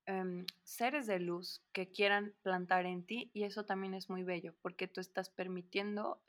em, 0.10 0.46
seres 0.64 1.08
de 1.08 1.20
luz 1.20 1.64
que 1.72 1.92
quieran 1.92 2.34
plantar 2.42 2.86
en 2.86 3.06
ti 3.06 3.30
y 3.34 3.44
eso 3.44 3.66
también 3.66 3.94
es 3.94 4.10
muy 4.10 4.24
bello 4.24 4.56
porque 4.62 4.88
tú 4.88 5.02
estás 5.02 5.30
permitiendo 5.30 6.22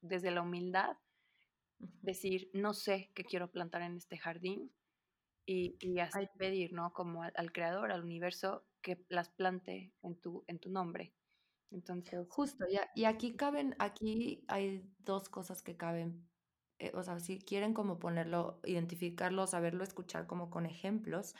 desde 0.00 0.30
la 0.30 0.42
humildad 0.42 0.96
decir, 1.78 2.50
no 2.54 2.72
sé 2.72 3.10
qué 3.14 3.24
quiero 3.24 3.50
plantar 3.50 3.82
en 3.82 3.96
este 3.96 4.16
jardín 4.16 4.72
y, 5.44 5.76
y 5.80 5.98
así 6.00 6.26
pedir, 6.38 6.72
¿no? 6.72 6.92
Como 6.92 7.22
al, 7.22 7.52
creador, 7.52 7.92
al 7.92 8.02
universo, 8.02 8.64
que 8.80 9.04
las 9.08 9.28
plante 9.28 9.92
en 10.02 10.16
tu, 10.20 10.44
en 10.46 10.58
tu 10.58 10.70
nombre. 10.70 11.12
Entonces. 11.70 12.26
Justo, 12.30 12.64
y, 12.68 12.78
y 13.00 13.04
aquí 13.04 13.36
caben, 13.36 13.76
aquí 13.78 14.44
hay 14.48 14.82
dos 14.98 15.28
cosas 15.28 15.62
que 15.62 15.76
caben 15.76 16.26
eh, 16.78 16.92
o 16.94 17.02
sea, 17.02 17.18
si 17.20 17.38
quieren 17.38 17.72
como 17.72 17.98
ponerlo, 17.98 18.60
identificarlo, 18.64 19.46
saberlo 19.46 19.82
escuchar 19.82 20.26
como 20.26 20.50
con 20.50 20.66
ejemplos, 20.66 21.34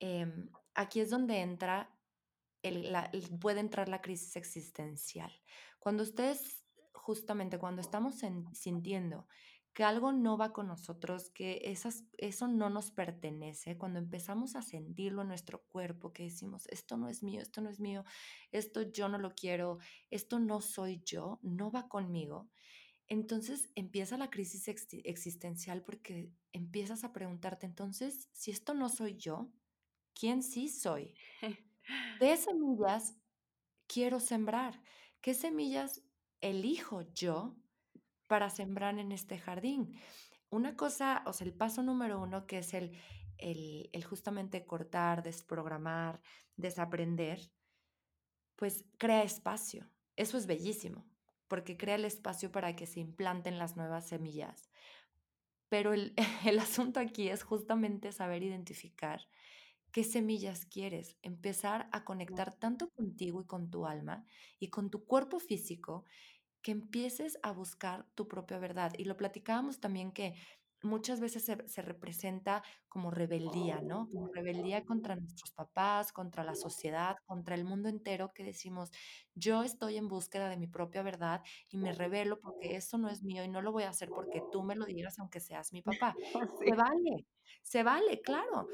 em, 0.00 0.50
aquí 0.76 1.00
es 1.00 1.10
donde 1.10 1.40
entra, 1.40 1.90
el, 2.62 2.94
puede 3.40 3.60
entrar 3.60 3.88
la 3.88 4.02
crisis 4.02 4.36
existencial. 4.36 5.32
Cuando 5.78 6.02
ustedes, 6.02 6.62
justamente 6.92 7.58
cuando 7.58 7.80
estamos 7.80 8.16
sintiendo 8.52 9.26
que 9.72 9.84
algo 9.84 10.10
no 10.10 10.38
va 10.38 10.54
con 10.54 10.68
nosotros, 10.68 11.28
que 11.30 11.60
esas, 11.64 12.04
eso 12.16 12.48
no 12.48 12.70
nos 12.70 12.90
pertenece, 12.90 13.76
cuando 13.76 13.98
empezamos 13.98 14.56
a 14.56 14.62
sentirlo 14.62 15.20
en 15.20 15.28
nuestro 15.28 15.64
cuerpo, 15.64 16.14
que 16.14 16.22
decimos, 16.22 16.66
esto 16.68 16.96
no 16.96 17.10
es 17.10 17.22
mío, 17.22 17.42
esto 17.42 17.60
no 17.60 17.68
es 17.68 17.78
mío, 17.78 18.02
esto 18.52 18.82
yo 18.90 19.10
no 19.10 19.18
lo 19.18 19.34
quiero, 19.34 19.78
esto 20.10 20.38
no 20.38 20.62
soy 20.62 21.02
yo, 21.04 21.40
no 21.42 21.70
va 21.70 21.88
conmigo, 21.88 22.48
entonces 23.06 23.70
empieza 23.74 24.16
la 24.16 24.30
crisis 24.30 24.66
existencial 24.66 25.82
porque 25.82 26.32
empiezas 26.52 27.04
a 27.04 27.12
preguntarte, 27.12 27.66
entonces, 27.66 28.30
si 28.32 28.50
esto 28.50 28.72
no 28.72 28.88
soy 28.88 29.16
yo, 29.16 29.50
¿quién 30.18 30.42
sí 30.42 30.68
soy? 30.68 31.14
¿Qué 32.18 32.36
semillas 32.36 33.14
quiero 33.86 34.18
sembrar? 34.18 34.82
¿Qué 35.20 35.34
semillas 35.34 36.02
elijo 36.40 37.02
yo 37.14 37.56
para 38.26 38.50
sembrar 38.50 38.98
en 38.98 39.12
este 39.12 39.38
jardín? 39.38 39.94
Una 40.50 40.76
cosa, 40.76 41.22
o 41.26 41.32
sea, 41.32 41.46
el 41.46 41.54
paso 41.54 41.82
número 41.82 42.20
uno, 42.20 42.46
que 42.46 42.58
es 42.58 42.74
el, 42.74 42.96
el, 43.38 43.90
el 43.92 44.04
justamente 44.04 44.64
cortar, 44.64 45.22
desprogramar, 45.22 46.20
desaprender, 46.56 47.52
pues 48.56 48.84
crea 48.98 49.22
espacio. 49.22 49.88
Eso 50.16 50.38
es 50.38 50.46
bellísimo 50.46 51.06
porque 51.48 51.76
crea 51.76 51.94
el 51.94 52.04
espacio 52.04 52.50
para 52.50 52.74
que 52.74 52.86
se 52.86 53.00
implanten 53.00 53.58
las 53.58 53.76
nuevas 53.76 54.08
semillas. 54.08 54.70
Pero 55.68 55.92
el, 55.92 56.14
el 56.44 56.58
asunto 56.58 57.00
aquí 57.00 57.28
es 57.28 57.42
justamente 57.42 58.12
saber 58.12 58.42
identificar 58.42 59.28
qué 59.92 60.04
semillas 60.04 60.66
quieres, 60.66 61.16
empezar 61.22 61.88
a 61.92 62.04
conectar 62.04 62.54
tanto 62.54 62.90
contigo 62.90 63.40
y 63.42 63.46
con 63.46 63.70
tu 63.70 63.86
alma 63.86 64.24
y 64.58 64.68
con 64.68 64.90
tu 64.90 65.04
cuerpo 65.06 65.38
físico 65.40 66.04
que 66.62 66.72
empieces 66.72 67.38
a 67.42 67.52
buscar 67.52 68.06
tu 68.14 68.28
propia 68.28 68.58
verdad. 68.58 68.92
Y 68.98 69.04
lo 69.04 69.16
platicábamos 69.16 69.80
también 69.80 70.12
que 70.12 70.34
muchas 70.86 71.20
veces 71.20 71.44
se, 71.44 71.82
representa 71.82 72.62
como 72.88 73.10
rebeldía, 73.10 73.80
¿no? 73.82 74.08
Como 74.10 74.28
rebeldía 74.28 74.84
contra 74.84 75.16
nuestros 75.16 75.52
papás, 75.52 76.12
contra 76.12 76.44
la 76.44 76.54
sociedad, 76.54 77.16
contra 77.26 77.54
el 77.54 77.64
mundo 77.64 77.88
entero, 77.88 78.32
que 78.34 78.44
decimos, 78.44 78.90
yo 79.34 79.62
estoy 79.62 79.96
en 79.96 80.08
búsqueda 80.08 80.48
de 80.48 80.56
mi 80.56 80.66
propia 80.66 81.02
verdad 81.02 81.42
y 81.70 81.76
me 81.76 81.92
revelo 81.92 82.40
porque 82.40 82.76
eso 82.76 82.96
no 82.96 83.08
es 83.10 83.22
mío 83.22 83.44
y 83.44 83.48
no 83.48 83.60
lo 83.60 83.72
voy 83.72 83.82
a 83.82 83.90
hacer 83.90 84.08
porque 84.08 84.42
tú 84.50 84.62
me 84.62 84.76
lo 84.76 84.86
digas 84.86 85.18
aunque 85.18 85.40
seas 85.40 85.72
mi 85.72 85.82
papá. 85.82 86.14
Se 86.58 86.74
vale, 86.74 87.26
se 87.62 87.82
vale, 87.82 88.20
claro. 88.20 88.68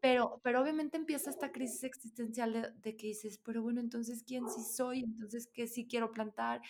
Pero, 0.00 0.40
pero 0.42 0.62
obviamente 0.62 0.96
empieza 0.96 1.30
esta 1.30 1.52
crisis 1.52 1.84
existencial 1.84 2.52
de, 2.52 2.70
de 2.72 2.96
que 2.96 3.08
dices, 3.08 3.38
pero 3.44 3.62
bueno, 3.62 3.80
entonces, 3.80 4.22
¿quién 4.26 4.48
sí 4.48 4.62
soy? 4.62 5.00
Entonces, 5.00 5.48
¿qué 5.52 5.66
sí 5.66 5.86
quiero 5.86 6.12
plantar? 6.12 6.60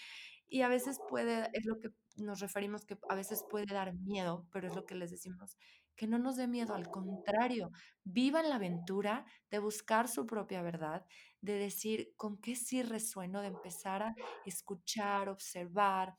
Y 0.48 0.62
a 0.62 0.68
veces 0.68 1.00
puede, 1.09 1.48
es 1.52 1.64
lo 1.64 1.80
que 1.80 1.90
nos 2.16 2.40
referimos 2.40 2.85
que 2.85 2.98
a 3.09 3.14
veces 3.14 3.44
puede 3.48 3.66
dar 3.66 3.94
miedo, 3.94 4.46
pero 4.53 4.68
es 4.68 4.74
lo 4.74 4.87
que 4.87 4.94
les 4.94 5.11
decimos, 5.11 5.57
que 5.96 6.07
no 6.07 6.18
nos 6.18 6.37
dé 6.37 6.48
miedo, 6.48 6.74
al 6.74 6.90
contrario, 6.90 7.70
vivan 8.05 8.48
la 8.48 8.57
aventura 8.57 9.27
de 9.50 9.59
buscar 9.61 10.09
su 10.09 10.27
propia 10.27 10.62
verdad, 10.62 11.07
de 11.40 11.55
decir 11.55 12.12
con 12.16 12.38
qué 12.40 12.57
sí 12.57 12.83
resueno, 12.83 13.40
de 13.42 13.48
empezar 13.48 14.03
a 14.03 14.14
escuchar, 14.44 15.29
observar, 15.29 16.16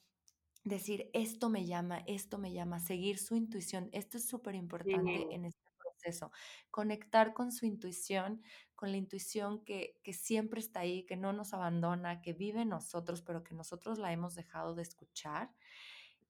decir 0.64 1.10
esto 1.14 1.50
me 1.50 1.66
llama, 1.66 2.00
esto 2.08 2.38
me 2.38 2.52
llama, 2.54 2.80
seguir 2.80 3.20
su 3.20 3.36
intuición. 3.36 3.90
Esto 3.94 4.18
es 4.18 4.28
súper 4.28 4.56
importante 4.56 5.26
Sí. 5.26 5.28
en 5.30 5.46
este 5.46 5.62
proceso, 5.78 6.32
conectar 6.72 7.34
con 7.34 7.52
su 7.52 7.66
intuición, 7.66 8.42
con 8.76 8.92
la 8.92 8.98
intuición 8.98 9.64
que, 9.64 10.00
que 10.04 10.14
siempre 10.14 10.60
está 10.60 10.82
ahí, 10.82 11.06
que 11.06 11.18
no 11.18 11.34
nos 11.34 11.54
abandona, 11.54 12.22
que 12.22 12.34
vive 12.34 12.62
en 12.62 12.70
nosotros, 12.70 13.22
pero 13.22 13.44
que 13.44 13.54
nosotros 13.56 14.00
la 14.00 14.12
hemos 14.12 14.36
dejado 14.36 14.74
de 14.76 14.82
escuchar 14.84 15.52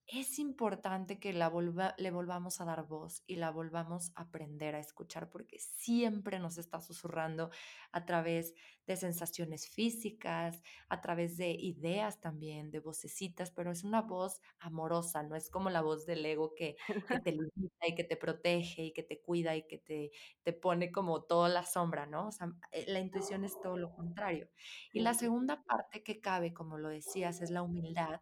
es 0.07 0.37
importante 0.39 1.19
que 1.19 1.33
la 1.33 1.49
volva 1.49 1.95
le 1.97 2.11
volvamos 2.11 2.61
a 2.61 2.65
dar 2.65 2.85
voz 2.87 3.23
y 3.25 3.37
la 3.37 3.49
volvamos 3.49 4.11
a 4.15 4.21
aprender 4.23 4.75
a 4.75 4.79
escuchar, 4.79 5.29
porque 5.29 5.57
siempre 5.59 6.39
nos 6.39 6.57
está 6.57 6.79
susurrando 6.79 7.49
a 7.91 8.05
través 8.05 8.53
de 8.85 8.97
sensaciones 8.97 9.67
físicas, 9.67 10.61
a 10.89 11.01
través 11.01 11.37
de 11.37 11.51
ideas 11.51 12.19
también, 12.21 12.69
de 12.69 12.79
vocecitas, 12.79 13.51
pero 13.51 13.71
es 13.71 13.83
una 13.83 14.01
voz 14.03 14.41
amorosa, 14.59 15.23
no 15.23 15.35
es 15.35 15.49
como 15.49 15.69
la 15.71 15.81
voz 15.81 16.05
del 16.05 16.23
ego 16.25 16.53
que 16.55 16.75
que 17.07 17.19
te 17.19 17.31
limita 17.31 17.87
y 17.87 17.95
que 17.95 18.03
te 18.03 18.15
protege 18.17 18.83
y 18.85 18.93
que 18.93 19.03
te 19.03 19.21
cuida 19.21 19.55
y 19.55 19.65
que 19.67 19.79
te 19.79 20.11
te 20.43 20.53
pone 20.53 20.91
como 20.91 21.23
toda 21.23 21.49
la 21.49 21.63
sombra, 21.65 22.05
¿no? 22.05 22.27
O 22.27 22.31
sea, 22.31 22.47
eh, 22.71 22.85
la 22.87 22.99
intuición 22.99 23.43
es 23.43 23.59
todo 23.61 23.77
lo 23.77 23.91
contrario. 23.91 24.49
Y 24.93 25.01
la 25.01 25.13
segunda 25.13 25.63
parte 25.63 26.03
que 26.03 26.19
cabe, 26.21 26.53
como 26.53 26.77
lo 26.77 26.89
decías, 26.89 27.41
es 27.41 27.49
la 27.51 27.63
humildad 27.63 28.21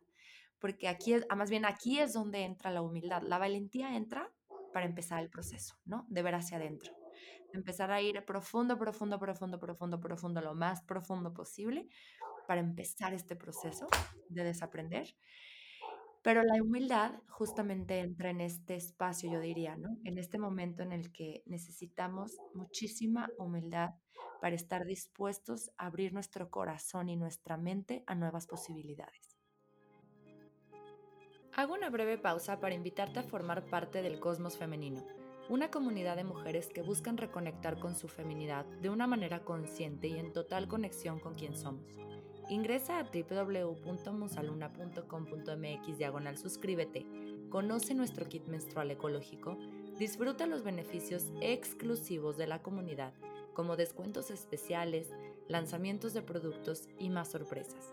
porque 0.63 0.87
aquí 0.87 1.11
es, 1.11 1.25
ah, 1.27 1.35
más 1.35 1.49
bien 1.49 1.65
aquí 1.65 1.99
es 1.99 2.13
donde 2.13 2.45
entra 2.45 2.71
la 2.71 2.81
humildad. 2.81 3.21
La 3.21 3.37
valentía 3.37 3.97
entra 3.97 4.31
para 4.71 4.85
empezar 4.85 5.21
el 5.21 5.29
proceso, 5.29 5.75
¿no? 5.83 6.05
De 6.07 6.21
ver 6.21 6.35
hacia 6.35 6.55
adentro, 6.55 6.93
de 7.51 7.59
empezar 7.59 7.91
a 7.91 8.01
ir 8.01 8.23
profundo, 8.23 8.77
profundo, 8.77 9.19
profundo, 9.19 9.59
profundo, 9.59 9.99
profundo, 9.99 10.39
lo 10.39 10.55
más 10.55 10.81
profundo 10.83 11.33
posible 11.33 11.89
para 12.47 12.61
empezar 12.61 13.13
este 13.13 13.35
proceso 13.35 13.87
de 14.29 14.45
desaprender. 14.45 15.13
Pero 16.21 16.43
la 16.43 16.63
humildad 16.63 17.11
justamente 17.27 17.99
entra 17.99 18.29
en 18.29 18.39
este 18.39 18.75
espacio, 18.75 19.29
yo 19.29 19.41
diría, 19.41 19.75
¿no? 19.75 19.97
En 20.05 20.17
este 20.17 20.39
momento 20.39 20.81
en 20.81 20.93
el 20.93 21.11
que 21.11 21.43
necesitamos 21.45 22.37
muchísima 22.53 23.29
humildad 23.37 23.95
para 24.39 24.55
estar 24.55 24.85
dispuestos 24.85 25.71
a 25.77 25.87
abrir 25.87 26.13
nuestro 26.13 26.49
corazón 26.49 27.09
y 27.09 27.17
nuestra 27.17 27.57
mente 27.57 28.05
a 28.07 28.15
nuevas 28.15 28.47
posibilidades. 28.47 29.32
Hago 31.55 31.75
una 31.75 31.91
breve 31.91 32.17
pausa 32.17 32.59
para 32.59 32.73
invitarte 32.73 33.19
a 33.19 33.23
formar 33.23 33.63
parte 33.65 34.01
del 34.01 34.19
Cosmos 34.19 34.57
Femenino, 34.57 35.05
una 35.49 35.69
comunidad 35.69 36.15
de 36.15 36.23
mujeres 36.23 36.69
que 36.69 36.81
buscan 36.81 37.15
reconectar 37.15 37.77
con 37.77 37.95
su 37.95 38.07
feminidad 38.07 38.65
de 38.65 38.89
una 38.89 39.05
manera 39.05 39.45
consciente 39.45 40.07
y 40.07 40.17
en 40.17 40.33
total 40.33 40.67
conexión 40.67 41.19
con 41.19 41.35
quien 41.35 41.55
somos. 41.55 41.85
Ingresa 42.49 42.97
a 42.97 43.03
www.musaluna.com.mx 43.03 45.97
diagonal 45.99 46.39
suscríbete, 46.39 47.05
conoce 47.51 47.93
nuestro 47.93 48.27
kit 48.27 48.47
menstrual 48.47 48.89
ecológico, 48.89 49.59
disfruta 49.99 50.47
los 50.47 50.63
beneficios 50.63 51.31
exclusivos 51.39 52.35
de 52.35 52.47
la 52.47 52.63
comunidad, 52.63 53.13
como 53.53 53.75
descuentos 53.75 54.31
especiales, 54.31 55.11
lanzamientos 55.47 56.15
de 56.15 56.23
productos 56.23 56.89
y 56.97 57.11
más 57.11 57.29
sorpresas. 57.29 57.91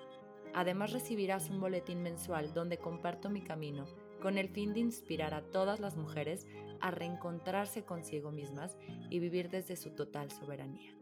Además 0.55 0.93
recibirás 0.93 1.51
un 1.51 1.61
boletín 1.61 2.03
mensual 2.03 2.53
donde 2.53 2.79
comparto 2.79 3.31
mi 3.31 3.43
camino 3.43 3.87
con 4.21 4.39
el 4.39 4.49
fin 4.49 4.75
de 4.75 4.81
inspirar 4.81 5.35
a 5.35 5.43
todas 5.43 5.81
las 5.81 5.97
mujeres 5.97 6.47
a 6.81 6.91
reencontrarse 6.91 7.85
consigo 7.85 8.31
mismas 8.31 8.77
y 9.09 9.19
vivir 9.19 9.51
desde 9.51 9.77
su 9.77 9.95
total 9.95 10.31
soberanía. 10.31 10.95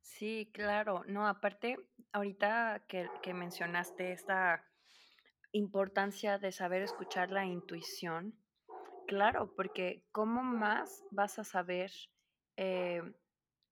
Sí, 0.00 0.48
claro. 0.52 1.02
No, 1.08 1.26
aparte, 1.26 1.76
ahorita 2.12 2.84
que, 2.86 3.34
mencionaste 3.34 4.12
esta 4.12 4.64
importancia 5.50 6.38
de 6.38 6.52
saber 6.52 6.82
escuchar 6.82 7.32
la 7.32 7.44
intuición, 7.44 8.32
claro, 9.08 9.52
porque 9.56 10.04
¿cómo 10.12 10.42
más 10.44 11.02
vas 11.10 11.40
a 11.40 11.44
saber, 11.44 11.90
eh, 12.56 13.02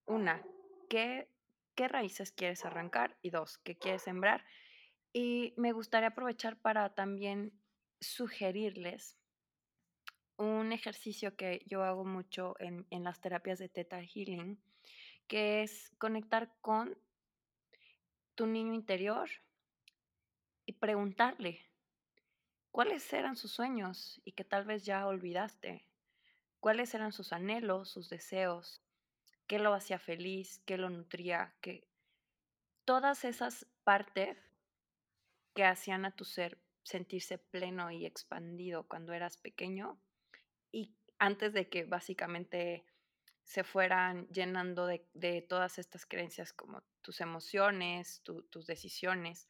una, 0.07 0.43
qué, 0.89 1.29
qué 1.75 1.89
raíces 1.89 2.33
quieres 2.33 2.65
arrancar 2.65 3.17
y 3.23 3.31
dos, 3.31 3.59
qué 3.59 3.77
quieres 3.77 4.03
sembrar? 4.03 4.45
Y 5.13 5.55
me 5.57 5.73
gustaría 5.73 6.09
aprovechar 6.09 6.61
para 6.61 6.95
también 6.95 7.53
sugerirles 8.01 9.17
un 10.37 10.73
ejercicio 10.73 11.37
que 11.37 11.63
yo 11.67 11.83
hago 11.83 12.05
mucho 12.05 12.55
en, 12.59 12.87
en 12.91 13.05
las 13.05 13.21
terapias 13.21 13.59
de 13.59 13.69
Theta 13.69 14.01
Healing, 14.03 14.59
que 15.27 15.63
es 15.63 15.91
conectar 15.99 16.53
con 16.61 16.97
tu 18.35 18.47
niño 18.47 18.73
interior 18.73 19.29
y 20.65 20.73
preguntarle 20.73 21.67
cuáles 22.71 23.13
eran 23.13 23.37
sus 23.37 23.53
sueños 23.53 24.21
y 24.25 24.33
que 24.33 24.45
tal 24.45 24.65
vez 24.65 24.85
ya 24.85 25.07
olvidaste, 25.07 25.87
cuáles 26.61 26.95
eran 26.95 27.13
sus 27.13 27.33
anhelos, 27.33 27.91
sus 27.91 28.09
deseos, 28.09 28.83
qué 29.51 29.59
lo 29.59 29.75
hacía 29.75 29.99
feliz, 29.99 30.63
qué 30.65 30.79
lo 30.79 30.91
nutría, 30.91 31.53
que 31.61 31.85
todas 32.85 33.25
esas 33.25 33.67
partes 33.83 34.39
que 35.57 35.65
hacían 35.65 36.05
a 36.05 36.15
tu 36.15 36.25
ser 36.25 36.57
sentirse 36.85 37.37
pleno 37.37 37.91
y 37.91 38.07
expandido 38.07 38.87
cuando 38.87 39.13
eras 39.13 39.39
pequeño 39.39 40.01
y 40.71 40.95
antes 41.19 41.53
de 41.53 41.69
que 41.69 41.83
básicamente 41.83 42.85
se 43.43 43.65
fueran 43.65 44.29
llenando 44.29 44.87
de, 44.87 45.45
todas 45.49 45.81
estas 45.81 46.07
creencias 46.07 46.53
como 46.53 46.85
tus 47.01 47.21
emociones, 47.21 48.23
tu, 48.23 48.45
tus 48.45 48.69
decisiones 48.69 49.49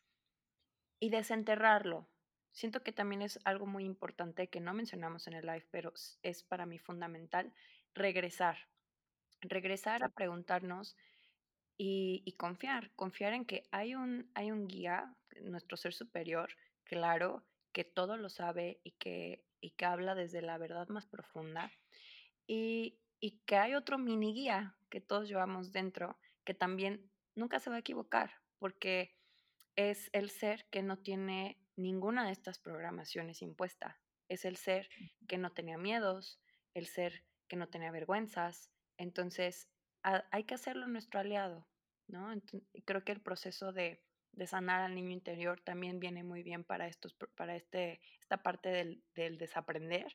y 0.99 1.11
desenterrarlo. 1.11 2.09
Siento 2.53 2.83
que 2.83 2.93
también 2.93 3.21
es 3.21 3.39
algo 3.45 3.67
muy 3.67 3.85
importante 3.85 4.49
que 4.49 4.61
no 4.61 4.73
mencionamos 4.73 5.27
en 5.27 5.35
el 5.35 5.45
live, 5.45 5.67
pero 5.71 5.93
es 6.23 6.43
para 6.43 6.65
mí 6.65 6.79
fundamental, 6.79 7.53
regresar. 7.93 8.71
Regresar 9.43 10.03
a 10.05 10.09
preguntarnos 10.11 10.97
y, 11.77 12.23
y, 12.25 12.33
confiar, 12.33 12.91
confiar 12.95 13.33
en 13.33 13.45
que 13.45 13.63
hay 13.71 13.95
un, 13.95 14.31
hay 14.35 14.51
un 14.51 14.69
guía, 14.69 15.15
nuestro 15.43 15.77
ser 15.77 15.95
superior, 15.95 16.51
claro, 16.85 17.45
que 17.73 17.85
todo 17.85 18.17
lo 18.17 18.29
sabe 18.29 18.81
y 18.85 18.93
que, 18.93 19.45
y 19.61 19.71
que 19.71 19.85
habla 19.85 20.15
desde 20.15 20.43
la 20.43 20.59
verdad 20.59 20.89
más 20.89 21.07
profunda. 21.07 21.73
Y, 22.47 22.99
y 23.21 23.39
que 23.47 23.57
hay 23.57 23.75
otro 23.75 23.99
mini 23.99 24.35
guía 24.35 24.77
que 24.89 25.01
todos 25.01 25.29
llevamos 25.29 25.73
dentro, 25.73 26.19
que 26.45 26.55
también 26.55 27.11
nunca 27.35 27.61
se 27.61 27.71
va 27.71 27.77
a 27.77 27.81
equivocar, 27.81 28.33
porque 28.59 29.15
es 29.77 30.11
el 30.13 30.31
ser 30.31 30.67
que 30.71 30.83
no 30.83 30.99
tiene 30.99 31.59
ninguna 31.77 32.27
de 32.27 32.33
estas 32.33 32.59
programaciones 32.59 33.43
impuesta. 33.43 34.01
Es 34.29 34.45
el 34.45 34.57
ser 34.57 34.89
que 35.29 35.39
no 35.39 35.51
tenía 35.53 35.79
miedos, 35.79 36.41
el 36.75 36.87
ser 36.87 37.25
que 37.49 37.57
no 37.57 37.69
tenía 37.69 37.91
vergüenzas. 37.91 38.71
Entonces, 39.01 39.67
hay 40.03 40.45
que 40.45 40.55
hacerlo 40.55 40.87
nuestro 40.87 41.21
aliado, 41.21 41.67
¿no? 42.07 42.31
Creo 42.85 43.03
que 43.03 43.13
el 43.13 43.23
proceso 43.23 43.73
de, 43.73 44.05
de, 44.33 44.47
sanar 44.47 44.83
al 44.83 44.95
niño 44.95 45.13
interior 45.13 45.59
también 45.63 46.01
viene 46.01 46.23
muy 46.23 46.43
bien 46.43 46.65
para, 46.65 46.87
estos, 46.87 47.15
para 47.35 47.57
este, 47.57 48.03
esta 48.21 48.43
parte 48.43 48.69
del, 48.69 49.03
del 49.15 49.39
desaprender, 49.39 50.15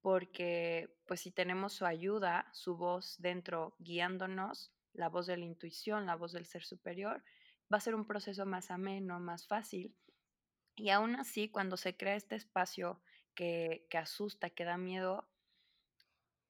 porque 0.00 0.96
pues 1.04 1.20
si 1.20 1.30
tenemos 1.30 1.74
su 1.74 1.84
ayuda, 1.84 2.48
su 2.54 2.78
voz 2.78 3.16
dentro 3.18 3.76
guiándonos, 3.80 4.72
la 4.94 5.10
voz 5.10 5.26
de 5.26 5.36
la 5.36 5.44
intuición, 5.44 6.06
la 6.06 6.16
voz 6.16 6.32
del 6.32 6.46
ser 6.46 6.64
superior, 6.64 7.22
va 7.70 7.76
a 7.76 7.80
ser 7.80 7.94
un 7.94 8.06
proceso 8.06 8.46
más 8.46 8.70
ameno, 8.70 9.20
más 9.20 9.46
fácil. 9.46 9.94
Y 10.74 10.88
aún 10.88 11.16
así, 11.16 11.50
cuando 11.50 11.76
se 11.76 11.98
crea 11.98 12.14
este 12.14 12.36
espacio 12.36 13.02
que, 13.34 13.86
que 13.90 13.98
asusta, 13.98 14.48
que 14.48 14.64
da 14.64 14.78
miedo, 14.78 15.28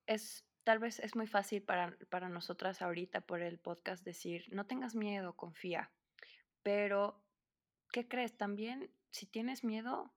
es 0.06 0.44
tal 0.64 0.78
vez 0.78 1.00
es 1.00 1.16
muy 1.16 1.26
fácil 1.26 1.62
para, 1.62 1.96
para 2.08 2.28
nosotras 2.28 2.82
ahorita 2.82 3.20
por 3.20 3.42
el 3.42 3.58
podcast 3.58 4.04
decir, 4.04 4.44
no 4.50 4.66
tengas 4.66 4.94
miedo, 4.94 5.36
confía. 5.36 5.90
Pero, 6.62 7.22
¿qué 7.92 8.06
crees? 8.06 8.36
También, 8.36 8.90
si 9.10 9.26
tienes 9.26 9.64
miedo, 9.64 10.12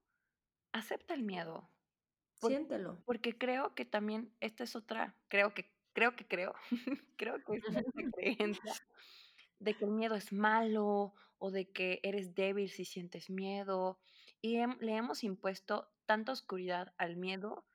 acepta 0.72 1.14
el 1.14 1.24
miedo. 1.24 1.70
Por, 2.40 2.52
Siéntelo. 2.52 3.02
Porque 3.06 3.38
creo 3.38 3.74
que 3.76 3.86
también, 3.86 4.34
esta 4.42 4.64
es 4.64 4.76
otra, 4.76 5.16
creo 5.30 5.54
que, 5.54 5.72
creo 5.94 6.16
que 6.16 6.28
creo, 6.28 6.54
creo 7.18 7.44
que 7.44 7.58
es 7.58 7.64
una 7.96 8.12
creencia 8.12 8.74
de 9.60 9.74
que 9.76 9.86
el 9.86 9.92
miedo 9.92 10.16
es 10.16 10.34
malo 10.34 11.14
o 11.38 11.52
de 11.52 11.70
que 11.70 12.00
eres 12.04 12.36
débil 12.36 12.70
si 12.70 12.86
sientes 12.86 13.30
miedo. 13.30 14.00
Y 14.42 14.58
le 14.58 14.96
hemos 14.96 15.24
impuesto 15.24 15.90
tanta 16.06 16.34
oscuridad 16.34 16.94
al 16.98 17.16
miedo 17.16 17.66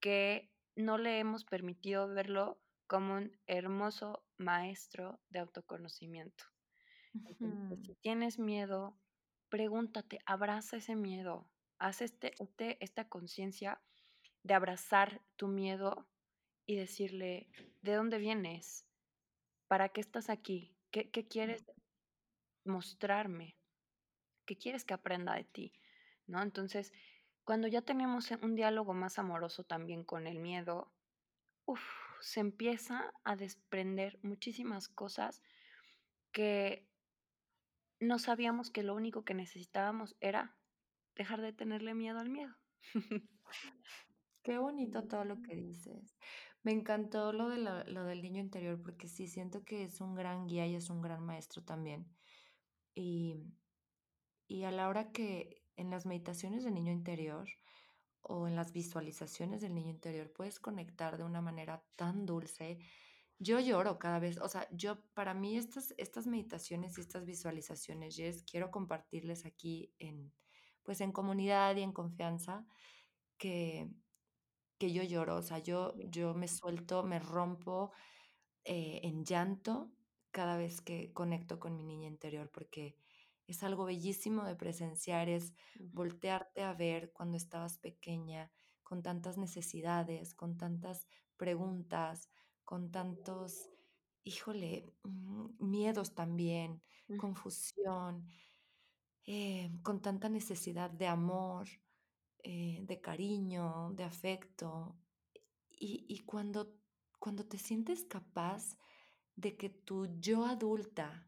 que 0.00 0.50
no 0.80 0.98
le 0.98 1.18
hemos 1.18 1.44
permitido 1.44 2.08
verlo 2.08 2.60
como 2.86 3.14
un 3.14 3.38
hermoso 3.46 4.24
maestro 4.36 5.20
de 5.28 5.38
autoconocimiento. 5.38 6.44
Entonces, 7.14 7.86
si 7.86 7.94
tienes 7.96 8.38
miedo, 8.38 8.96
pregúntate, 9.48 10.20
abraza 10.26 10.76
ese 10.76 10.96
miedo, 10.96 11.48
haz 11.78 12.02
este, 12.02 12.32
este, 12.42 12.82
esta 12.82 13.08
conciencia 13.08 13.80
de 14.42 14.54
abrazar 14.54 15.22
tu 15.36 15.48
miedo 15.48 16.08
y 16.66 16.76
decirle, 16.76 17.48
¿de 17.82 17.94
dónde 17.94 18.18
vienes? 18.18 18.86
¿Para 19.66 19.88
qué 19.88 20.00
estás 20.00 20.30
aquí? 20.30 20.76
¿Qué, 20.90 21.10
qué 21.10 21.26
quieres 21.26 21.64
mostrarme? 22.64 23.56
¿Qué 24.46 24.56
quieres 24.56 24.84
que 24.84 24.94
aprenda 24.94 25.34
de 25.34 25.44
ti? 25.44 25.72
¿No? 26.26 26.42
Entonces, 26.42 26.92
cuando 27.44 27.68
ya 27.68 27.82
tenemos 27.82 28.30
un 28.42 28.54
diálogo 28.54 28.94
más 28.94 29.18
amoroso 29.18 29.64
también 29.64 30.04
con 30.04 30.26
el 30.26 30.38
miedo, 30.40 30.94
uf, 31.66 31.82
se 32.20 32.40
empieza 32.40 33.12
a 33.24 33.36
desprender 33.36 34.18
muchísimas 34.22 34.88
cosas 34.88 35.42
que 36.32 36.90
no 38.00 38.18
sabíamos 38.18 38.70
que 38.70 38.82
lo 38.82 38.94
único 38.94 39.24
que 39.24 39.34
necesitábamos 39.34 40.16
era 40.20 40.58
dejar 41.14 41.40
de 41.40 41.52
tenerle 41.52 41.94
miedo 41.94 42.18
al 42.18 42.30
miedo. 42.30 42.56
Qué 44.42 44.56
bonito 44.58 45.06
todo 45.06 45.24
lo 45.24 45.42
que 45.42 45.54
dices. 45.54 46.16
Me 46.62 46.72
encantó 46.72 47.32
lo, 47.32 47.48
de 47.48 47.58
la- 47.58 47.84
lo 47.84 48.04
del 48.04 48.22
niño 48.22 48.40
interior 48.40 48.80
porque 48.82 49.06
sí 49.06 49.26
siento 49.28 49.64
que 49.64 49.84
es 49.84 50.00
un 50.00 50.14
gran 50.14 50.46
guía 50.46 50.66
y 50.66 50.74
es 50.76 50.88
un 50.88 51.02
gran 51.02 51.24
maestro 51.24 51.62
también. 51.62 52.16
Y, 52.94 53.36
y 54.46 54.64
a 54.64 54.70
la 54.70 54.88
hora 54.88 55.12
que 55.12 55.59
en 55.80 55.90
las 55.90 56.06
meditaciones 56.06 56.64
del 56.64 56.74
niño 56.74 56.92
interior 56.92 57.48
o 58.22 58.46
en 58.46 58.54
las 58.54 58.72
visualizaciones 58.72 59.62
del 59.62 59.74
niño 59.74 59.90
interior 59.90 60.30
puedes 60.32 60.60
conectar 60.60 61.16
de 61.16 61.24
una 61.24 61.40
manera 61.40 61.82
tan 61.96 62.26
dulce. 62.26 62.78
Yo 63.38 63.58
lloro 63.58 63.98
cada 63.98 64.18
vez, 64.18 64.38
o 64.38 64.48
sea, 64.48 64.68
yo 64.70 65.00
para 65.14 65.32
mí 65.32 65.56
estas, 65.56 65.94
estas 65.96 66.26
meditaciones 66.26 66.98
y 66.98 67.00
estas 67.00 67.24
visualizaciones, 67.24 68.16
Jess, 68.16 68.42
quiero 68.42 68.70
compartirles 68.70 69.46
aquí 69.46 69.94
en, 69.98 70.32
pues 70.82 71.00
en 71.00 71.12
comunidad 71.12 71.74
y 71.76 71.82
en 71.82 71.92
confianza 71.92 72.66
que, 73.38 73.88
que 74.78 74.92
yo 74.92 75.02
lloro, 75.02 75.36
o 75.36 75.42
sea, 75.42 75.58
yo, 75.58 75.94
yo 76.10 76.34
me 76.34 76.48
suelto, 76.48 77.02
me 77.02 77.18
rompo 77.18 77.92
eh, 78.64 79.00
en 79.02 79.24
llanto 79.24 79.90
cada 80.30 80.58
vez 80.58 80.82
que 80.82 81.12
conecto 81.14 81.58
con 81.58 81.76
mi 81.76 81.82
niña 81.82 82.08
interior, 82.08 82.50
porque 82.52 82.96
es 83.52 83.62
algo 83.62 83.84
bellísimo 83.84 84.44
de 84.44 84.54
presenciar, 84.54 85.28
es 85.28 85.52
voltearte 85.78 86.62
a 86.62 86.72
ver 86.72 87.12
cuando 87.12 87.36
estabas 87.36 87.78
pequeña, 87.78 88.50
con 88.82 89.02
tantas 89.02 89.38
necesidades, 89.38 90.34
con 90.34 90.56
tantas 90.56 91.06
preguntas, 91.36 92.28
con 92.64 92.90
tantos, 92.90 93.68
híjole, 94.24 94.86
mm, 95.02 95.46
miedos 95.58 96.14
también, 96.14 96.82
confusión, 97.18 98.28
eh, 99.26 99.70
con 99.82 100.00
tanta 100.00 100.28
necesidad 100.28 100.90
de 100.90 101.08
amor, 101.08 101.68
eh, 102.42 102.80
de 102.82 103.00
cariño, 103.00 103.90
de 103.94 104.04
afecto. 104.04 104.96
Y, 105.70 106.04
y 106.08 106.20
cuando, 106.20 106.76
cuando 107.18 107.44
te 107.46 107.58
sientes 107.58 108.04
capaz 108.04 108.76
de 109.34 109.56
que 109.56 109.70
tu 109.70 110.06
yo 110.20 110.44
adulta 110.44 111.26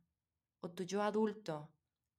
o 0.61 0.71
tu 0.71 0.85
yo 0.85 1.03
adulto 1.03 1.73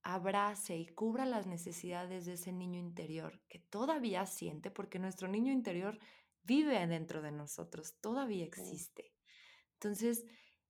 abrace 0.03 0.77
y 0.77 0.87
cubra 0.87 1.25
las 1.25 1.47
necesidades 1.47 2.25
de 2.25 2.33
ese 2.33 2.51
niño 2.51 2.79
interior 2.79 3.41
que 3.47 3.59
todavía 3.59 4.25
siente, 4.25 4.69
porque 4.69 4.99
nuestro 4.99 5.27
niño 5.27 5.51
interior 5.51 5.97
vive 6.43 6.85
dentro 6.87 7.21
de 7.21 7.31
nosotros, 7.31 7.95
todavía 8.01 8.45
existe. 8.45 9.13
Entonces, 9.73 10.25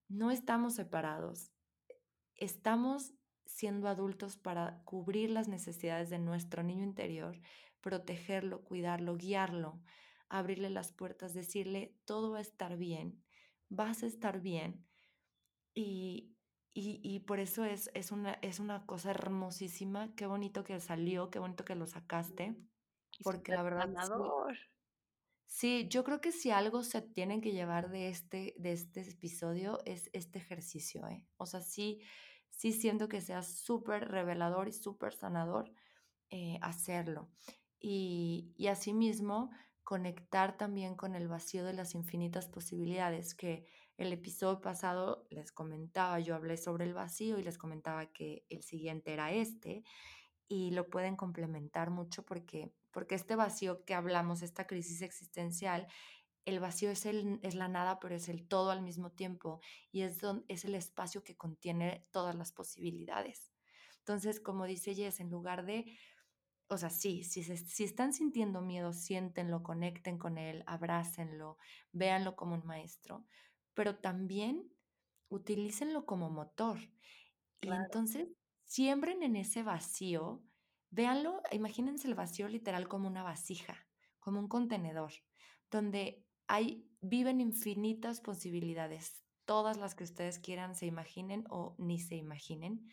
no 0.07 0.31
estamos 0.31 0.75
separados, 0.75 1.51
estamos 2.35 3.13
siendo 3.45 3.87
adultos 3.87 4.37
para 4.37 4.81
cubrir 4.83 5.29
las 5.29 5.47
necesidades 5.47 6.09
de 6.09 6.19
nuestro 6.19 6.63
niño 6.63 6.83
interior, 6.83 7.39
protegerlo, 7.81 8.63
cuidarlo, 8.63 9.17
guiarlo, 9.17 9.81
abrirle 10.29 10.69
las 10.69 10.91
puertas, 10.91 11.33
decirle, 11.33 11.95
todo 12.05 12.31
va 12.31 12.39
a 12.39 12.41
estar 12.41 12.77
bien, 12.77 13.23
vas 13.69 14.03
a 14.03 14.07
estar 14.07 14.41
bien. 14.41 14.85
Y, 15.73 16.32
y, 16.73 16.99
y 17.03 17.19
por 17.21 17.39
eso 17.39 17.63
es, 17.65 17.91
es, 17.93 18.11
una, 18.11 18.33
es 18.41 18.59
una 18.59 18.85
cosa 18.85 19.11
hermosísima, 19.11 20.13
qué 20.15 20.25
bonito 20.25 20.63
que 20.63 20.79
salió, 20.79 21.29
qué 21.29 21.39
bonito 21.39 21.65
que 21.65 21.75
lo 21.75 21.85
sacaste, 21.85 22.55
porque 23.23 23.51
la 23.51 23.63
verdad 23.63 23.87
sí, 23.87 23.93
sanador. 23.93 24.57
Sí, 25.45 25.87
yo 25.87 26.03
creo 26.03 26.19
que 26.19 26.31
si 26.31 26.49
algo 26.49 26.83
se 26.83 27.01
tienen 27.01 27.39
que 27.41 27.51
llevar 27.51 27.89
de 27.91 28.09
este, 28.09 28.55
de 28.57 28.73
este 28.73 29.01
episodio 29.01 29.79
es 29.85 30.09
este 30.13 30.39
ejercicio, 30.39 31.07
¿eh? 31.07 31.27
O 31.37 31.45
sea, 31.45 31.61
sí, 31.61 32.01
sí 32.49 32.71
siento 32.71 33.07
que 33.07 33.21
sea 33.21 33.43
súper 33.43 34.09
revelador 34.09 34.67
y 34.67 34.73
súper 34.73 35.13
sanador 35.13 35.71
eh, 36.31 36.57
hacerlo. 36.61 37.29
Y, 37.79 38.53
y 38.57 38.67
asimismo, 38.67 39.51
conectar 39.83 40.57
también 40.57 40.95
con 40.95 41.13
el 41.13 41.27
vacío 41.27 41.65
de 41.65 41.73
las 41.73 41.93
infinitas 41.93 42.47
posibilidades, 42.47 43.35
que 43.35 43.67
el 43.97 44.11
episodio 44.11 44.61
pasado 44.61 45.25
les 45.29 45.51
comentaba, 45.51 46.19
yo 46.19 46.35
hablé 46.35 46.57
sobre 46.57 46.85
el 46.85 46.93
vacío 46.93 47.37
y 47.37 47.43
les 47.43 47.57
comentaba 47.57 48.11
que 48.11 48.45
el 48.49 48.63
siguiente 48.63 49.13
era 49.13 49.31
este, 49.31 49.83
y 50.47 50.71
lo 50.71 50.89
pueden 50.89 51.15
complementar 51.15 51.89
mucho 51.89 52.23
porque, 52.25 52.71
porque 52.91 53.15
este 53.15 53.35
vacío 53.35 53.85
que 53.85 53.93
hablamos, 53.93 54.41
esta 54.41 54.67
crisis 54.67 55.01
existencial, 55.01 55.87
el 56.45 56.59
vacío 56.59 56.91
es, 56.91 57.05
el, 57.05 57.39
es 57.41 57.55
la 57.55 57.67
nada, 57.67 57.99
pero 57.99 58.15
es 58.15 58.27
el 58.27 58.47
todo 58.47 58.71
al 58.71 58.81
mismo 58.81 59.11
tiempo 59.11 59.61
y 59.91 60.01
es, 60.01 60.19
don, 60.19 60.43
es 60.47 60.65
el 60.65 60.75
espacio 60.75 61.23
que 61.23 61.37
contiene 61.37 62.05
todas 62.11 62.35
las 62.35 62.51
posibilidades. 62.51 63.51
Entonces, 63.99 64.41
como 64.41 64.65
dice 64.65 64.93
Jess, 64.93 65.21
en 65.21 65.29
lugar 65.29 65.65
de, 65.65 65.97
o 66.67 66.77
sea, 66.77 66.89
sí, 66.89 67.23
si, 67.23 67.43
se, 67.43 67.55
si 67.55 67.85
están 67.85 68.11
sintiendo 68.11 68.61
miedo, 68.61 68.91
siéntenlo, 68.91 69.63
conecten 69.63 70.17
con 70.17 70.37
él, 70.37 70.63
abrácenlo, 70.65 71.57
véanlo 71.93 72.35
como 72.35 72.55
un 72.55 72.65
maestro, 72.65 73.25
pero 73.73 73.97
también 73.97 74.71
utilícenlo 75.29 76.05
como 76.05 76.29
motor. 76.29 76.79
Y 77.61 77.69
entonces 77.69 78.27
siembren 78.65 79.23
en 79.23 79.35
ese 79.35 79.63
vacío, 79.63 80.43
véanlo, 80.89 81.41
imagínense 81.51 82.07
el 82.07 82.15
vacío 82.15 82.47
literal 82.47 82.87
como 82.87 83.07
una 83.07 83.23
vasija, 83.23 83.87
como 84.19 84.39
un 84.39 84.47
contenedor, 84.47 85.11
donde 85.71 86.25
hay, 86.47 86.87
viven 87.01 87.41
infinitas 87.41 88.21
posibilidades, 88.21 89.23
todas 89.45 89.77
las 89.77 89.95
que 89.95 90.03
ustedes 90.03 90.39
quieran, 90.39 90.75
se 90.75 90.85
imaginen 90.85 91.45
o 91.49 91.75
ni 91.77 91.99
se 91.99 92.15
imaginen, 92.15 92.87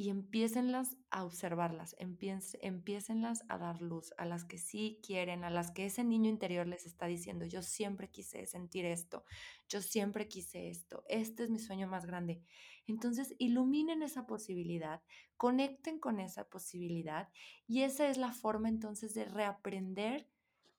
y 0.00 0.10
empiécenlas 0.10 0.96
a 1.10 1.24
observarlas, 1.24 1.96
empiécenlas 1.98 3.44
a 3.48 3.58
dar 3.58 3.82
luz, 3.82 4.14
a 4.16 4.26
las 4.26 4.44
que 4.44 4.56
sí 4.56 5.00
quieren, 5.04 5.42
a 5.42 5.50
las 5.50 5.72
que 5.72 5.86
ese 5.86 6.04
niño 6.04 6.30
interior 6.30 6.68
les 6.68 6.86
está 6.86 7.06
diciendo, 7.06 7.44
yo 7.44 7.62
siempre 7.62 8.08
quise 8.08 8.46
sentir 8.46 8.84
esto, 8.84 9.24
yo 9.68 9.82
siempre 9.82 10.28
quise 10.28 10.68
esto, 10.68 11.02
este 11.08 11.42
es 11.42 11.50
mi 11.50 11.58
sueño 11.58 11.88
más 11.88 12.06
grande. 12.06 12.40
Entonces, 12.86 13.34
iluminen 13.38 14.04
esa 14.04 14.24
posibilidad, 14.24 15.02
conecten 15.36 15.98
con 15.98 16.20
esa 16.20 16.48
posibilidad 16.48 17.28
y 17.66 17.82
esa 17.82 18.08
es 18.08 18.18
la 18.18 18.30
forma 18.30 18.68
entonces 18.68 19.14
de 19.14 19.24
reaprender 19.24 20.28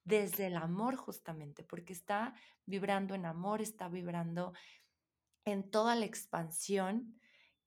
desde 0.06 0.48
el 0.48 0.56
amor 0.56 0.96
justamente, 0.96 1.66
porque 1.66 1.92
está 1.92 2.36
vibrando 2.66 3.16
en 3.16 3.26
amor, 3.26 3.62
está 3.62 3.90
vibrando 3.90 4.54
en 5.44 5.70
toda 5.70 5.96
la 5.96 6.06
expansión, 6.06 7.20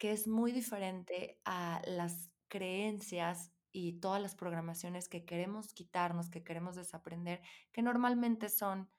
que 0.03 0.11
es 0.11 0.27
muy 0.27 0.51
diferente 0.51 1.39
a 1.45 1.81
las 1.87 2.33
creencias 2.49 3.53
y 3.71 4.01
todas 4.01 4.21
las 4.21 4.35
programaciones 4.35 5.09
que 5.09 5.25
queremos 5.25 5.73
quitarnos, 5.75 6.29
que 6.29 6.43
queremos 6.43 6.75
desaprender, 6.75 7.41
que 7.71 7.83
normalmente 7.83 8.49
son 8.49 8.91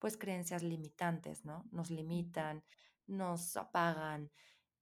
pues 0.00 0.16
creencias 0.16 0.64
limitantes, 0.64 1.44
¿no? 1.44 1.64
Nos 1.70 1.90
limitan, 1.90 2.64
nos 3.06 3.56
apagan 3.56 4.32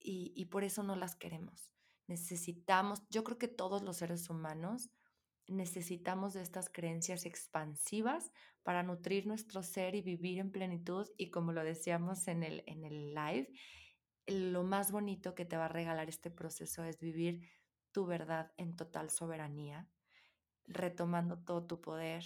y, 0.00 0.32
y 0.34 0.46
por 0.46 0.64
eso 0.64 0.82
no 0.82 0.96
las 0.96 1.14
queremos. 1.14 1.70
Necesitamos, 2.06 3.06
yo 3.10 3.22
creo 3.22 3.36
que 3.36 3.48
todos 3.48 3.82
los 3.82 3.98
seres 3.98 4.30
humanos 4.30 4.88
necesitamos 5.46 6.32
de 6.32 6.40
estas 6.40 6.70
creencias 6.70 7.26
expansivas 7.26 8.32
para 8.62 8.82
nutrir 8.82 9.26
nuestro 9.26 9.62
ser 9.62 9.94
y 9.94 10.00
vivir 10.00 10.38
en 10.38 10.52
plenitud. 10.52 11.06
Y 11.18 11.30
como 11.30 11.52
lo 11.52 11.62
decíamos 11.62 12.28
en 12.28 12.44
el, 12.44 12.64
en 12.66 12.86
el 12.86 13.12
live, 13.12 13.52
lo 14.26 14.62
más 14.62 14.92
bonito 14.92 15.34
que 15.34 15.44
te 15.44 15.56
va 15.56 15.66
a 15.66 15.68
regalar 15.68 16.08
este 16.08 16.30
proceso 16.30 16.84
es 16.84 16.98
vivir 16.98 17.48
tu 17.92 18.06
verdad 18.06 18.52
en 18.56 18.76
total 18.76 19.10
soberanía, 19.10 19.88
retomando 20.64 21.38
todo 21.38 21.66
tu 21.66 21.80
poder, 21.80 22.24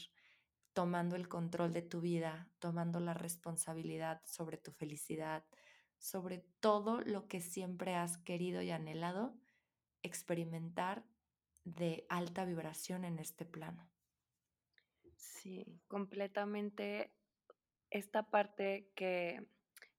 tomando 0.72 1.16
el 1.16 1.28
control 1.28 1.72
de 1.72 1.82
tu 1.82 2.00
vida, 2.00 2.48
tomando 2.58 3.00
la 3.00 3.14
responsabilidad 3.14 4.22
sobre 4.24 4.56
tu 4.56 4.72
felicidad, 4.72 5.44
sobre 5.98 6.38
todo 6.60 7.00
lo 7.02 7.28
que 7.28 7.40
siempre 7.40 7.94
has 7.94 8.18
querido 8.18 8.62
y 8.62 8.70
anhelado 8.70 9.36
experimentar 10.02 11.04
de 11.64 12.06
alta 12.08 12.44
vibración 12.44 13.04
en 13.04 13.18
este 13.18 13.44
plano. 13.44 13.90
Sí, 15.14 15.80
completamente. 15.88 17.12
Esta 17.90 18.30
parte 18.30 18.90
que, 18.94 19.46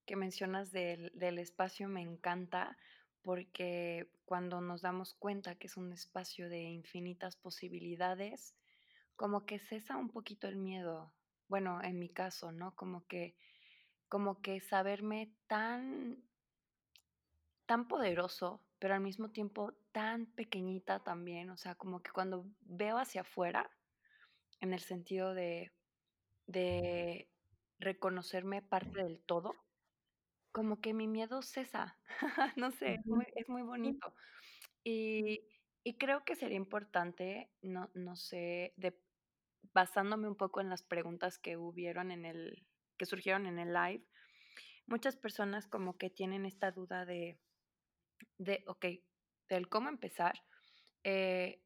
que 0.06 0.16
mencionas 0.16 0.72
del, 0.72 1.12
del 1.14 1.38
espacio 1.38 1.88
me 1.88 2.02
encanta 2.02 2.76
porque 3.22 4.10
cuando 4.24 4.60
nos 4.60 4.82
damos 4.82 5.14
cuenta 5.14 5.54
que 5.54 5.68
es 5.68 5.76
un 5.76 5.92
espacio 5.92 6.48
de 6.48 6.62
infinitas 6.62 7.36
posibilidades, 7.36 8.54
como 9.16 9.46
que 9.46 9.58
cesa 9.58 9.96
un 9.96 10.10
poquito 10.10 10.48
el 10.48 10.56
miedo. 10.56 11.12
Bueno, 11.48 11.80
en 11.82 11.98
mi 11.98 12.08
caso, 12.08 12.50
¿no? 12.50 12.74
Como 12.74 13.06
que 13.06 13.36
como 14.08 14.42
que 14.42 14.60
saberme 14.60 15.32
tan 15.46 16.22
tan 17.66 17.88
poderoso, 17.88 18.60
pero 18.78 18.94
al 18.94 19.00
mismo 19.00 19.30
tiempo 19.30 19.72
tan 19.92 20.26
pequeñita 20.26 21.00
también, 21.00 21.48
o 21.50 21.56
sea, 21.56 21.74
como 21.76 22.02
que 22.02 22.10
cuando 22.10 22.44
veo 22.60 22.98
hacia 22.98 23.22
afuera, 23.22 23.70
en 24.60 24.74
el 24.74 24.80
sentido 24.80 25.34
de 25.34 25.72
de 26.46 27.28
reconocerme 27.78 28.62
parte 28.62 29.02
del 29.02 29.20
todo, 29.20 29.54
como 30.52 30.80
que 30.80 30.94
mi 30.94 31.08
miedo 31.08 31.42
cesa. 31.42 31.98
No 32.58 32.70
sé, 32.72 32.94
es 32.94 33.06
muy 33.06 33.26
es 33.36 33.48
muy 33.48 33.62
bonito. 33.62 34.14
Y 34.84 35.48
y 35.84 35.98
creo 35.98 36.24
que 36.24 36.36
sería 36.36 36.56
importante, 36.58 37.52
no 37.62 37.90
no 37.94 38.16
sé, 38.16 38.74
de 38.78 39.00
basándome 39.74 40.28
un 40.28 40.36
poco 40.36 40.60
en 40.62 40.70
las 40.70 40.82
preguntas 40.84 41.38
que 41.38 41.56
hubieron 41.58 42.10
en 42.12 42.26
el 42.26 42.68
que 42.98 43.06
surgieron 43.06 43.46
en 43.46 43.58
el 43.60 43.74
live, 43.74 44.06
muchas 44.86 45.16
personas 45.16 45.68
como 45.68 45.98
que 45.98 46.10
tienen 46.10 46.46
esta 46.46 46.72
duda 46.72 47.06
de 47.06 47.40
de, 48.38 48.64
okey, 48.66 49.04
del 49.48 49.68
cómo 49.68 49.88
empezar, 49.88 50.34
eh 51.04 51.62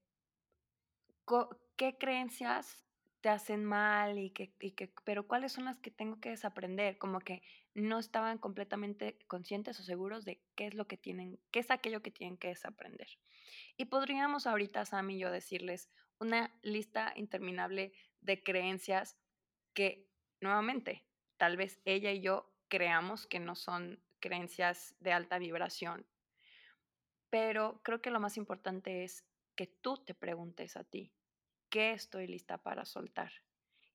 co 1.29 1.49
¿qué 1.77 1.99
creencias 1.99 2.86
te 3.27 3.31
hacen 3.31 3.65
mal? 3.65 4.19
Y 4.21 4.31
que 4.31 4.55
y 4.61 4.71
que 4.73 4.95
pero, 5.05 5.27
¿cuáles 5.27 5.53
son 5.53 5.65
las 5.65 5.81
que 5.81 5.91
tengo 5.91 6.21
que 6.21 6.29
desaprender? 6.31 6.97
Como 6.97 7.19
que 7.19 7.43
no 7.75 7.99
estaban 7.99 8.39
completamente 8.39 9.19
conscientes 9.27 9.81
o 9.81 9.83
seguros 9.83 10.25
de 10.25 10.45
qué 10.55 10.69
es 10.69 10.75
lo 10.75 10.87
que 10.87 10.97
tienen 10.97 11.41
qué 11.51 11.59
es 11.59 11.73
aquello 11.73 12.03
que 12.03 12.13
tienen 12.13 12.39
que 12.39 12.49
desaprender. 12.49 13.09
Y 13.77 13.87
podríamos 13.87 14.47
ahorita, 14.47 14.85
Sam 14.85 15.11
y 15.11 15.19
yo, 15.19 15.33
decirles 15.33 15.91
una 16.21 16.57
lista 16.63 17.13
interminable 17.17 17.95
de 18.21 18.45
creencias 18.45 19.19
que, 19.75 20.09
nuevamente, 20.41 21.09
tal 21.37 21.57
vez 21.57 21.81
ella 21.85 22.13
y 22.13 22.21
yo 22.23 22.55
creamos 22.69 23.27
que 23.27 23.41
no 23.41 23.57
son 23.57 24.05
creencias 24.21 24.95
de 25.01 25.13
alta 25.13 25.39
vibración. 25.41 26.07
Pero 27.33 27.81
creo 27.83 28.01
que 28.01 28.11
lo 28.11 28.21
más 28.21 28.37
importante 28.37 29.05
es 29.05 29.27
que 29.57 29.67
tú 29.67 29.97
te 30.05 30.15
preguntes 30.15 30.77
a 30.77 30.85
ti: 30.85 31.16
"¿Qué 31.77 31.93
estoy 31.93 32.27
lista 32.27 32.63
para 32.63 32.87
soltar? 32.87 33.33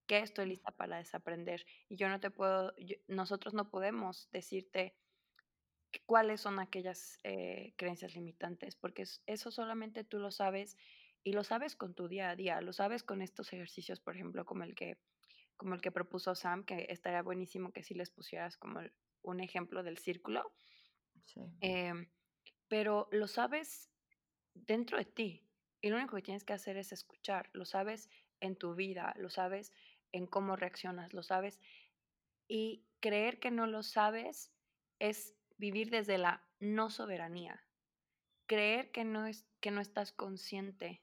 ¿Qué 0.07 0.19
estoy 0.19 0.47
lista 0.47 0.71
para 0.71 0.97
desaprender?". 0.97 1.65
Y 1.89 1.97
yo 1.97 2.09
no 2.09 2.19
te 2.19 2.32
puedo 2.32 2.75
yo 2.77 2.97
nosotros 3.07 3.55
no 3.55 3.71
podemos 3.71 4.29
decirte 4.32 4.95
cuáles 6.05 6.41
son 6.41 6.59
aquellas, 6.59 7.19
eh, 7.23 7.73
creencias 7.77 8.15
limitantes, 8.15 8.75
porque 8.75 9.03
es 9.03 9.23
eso 9.25 9.51
solamente 9.51 10.03
tú 10.03 10.19
lo 10.19 10.32
sabes, 10.32 10.77
y 11.23 11.34
lo 11.34 11.43
sabes 11.43 11.75
con 11.75 11.93
tu 11.93 12.07
día 12.07 12.29
a 12.32 12.36
día, 12.36 12.61
lo 12.61 12.73
sabes 12.73 13.03
con 13.03 13.21
estos 13.21 13.53
ejercicios, 13.53 13.99
por 13.99 14.15
ejemplo, 14.15 14.45
como 14.45 14.63
el 14.63 14.75
que 14.75 15.01
como 15.57 15.75
el 15.75 15.82
que 15.82 15.91
propuso 15.91 16.36
Sam, 16.36 16.65
que 16.65 16.88
estaría 16.89 17.21
buenísimo 17.23 17.71
que 17.73 17.84
sí 17.84 17.93
les 17.95 18.11
pusieras 18.11 18.57
como 18.57 18.82
un 19.23 19.39
ejemplo 19.41 19.84
del 19.84 19.97
círculo. 19.99 20.53
Sí. 21.25 21.41
Em, 21.61 22.11
pero 22.67 23.07
lo 23.11 23.27
sabes 23.27 23.91
dentro 24.53 24.97
de 24.97 25.05
ti, 25.05 25.51
y 25.82 25.89
lo 25.89 25.97
único 25.97 26.15
que 26.15 26.21
tienes 26.21 26.43
que 26.43 26.53
hacer 26.53 26.77
es 26.77 26.91
escuchar, 26.91 27.49
lo 27.53 27.65
sabes 27.65 28.09
en 28.39 28.55
tu 28.55 28.75
vida, 28.75 29.13
lo 29.17 29.29
sabes 29.29 29.73
en 30.11 30.27
cómo 30.27 30.55
reaccionas, 30.55 31.13
lo 31.13 31.23
sabes, 31.23 31.59
y 32.47 32.84
creer 32.99 33.39
que 33.39 33.51
no 33.51 33.67
lo 33.67 33.84
sabes 33.84 34.51
es 34.99 35.36
vivir 35.57 35.89
desde 35.89 36.17
la 36.17 36.43
no 36.59 36.89
soberanía. 36.89 37.63
Creer 38.45 38.91
que 38.91 39.05
no 39.05 39.25
es 39.25 39.45
que 39.61 39.71
no 39.71 39.82
estás 39.82 40.11
consciente 40.11 41.01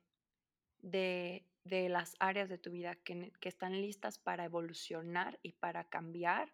de 0.81 1.45
de 1.65 1.89
las 1.89 2.17
áreas 2.19 2.49
de 2.49 2.59
tu 2.59 2.71
vida 2.71 2.95
que 2.95 3.33
que 3.41 3.49
están 3.49 3.81
listas 3.81 4.19
para 4.19 4.45
evolucionar 4.45 5.39
y 5.43 5.53
para 5.53 5.85
cambiar 5.85 6.53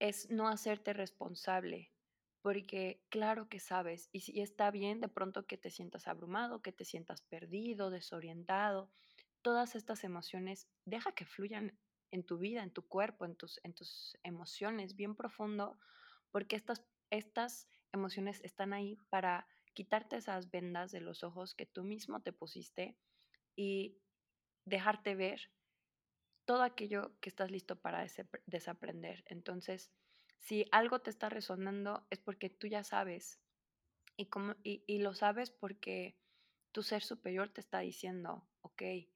es 0.00 0.30
no 0.30 0.48
hacerte 0.48 0.92
responsable, 0.94 1.90
porque 2.42 3.02
claro 3.10 3.48
que 3.48 3.60
sabes, 3.60 4.08
y 4.12 4.20
sí 4.20 4.40
está 4.40 4.70
bien 4.70 5.00
de 5.00 5.08
pronto 5.08 5.46
que 5.46 5.58
te 5.58 5.70
sientas 5.70 6.08
abrumado, 6.08 6.62
que 6.62 6.72
te 6.72 6.84
sientas 6.84 7.22
perdido, 7.22 7.90
desorientado, 7.90 8.90
todas 9.42 9.74
estas 9.74 10.04
emociones, 10.04 10.68
deja 10.84 11.12
que 11.12 11.26
fluyan 11.26 11.78
en 12.10 12.24
tu 12.24 12.38
vida, 12.38 12.62
en 12.62 12.72
tu 12.72 12.86
cuerpo, 12.86 13.24
en 13.24 13.36
tus 13.36 13.60
en 13.62 13.74
tus 13.74 14.16
emociones 14.22 14.96
bien 14.96 15.14
profundo, 15.16 15.78
porque 16.30 16.56
estas 16.56 16.84
estas 17.10 17.68
emociones 17.92 18.40
están 18.44 18.72
ahí 18.72 18.96
para 19.10 19.46
quitarte 19.74 20.16
esas 20.16 20.50
vendas 20.50 20.90
de 20.92 21.00
los 21.00 21.22
ojos 21.24 21.54
que 21.54 21.66
tú 21.66 21.84
mismo 21.84 22.22
te 22.22 22.32
pusiste 22.32 22.96
y 23.56 23.98
dejarte 24.64 25.14
ver 25.14 25.52
todo 26.44 26.62
aquello 26.62 27.16
que 27.20 27.28
estás 27.28 27.50
listo 27.50 27.80
para 27.80 28.06
desaprender. 28.46 29.22
Entonces, 29.26 29.92
si 30.40 30.66
algo 30.72 31.00
te 31.02 31.10
está 31.10 31.28
resonando 31.30 32.06
es 32.10 32.20
porque 32.20 32.50
tú 32.50 32.66
ya 32.68 32.84
sabes, 32.84 33.40
y 34.16 34.26
como 34.30 34.54
y 34.64 34.84
y 34.88 34.98
lo 35.00 35.14
sabes 35.14 35.50
porque 35.50 36.18
tu 36.72 36.82
ser 36.84 37.02
superior 37.02 37.50
te 37.50 37.60
está 37.62 37.80
diciendo: 37.80 38.48
"Okey, 38.62 39.14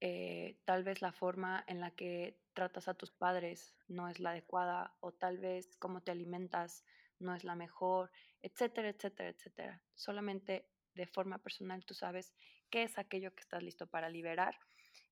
eh, 0.00 0.60
tal 0.66 0.84
vez 0.84 1.02
la 1.02 1.12
forma 1.12 1.64
en 1.68 1.80
la 1.80 1.92
que 1.92 2.40
tratas 2.54 2.88
a 2.88 2.94
tus 2.94 3.12
padres 3.12 3.76
no 3.88 4.08
es 4.08 4.20
la 4.20 4.30
adecuada, 4.32 4.96
o 5.00 5.12
tal 5.14 5.38
vez 5.38 5.76
cómo 5.78 6.02
te 6.02 6.12
alimentas 6.12 6.84
no 7.20 7.34
es 7.34 7.44
la 7.44 7.56
mejor", 7.56 8.12
etcétera, 8.42 8.90
etcétera, 8.90 9.30
etcétera. 9.30 9.84
Solamente 9.94 10.70
de 10.94 11.06
forma 11.06 11.42
personal 11.42 11.84
tú 11.86 11.94
sabes 11.94 12.34
qué 12.70 12.84
es 12.84 12.98
aquello 12.98 13.34
que 13.34 13.42
estás 13.42 13.62
listo 13.62 13.88
para 13.88 14.08
liberar. 14.10 14.56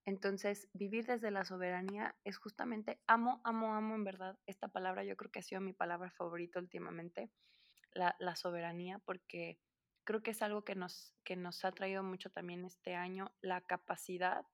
Entonces, 0.07 0.69
vivir 0.73 1.07
desde 1.07 1.31
la 1.33 1.45
soberanía 1.45 2.17
es 2.25 2.39
justamente 2.39 3.03
amo, 3.09 3.43
amo, 3.45 3.75
amo, 3.75 3.97
en 3.97 4.05
verdad, 4.05 4.39
esta 4.47 4.69
palabra, 4.69 5.05
yo 5.05 5.17
creo 5.17 5.31
que 5.33 5.41
ha 5.41 5.43
sido 5.43 5.61
mi 5.61 5.75
palabra 5.75 6.11
favorita 6.13 6.61
últimamente, 6.61 7.33
la 7.93 8.17
la 8.21 8.37
soberanía, 8.37 9.01
porque 9.01 9.61
creo 10.05 10.23
que 10.23 10.33
es 10.33 10.43
algo 10.43 10.65
que 10.65 10.75
nos 10.77 11.15
que 11.25 11.37
nos 11.37 11.65
ha 11.65 11.73
traído 11.73 12.03
mucho 12.05 12.31
también 12.31 12.65
este 12.65 12.95
año, 12.95 13.35
la 13.43 13.63
capacidad 13.67 14.47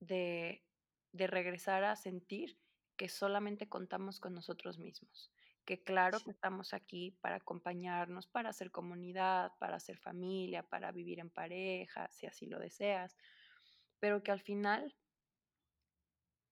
de 0.00 0.64
de 1.12 1.26
regresar 1.28 1.84
a 1.84 1.94
sentir 1.96 2.58
que 2.96 3.08
solamente 3.08 3.68
contamos 3.68 4.18
con 4.20 4.34
nosotros 4.34 4.78
mismos, 4.78 5.32
que 5.64 5.84
claro 5.84 6.22
que 6.24 6.30
estamos 6.32 6.74
aquí 6.74 7.12
para 7.20 7.36
acompañarnos, 7.36 8.26
para 8.26 8.50
hacer 8.50 8.70
comunidad, 8.72 9.52
para 9.60 9.76
hacer 9.76 9.96
familia, 9.98 10.64
para 10.64 10.90
vivir 10.92 11.20
en 11.20 11.30
pareja, 11.30 12.08
si 12.10 12.26
así 12.26 12.46
lo 12.46 12.58
deseas, 12.58 13.16
pero 14.04 14.22
que 14.22 14.32
al 14.32 14.42
final 14.42 14.94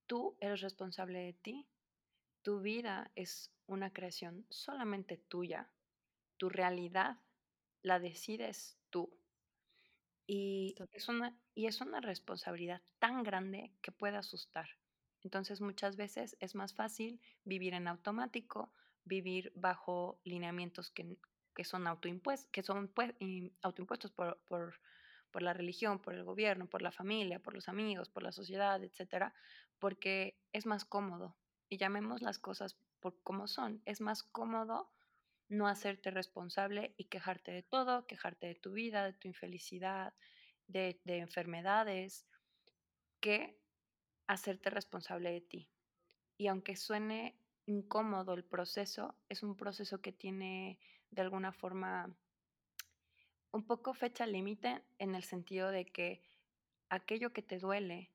tú 0.07 0.35
eres 0.39 0.61
responsable 0.61 1.19
de 1.19 1.33
ti. 1.33 1.67
Tu 2.41 2.61
vida 2.61 3.11
es 3.13 3.53
una 3.67 3.93
creación 3.93 4.47
solamente 4.49 5.17
tuya. 5.17 5.69
Tu 6.37 6.49
realidad 6.49 7.19
la 7.83 7.99
decides 7.99 8.79
tú. 8.89 9.15
Y 10.25 10.73
es 10.93 11.07
una 11.09 11.37
y 11.53 11.67
es 11.67 11.79
una 11.79 12.01
responsabilidad 12.01 12.81
tan 12.97 13.21
grande 13.21 13.71
que 13.83 13.91
puede 13.91 14.17
asustar. 14.17 14.67
Entonces, 15.21 15.61
muchas 15.61 15.95
veces 15.95 16.35
es 16.39 16.55
más 16.55 16.73
fácil 16.73 17.21
vivir 17.43 17.75
en 17.75 17.87
automático, 17.87 18.73
vivir 19.05 19.51
bajo 19.53 20.19
lineamientos 20.23 20.89
que 20.89 21.19
que 21.53 21.65
son 21.65 21.85
autoimpues 21.85 22.47
que 22.47 22.63
son 22.63 22.87
pue 22.87 23.15
im 23.19 23.51
autoimpuestos 23.61 24.09
por 24.09 24.41
por 24.47 24.79
por 25.33 25.41
la 25.41 25.51
religión, 25.51 25.99
por 25.99 26.13
el 26.13 26.23
gobierno, 26.23 26.69
por 26.69 26.81
la 26.83 26.91
familia, 26.91 27.39
por 27.39 27.55
los 27.55 27.67
amigos, 27.67 28.07
por 28.09 28.23
la 28.23 28.31
sociedad, 28.31 28.81
etcétera, 28.81 29.33
porque 29.79 30.37
es 30.53 30.65
más 30.65 30.85
cómodo. 30.85 31.35
Y 31.67 31.77
llamemos 31.77 32.21
las 32.21 32.37
cosas 32.37 32.77
por 33.01 33.21
como 33.23 33.47
son. 33.47 33.81
Es 33.85 33.99
más 33.99 34.23
cómodo 34.23 34.91
no 35.49 35.67
hacerte 35.67 36.11
responsable 36.11 36.93
y 36.97 37.05
quejarte 37.05 37.51
de 37.51 37.63
todo, 37.63 38.05
quejarte 38.05 38.47
de 38.47 38.55
tu 38.55 38.73
vida, 38.73 39.03
de 39.03 39.13
tu 39.13 39.27
infelicidad, 39.27 40.13
de 40.67 41.01
de 41.03 41.17
enfermedades, 41.17 42.27
que 43.19 43.59
hacerte 44.27 44.69
responsable 44.69 45.31
de 45.31 45.41
ti. 45.41 45.69
Y 46.37 46.47
aunque 46.47 46.75
suene 46.75 47.39
incómodo 47.65 48.35
el 48.35 48.43
proceso, 48.43 49.15
es 49.29 49.41
un 49.41 49.55
proceso 49.55 49.99
que 49.99 50.11
tiene, 50.11 50.79
de 51.09 51.21
alguna 51.23 51.51
forma 51.51 52.15
un 53.53 53.65
poco 53.65 53.93
fecha 53.93 54.25
límite, 54.25 54.83
en 54.99 55.15
el 55.15 55.23
sentido 55.23 55.71
de 55.71 55.85
que 55.85 56.21
aquello 56.89 57.31
que 57.31 57.41
te 57.41 57.57
duele 57.59 58.09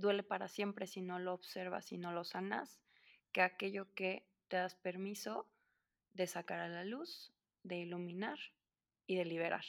duele 0.00 0.22
para 0.22 0.48
siempre 0.48 0.86
si 0.86 1.02
no 1.02 1.18
lo 1.18 1.34
observas 1.34 1.92
y 1.92 1.98
no 1.98 2.12
lo 2.12 2.24
sanas, 2.24 2.80
que 3.32 3.42
aquello 3.42 3.94
que 3.94 4.26
te 4.48 4.56
das 4.56 4.74
permiso 4.74 5.46
de 6.14 6.26
sacar 6.26 6.58
a 6.58 6.68
la 6.68 6.84
luz, 6.84 7.32
de 7.62 7.76
iluminar 7.76 8.38
y 9.06 9.16
de 9.16 9.24
liberar. 9.24 9.64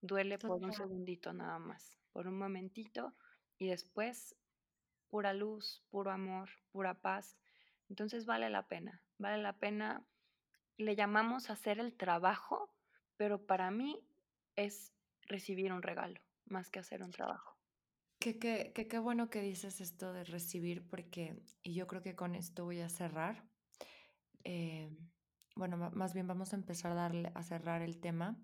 Duele 0.00 0.38
por 0.38 0.62
un 0.62 0.72
segundito 0.72 1.32
nada 1.32 1.58
más, 1.58 1.98
por 2.12 2.26
un 2.26 2.38
momentito, 2.38 3.14
y 3.58 3.68
después 3.68 4.36
pura 5.08 5.32
luz, 5.32 5.82
puro 5.90 6.10
amor, 6.10 6.50
pura 6.70 6.94
paz. 6.94 7.38
Entonces, 7.88 8.26
vale 8.26 8.50
la 8.50 8.68
pena, 8.68 9.02
vale 9.18 9.42
la 9.42 9.54
pena. 9.54 10.04
Le 10.76 10.96
llamamos 10.96 11.50
hacer 11.50 11.78
el 11.78 11.94
trabajo, 11.94 12.71
pero 13.16 13.46
para 13.46 13.70
mí 13.70 14.00
es 14.56 14.92
recibir 15.22 15.72
un 15.72 15.82
regalo, 15.82 16.20
más 16.46 16.70
que 16.70 16.78
hacer 16.80 17.02
un 17.02 17.10
trabajo. 17.10 17.56
Qué, 18.18 18.38
qué, 18.38 18.72
qué, 18.74 18.86
qué 18.86 18.98
bueno 18.98 19.30
que 19.30 19.40
dices 19.42 19.80
esto 19.80 20.12
de 20.12 20.24
recibir, 20.24 20.86
porque, 20.88 21.42
y 21.62 21.74
yo 21.74 21.86
creo 21.86 22.02
que 22.02 22.14
con 22.14 22.34
esto 22.34 22.64
voy 22.64 22.80
a 22.80 22.88
cerrar. 22.88 23.48
eh, 24.44 24.90
bueno, 25.54 25.76
más 25.76 26.14
bien 26.14 26.26
vamos 26.26 26.52
a 26.52 26.56
empezar 26.56 26.92
a 26.92 26.94
darle 26.94 27.30
a 27.34 27.42
cerrar 27.42 27.82
el 27.82 28.00
tema, 28.00 28.40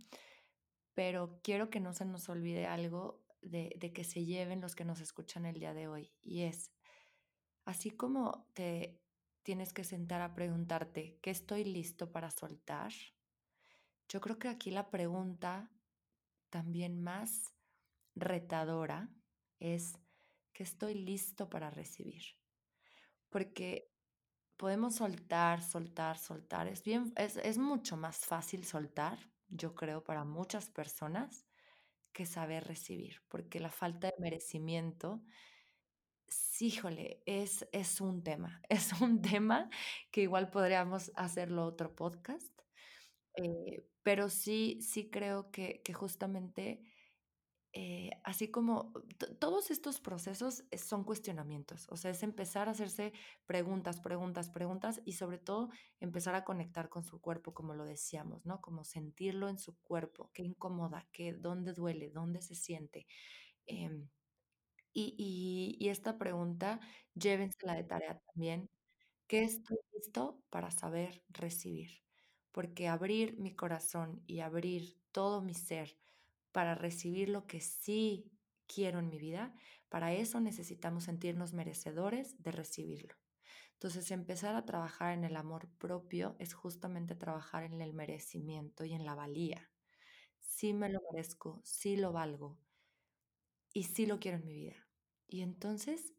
pero 0.95 1.41
quiero 1.43 1.71
que 1.71 1.81
no 1.81 1.93
se 1.93 2.05
nos 2.05 2.29
olvide 2.29 2.67
algo 2.67 3.25
de, 3.41 3.75
de 3.79 3.93
que 3.93 4.05
se 4.05 4.25
lleven 4.25 4.61
los 4.61 4.75
que 4.75 4.85
nos 4.85 5.01
escuchan 5.01 5.47
el 5.47 5.59
día 5.59 5.73
de 5.75 5.89
hoy, 5.89 6.13
y 6.21 6.43
es, 6.43 6.73
así 7.65 7.91
como 7.91 8.47
te 8.53 9.01
tienes 9.43 9.73
que 9.73 9.85
sentar 9.85 10.21
a 10.21 10.35
preguntarte, 10.35 11.19
¿qué 11.23 11.31
estoy 11.31 11.65
listo 11.65 12.13
para 12.13 12.31
soltar? 12.31 12.93
Yo 14.09 14.21
creo 14.21 14.39
que 14.39 14.49
aquí 14.49 14.71
la 14.71 14.91
pregunta 14.91 15.71
también 16.51 17.03
más 17.03 17.55
retadora 18.15 19.11
es, 19.61 19.99
¿qué 20.53 20.63
estoy 20.63 20.95
listo 20.95 21.51
para 21.51 21.71
recibir? 21.71 22.23
Porque 23.29 23.93
podemos 24.57 24.97
soltar, 24.97 25.63
soltar, 25.63 26.19
soltar. 26.19 26.69
Es 26.69 26.83
bien, 26.83 27.13
es, 27.17 27.37
es 27.37 27.59
mucho 27.59 27.97
más 27.97 28.19
fácil 28.25 28.65
soltar, 28.65 29.19
yo 29.49 29.75
creo, 29.75 30.03
para 30.03 30.25
muchas 30.25 30.71
personas 30.71 31.47
que 32.13 32.27
saber 32.27 32.65
recibir, 32.65 33.23
porque 33.29 33.61
la 33.61 33.71
falta 33.71 34.09
de 34.09 34.15
merecimiento, 34.19 35.23
híjole, 36.59 37.23
es, 37.27 37.69
es 37.73 38.01
un 38.01 38.23
tema, 38.25 38.61
es 38.69 38.93
un 39.01 39.23
tema 39.23 39.69
que 40.11 40.23
igual 40.23 40.51
podríamos 40.51 41.13
hacerlo 41.15 41.65
otro 41.65 41.95
podcast, 41.95 42.58
eh, 43.39 43.85
pero 44.05 44.31
sí, 44.31 44.81
sí 44.83 45.11
creo 45.11 45.51
que, 45.53 45.83
justamente 45.95 46.83
eh, 47.73 48.11
así 48.25 48.51
como 48.51 48.93
to- 49.19 49.37
todos 49.37 49.71
estos 49.71 50.01
procesos 50.01 50.65
eh, 50.71 50.79
son 50.79 51.05
cuestionamientos, 51.05 51.87
o 51.91 51.97
sea, 51.97 52.11
es 52.13 52.23
empezar 52.23 52.69
a 52.69 52.73
hacerse 52.73 53.13
preguntas, 53.47 54.01
preguntas, 54.01 54.51
preguntas 54.51 55.03
y 55.05 55.15
sobre 55.15 55.39
todo 55.39 55.71
empezar 56.01 56.35
a 56.35 56.45
conectar 56.45 56.89
con 56.89 57.05
su 57.05 57.21
cuerpo, 57.21 57.55
como 57.55 57.75
lo 57.75 57.85
decíamos, 57.85 58.47
¿no? 58.47 58.61
Como 58.63 58.85
sentirlo 58.85 59.49
en 59.49 59.59
su 59.59 59.77
cuerpo, 59.81 60.31
qué 60.35 60.43
incomoda, 60.45 61.09
qué, 61.13 61.33
dónde 61.35 61.73
duele, 61.75 62.11
dónde 62.11 62.43
se 62.43 62.55
siente. 62.57 63.07
Em, 63.67 64.09
y, 64.95 65.15
y, 65.19 65.85
y 65.85 65.89
esta 65.91 66.19
pregunta, 66.19 66.81
llévensela 67.15 67.75
de 67.75 67.85
tarea 67.85 68.21
también. 68.35 68.71
¿Qué 69.29 69.45
estoy 69.45 69.79
listo 69.95 70.43
para 70.51 70.71
saber 70.73 71.25
recibir? 71.31 71.91
Porque 72.59 72.89
abrir 72.89 73.39
mi 73.39 73.55
corazón 73.55 74.25
y 74.27 74.41
abrir 74.41 74.97
todo 75.13 75.41
mi 75.43 75.55
ser 75.55 75.97
para 76.51 76.75
recibir 76.75 77.29
lo 77.29 77.47
que 77.47 77.61
sí 77.61 78.33
quiero 78.67 78.99
en 78.99 79.09
mi 79.09 79.17
vida, 79.17 79.55
para 79.89 80.13
eso 80.13 80.41
necesitamos 80.41 81.05
sentirnos 81.05 81.53
merecedores 81.53 82.43
de 82.43 82.51
recibirlo. 82.51 83.15
Entonces, 83.75 84.11
empezar 84.11 84.57
a 84.57 84.65
trabajar 84.65 85.13
en 85.15 85.23
el 85.23 85.37
amor 85.37 85.69
propio 85.79 86.35
es 86.41 86.53
justamente 86.53 87.15
trabajar 87.15 87.63
en 87.63 87.81
el 87.81 87.95
merecimiento 87.95 88.85
y 88.85 88.93
en 88.95 89.05
la 89.07 89.15
valía. 89.15 89.71
Sí 90.41 90.75
me 90.75 90.89
lo 90.89 91.01
merezco, 91.13 91.61
sí 91.65 91.97
lo 91.97 92.13
valgo 92.13 92.59
y 93.73 93.85
sí 93.85 94.07
lo 94.07 94.19
quiero 94.19 94.39
en 94.39 94.47
mi 94.47 94.55
vida. 94.55 94.89
Y 95.27 95.43
entonces 95.43 96.15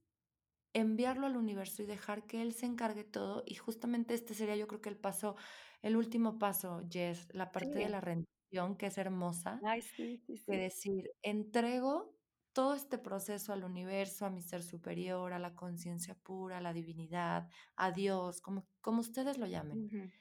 enviarlo 0.74 1.28
al 1.28 1.38
universo 1.38 1.84
y 1.84 1.86
dejar 1.86 2.26
que 2.26 2.42
él 2.42 2.54
se 2.54 2.66
encargue 2.66 3.04
todo. 3.04 3.44
Y 3.46 3.56
justamente 3.56 4.14
este 4.14 4.34
sería, 4.34 4.56
yo 4.56 4.68
creo 4.68 4.82
que 4.82 4.90
el 4.90 4.98
paso, 4.98 5.36
el 5.82 5.96
último 5.96 6.38
paso, 6.38 6.84
Jess, 6.90 7.28
la 7.34 7.52
parte 7.52 7.80
de 7.80 7.90
la 7.90 8.02
rendición, 8.02 8.76
que 8.78 8.88
es 8.88 8.98
hermosa, 8.98 9.60
ay, 9.64 9.82
sí, 9.82 10.22
sí. 10.28 10.44
decir, 10.48 11.12
entrego 11.22 12.16
todo 12.54 12.74
este 12.74 12.98
proceso 12.98 13.54
al 13.54 13.64
universo, 13.64 14.26
a 14.26 14.30
mi 14.30 14.42
ser 14.42 14.64
superior, 14.64 15.34
a 15.34 15.40
la 15.40 15.56
conciencia 15.56 16.16
pura, 16.16 16.58
a 16.58 16.62
la 16.62 16.74
divinidad, 16.74 17.48
a 17.76 17.92
Dios, 17.92 18.42
como, 18.42 18.68
como 18.82 19.02
ustedes 19.02 19.38
lo 19.38 19.46
llamen. 19.46 20.12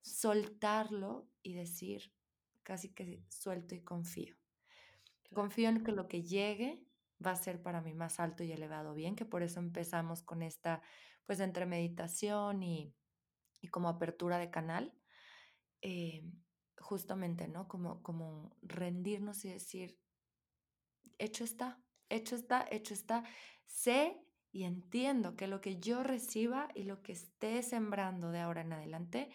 Soltarlo 0.00 1.28
y 1.42 1.54
decir, 1.54 2.12
casi 2.62 2.88
que 2.94 3.22
suelto 3.28 3.74
y 3.74 3.82
confío. 3.82 4.34
Confío 5.32 5.68
en 5.68 5.84
que 5.84 5.92
lo 5.92 6.08
que 6.08 6.22
llegue 6.22 6.87
va 7.24 7.32
a 7.32 7.36
ser 7.36 7.62
para 7.62 7.80
mí 7.80 7.94
más 7.94 8.20
alto 8.20 8.44
y 8.44 8.52
elevado 8.52 8.94
bien, 8.94 9.16
que 9.16 9.24
por 9.24 9.42
eso 9.42 9.60
empezamos 9.60 10.22
con 10.22 10.42
esta, 10.42 10.82
pues 11.26 11.40
entre 11.40 11.66
meditación 11.66 12.62
y, 12.62 12.94
y 13.60 13.68
como 13.68 13.88
apertura 13.88 14.38
de 14.38 14.50
canal, 14.50 14.94
eh, 15.82 16.24
justamente, 16.78 17.48
¿no? 17.48 17.68
Como, 17.68 18.02
como 18.02 18.56
rendirnos 18.62 19.44
y 19.44 19.50
decir, 19.50 19.98
hecho 21.18 21.44
está, 21.44 21.80
hecho 22.08 22.34
está, 22.36 22.66
hecho 22.70 22.94
está. 22.94 23.24
Sé 23.66 24.20
y 24.52 24.64
entiendo 24.64 25.36
que 25.36 25.46
lo 25.46 25.60
que 25.60 25.78
yo 25.78 26.02
reciba 26.02 26.68
y 26.74 26.84
lo 26.84 27.02
que 27.02 27.12
esté 27.12 27.62
sembrando 27.62 28.30
de 28.30 28.40
ahora 28.40 28.62
en 28.62 28.72
adelante 28.72 29.30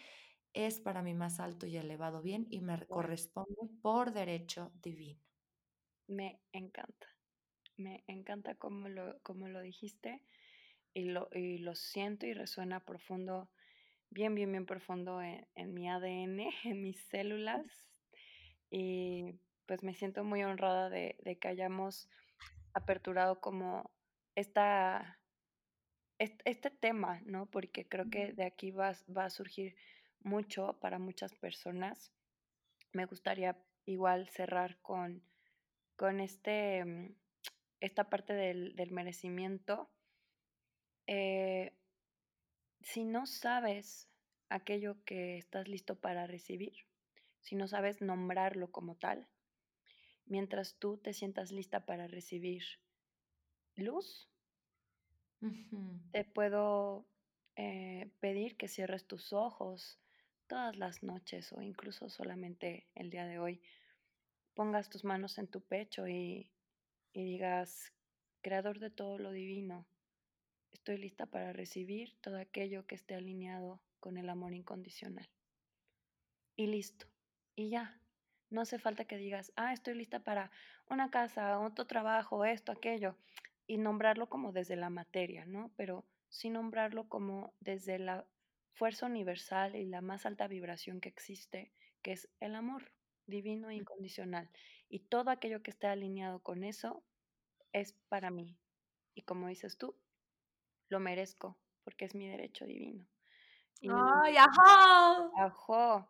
es 0.54 0.80
para 0.80 1.04
mi 1.04 1.14
más 1.16 1.40
alto 1.40 1.68
y 1.68 1.78
elevado 1.78 2.22
bien 2.22 2.48
y 2.50 2.62
me 2.62 2.86
corresponde 2.88 3.70
por 3.82 4.14
derecho 4.14 4.72
divino. 4.82 5.22
me 6.08 6.40
encanta, 6.54 7.08
me 7.78 8.04
encanta 8.08 8.56
cómo 8.56 8.90
lo, 8.90 9.20
cómo 9.24 9.48
lo 9.48 9.62
dijiste 9.62 10.22
y 10.94 11.06
lo, 11.06 11.30
y 11.34 11.58
lo 11.60 11.76
siento 11.76 12.26
y 12.26 12.34
resuena 12.34 12.80
profundo, 12.86 13.50
bien, 14.10 14.36
bien, 14.36 14.52
bien 14.52 14.66
profundo 14.66 15.22
en, 15.22 15.48
en 15.56 15.74
mi 15.74 15.90
ADN, 15.90 16.50
en 16.66 16.82
mis 16.84 17.00
células. 17.02 17.66
Y 18.70 19.40
pues 19.66 19.84
me 19.84 19.94
siento 19.94 20.24
muy 20.24 20.44
honrada 20.44 20.90
de, 20.90 21.18
de 21.24 21.38
que 21.40 21.48
hayamos 21.48 22.10
aperturado 22.74 23.40
como 23.42 23.92
esta, 24.36 25.20
est- 26.20 26.42
este, 26.46 26.70
tema, 26.72 27.22
¿no? 27.26 27.50
Porque 27.50 27.88
creo 27.88 28.10
que 28.10 28.34
de 28.34 28.46
aquí 28.46 28.72
va, 28.72 28.94
va 29.16 29.26
a 29.26 29.30
surgir 29.30 29.76
mucho 30.22 30.80
para 30.80 31.00
muchas 31.00 31.34
personas. 31.36 32.14
Me 32.94 33.06
gustaría 33.06 33.58
igual 33.86 34.30
cerrar 34.30 34.80
con, 34.82 35.24
con 35.98 36.20
este, 36.20 36.86
mm, 36.86 37.16
esta 37.84 38.10
parte 38.10 38.34
del, 38.34 38.76
del 38.78 38.92
merecimiento. 38.92 39.92
Eh, 41.06 41.74
si 42.82 43.04
no 43.04 43.26
sabes 43.26 44.10
aquello 44.48 45.04
que 45.04 45.38
estás 45.38 45.68
listo 45.68 46.00
para 46.00 46.26
recibir, 46.26 46.74
si 47.42 47.56
no 47.56 47.68
sabes 47.68 48.02
nombrarlo 48.02 48.72
como 48.72 48.96
tal, 48.96 49.28
mientras 50.26 50.76
tú 50.80 50.98
te 50.98 51.12
sientas 51.14 51.52
lista 51.52 51.86
para 51.86 52.08
recibir 52.08 52.64
luz, 53.76 54.30
te 56.14 56.24
puedo 56.24 57.06
eh, 57.58 58.10
pedir 58.22 58.56
que 58.56 58.70
cierres 58.70 59.06
tus 59.06 59.34
ojos 59.34 60.00
todas 60.48 60.78
las 60.78 61.04
noches 61.04 61.52
o 61.52 61.62
incluso 61.62 62.10
solamente 62.10 62.88
el 62.96 63.10
día 63.10 63.26
de 63.26 63.40
hoy. 63.40 63.62
Pongas 64.54 64.90
tus 64.90 65.04
manos 65.04 65.38
en 65.38 65.48
tu 65.48 65.60
pecho 65.60 66.08
y, 66.08 66.53
y 67.14 67.24
digas, 67.24 67.94
Creador 68.44 68.80
de 68.80 68.90
todo 68.90 69.18
lo 69.20 69.32
divino, 69.32 69.88
estoy 70.74 70.98
lista 70.98 71.26
para 71.28 71.54
recibir 71.54 72.20
todo 72.20 72.38
aquello 72.38 72.86
que 72.86 72.96
esté 72.96 73.16
alineado 73.16 73.82
con 74.02 74.18
el 74.18 74.30
amor 74.30 74.54
incondicional. 74.54 75.30
Y 76.58 76.68
listo. 76.68 77.08
Y 77.56 77.70
ya. 77.70 78.02
No 78.50 78.60
hace 78.60 78.80
falta 78.80 79.06
que 79.06 79.16
digas, 79.16 79.54
ah, 79.56 79.72
estoy 79.72 79.96
lista 79.96 80.26
para 80.26 80.52
una 80.90 81.10
casa, 81.10 81.58
otro 81.60 81.88
trabajo, 81.88 82.44
esto, 82.44 82.74
aquello, 82.74 83.16
y 83.66 83.78
nombrarlo 83.78 84.28
como 84.28 84.52
desde 84.52 84.76
la 84.76 84.90
materia, 84.90 85.46
¿no? 85.46 85.72
Pero 85.78 86.06
sí 86.28 86.50
nombrarlo 86.50 87.08
como 87.08 87.54
desde 87.62 87.98
la 87.98 88.28
fuerza 88.74 89.06
universal 89.06 89.78
y 89.78 89.86
la 89.86 90.02
más 90.02 90.26
alta 90.26 90.48
vibración 90.48 91.00
que 91.00 91.08
existe, 91.08 91.72
que 92.02 92.12
es 92.12 92.28
el 92.42 92.56
amor 92.56 92.92
divino 93.28 93.70
e 93.70 93.76
incondicional. 93.76 94.50
Y 94.90 95.00
todo 95.00 95.32
aquello 95.32 95.64
que 95.64 95.72
esté 95.72 95.88
alineado 95.88 96.42
con 96.42 96.64
eso 96.64 97.04
es 97.72 97.94
para 98.10 98.32
mí. 98.32 98.58
Y 99.16 99.24
como 99.24 99.48
dices 99.48 99.78
tú, 99.78 99.96
lo 100.90 101.00
merezco 101.00 101.58
porque 101.84 102.06
es 102.06 102.16
mi 102.16 102.28
derecho 102.28 102.66
divino. 102.66 103.08
Y 103.82 103.90
¡Ay, 103.90 104.36
ajá! 104.38 105.30
Ajo. 105.38 106.10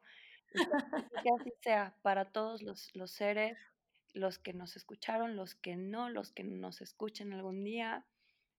Y 0.53 0.59
que 0.59 0.71
y 1.11 1.21
que 1.23 1.29
así 1.39 1.51
sea 1.61 1.97
para 2.01 2.31
todos 2.31 2.61
los 2.61 2.95
los 2.95 3.11
seres, 3.11 3.57
los 4.13 4.37
que 4.37 4.53
nos 4.53 4.75
escucharon, 4.75 5.35
los 5.35 5.55
que 5.55 5.75
no, 5.75 6.09
los 6.09 6.31
que 6.31 6.43
nos 6.43 6.81
escuchen 6.81 7.33
algún 7.33 7.63
día, 7.63 8.05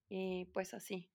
y 0.08 0.46
pues 0.46 0.74
así, 0.74 1.10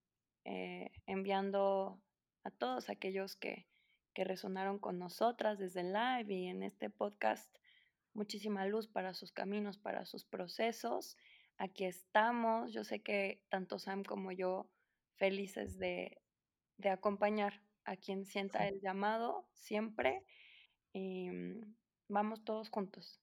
eh, 0.46 0.92
enviando 1.06 2.02
a 2.44 2.52
todos 2.52 2.90
aquellos 2.90 3.36
que 3.36 3.68
que 4.14 4.24
resonaron 4.24 4.80
con 4.80 5.00
nosotras 5.00 5.60
desde 5.60 5.82
el 5.82 5.94
live 5.94 6.34
y 6.34 6.48
en 6.48 6.64
este 6.64 6.90
podcast, 6.90 7.54
muchísima 8.14 8.66
luz 8.66 8.88
para 8.88 9.14
sus 9.14 9.32
caminos, 9.32 9.78
para 9.78 10.06
sus 10.06 10.26
procesos. 10.26 11.18
Aquí 11.58 11.86
estamos. 11.86 12.74
Yo 12.74 12.84
sé 12.84 13.02
que 13.02 13.44
tanto 13.50 13.80
Sam 13.80 14.04
como 14.04 14.32
yo 14.32 14.70
felices 15.18 15.78
de 15.78 16.22
de 16.80 16.90
acompañar 16.90 17.62
a 17.84 17.98
quien 17.98 18.26
sienta 18.26 18.68
el 18.68 18.80
llamado 18.82 19.48
siempre 19.54 20.26
y 20.94 21.30
mm, 21.30 21.76
vamos 22.08 22.44
todos 22.44 22.70
juntos. 22.70 23.22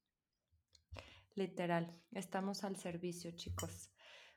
literal, 1.35 2.01
estamos 2.13 2.65
al 2.65 2.77
servicio, 2.77 3.31
chicos. 3.33 3.91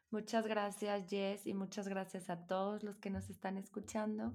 Muchas 0.10 0.48
gracias, 0.48 1.08
Jess, 1.10 1.46
y 1.46 1.54
muchas 1.54 1.88
gracias 1.88 2.30
a 2.30 2.46
todos 2.46 2.84
los 2.84 2.98
que 2.98 3.10
nos 3.10 3.30
están 3.30 3.58
escuchando. 3.58 4.34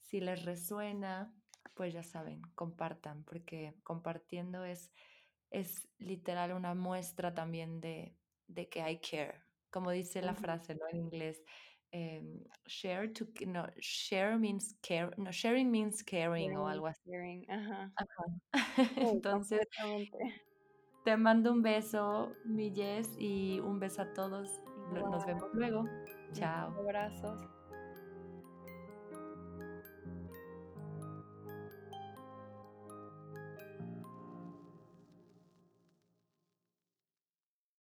Si 0.00 0.20
les 0.20 0.44
resuena, 0.44 1.34
pues 1.78 1.94
ya 1.94 2.02
saben, 2.02 2.42
compartan, 2.56 3.22
porque 3.22 3.72
compartiendo 3.84 4.64
es, 4.64 4.90
es 5.48 5.88
literal 5.98 6.52
una 6.52 6.74
muestra 6.74 7.32
también 7.32 7.80
de, 7.80 8.16
de 8.48 8.68
que 8.68 8.80
I 8.80 8.98
care. 8.98 9.40
Como 9.70 9.92
dice 9.92 10.20
la 10.20 10.34
frase, 10.34 10.74
¿no? 10.74 10.88
En 10.90 10.96
inglés, 10.96 11.40
em, 11.92 12.42
share 12.66 13.12
to, 13.12 13.26
no, 13.46 13.64
share 13.76 14.36
means 14.38 14.76
care, 14.82 15.10
no, 15.18 15.30
sharing 15.30 15.70
means 15.70 16.02
caring 16.02 16.56
o 16.56 16.66
algo 16.66 16.88
así. 16.88 17.00
caring, 17.08 17.48
ajá. 17.48 17.92
Entonces, 18.96 19.60
te 21.04 21.16
mando 21.16 21.52
un 21.52 21.62
beso, 21.62 22.32
mi 22.44 22.74
Jess, 22.74 23.14
y 23.20 23.60
un 23.60 23.78
beso 23.78 24.02
a 24.02 24.12
todos. 24.14 24.50
Nos 24.92 25.24
vemos 25.24 25.48
luego. 25.54 25.84
Chao. 26.32 26.74
abrazos. 26.80 27.57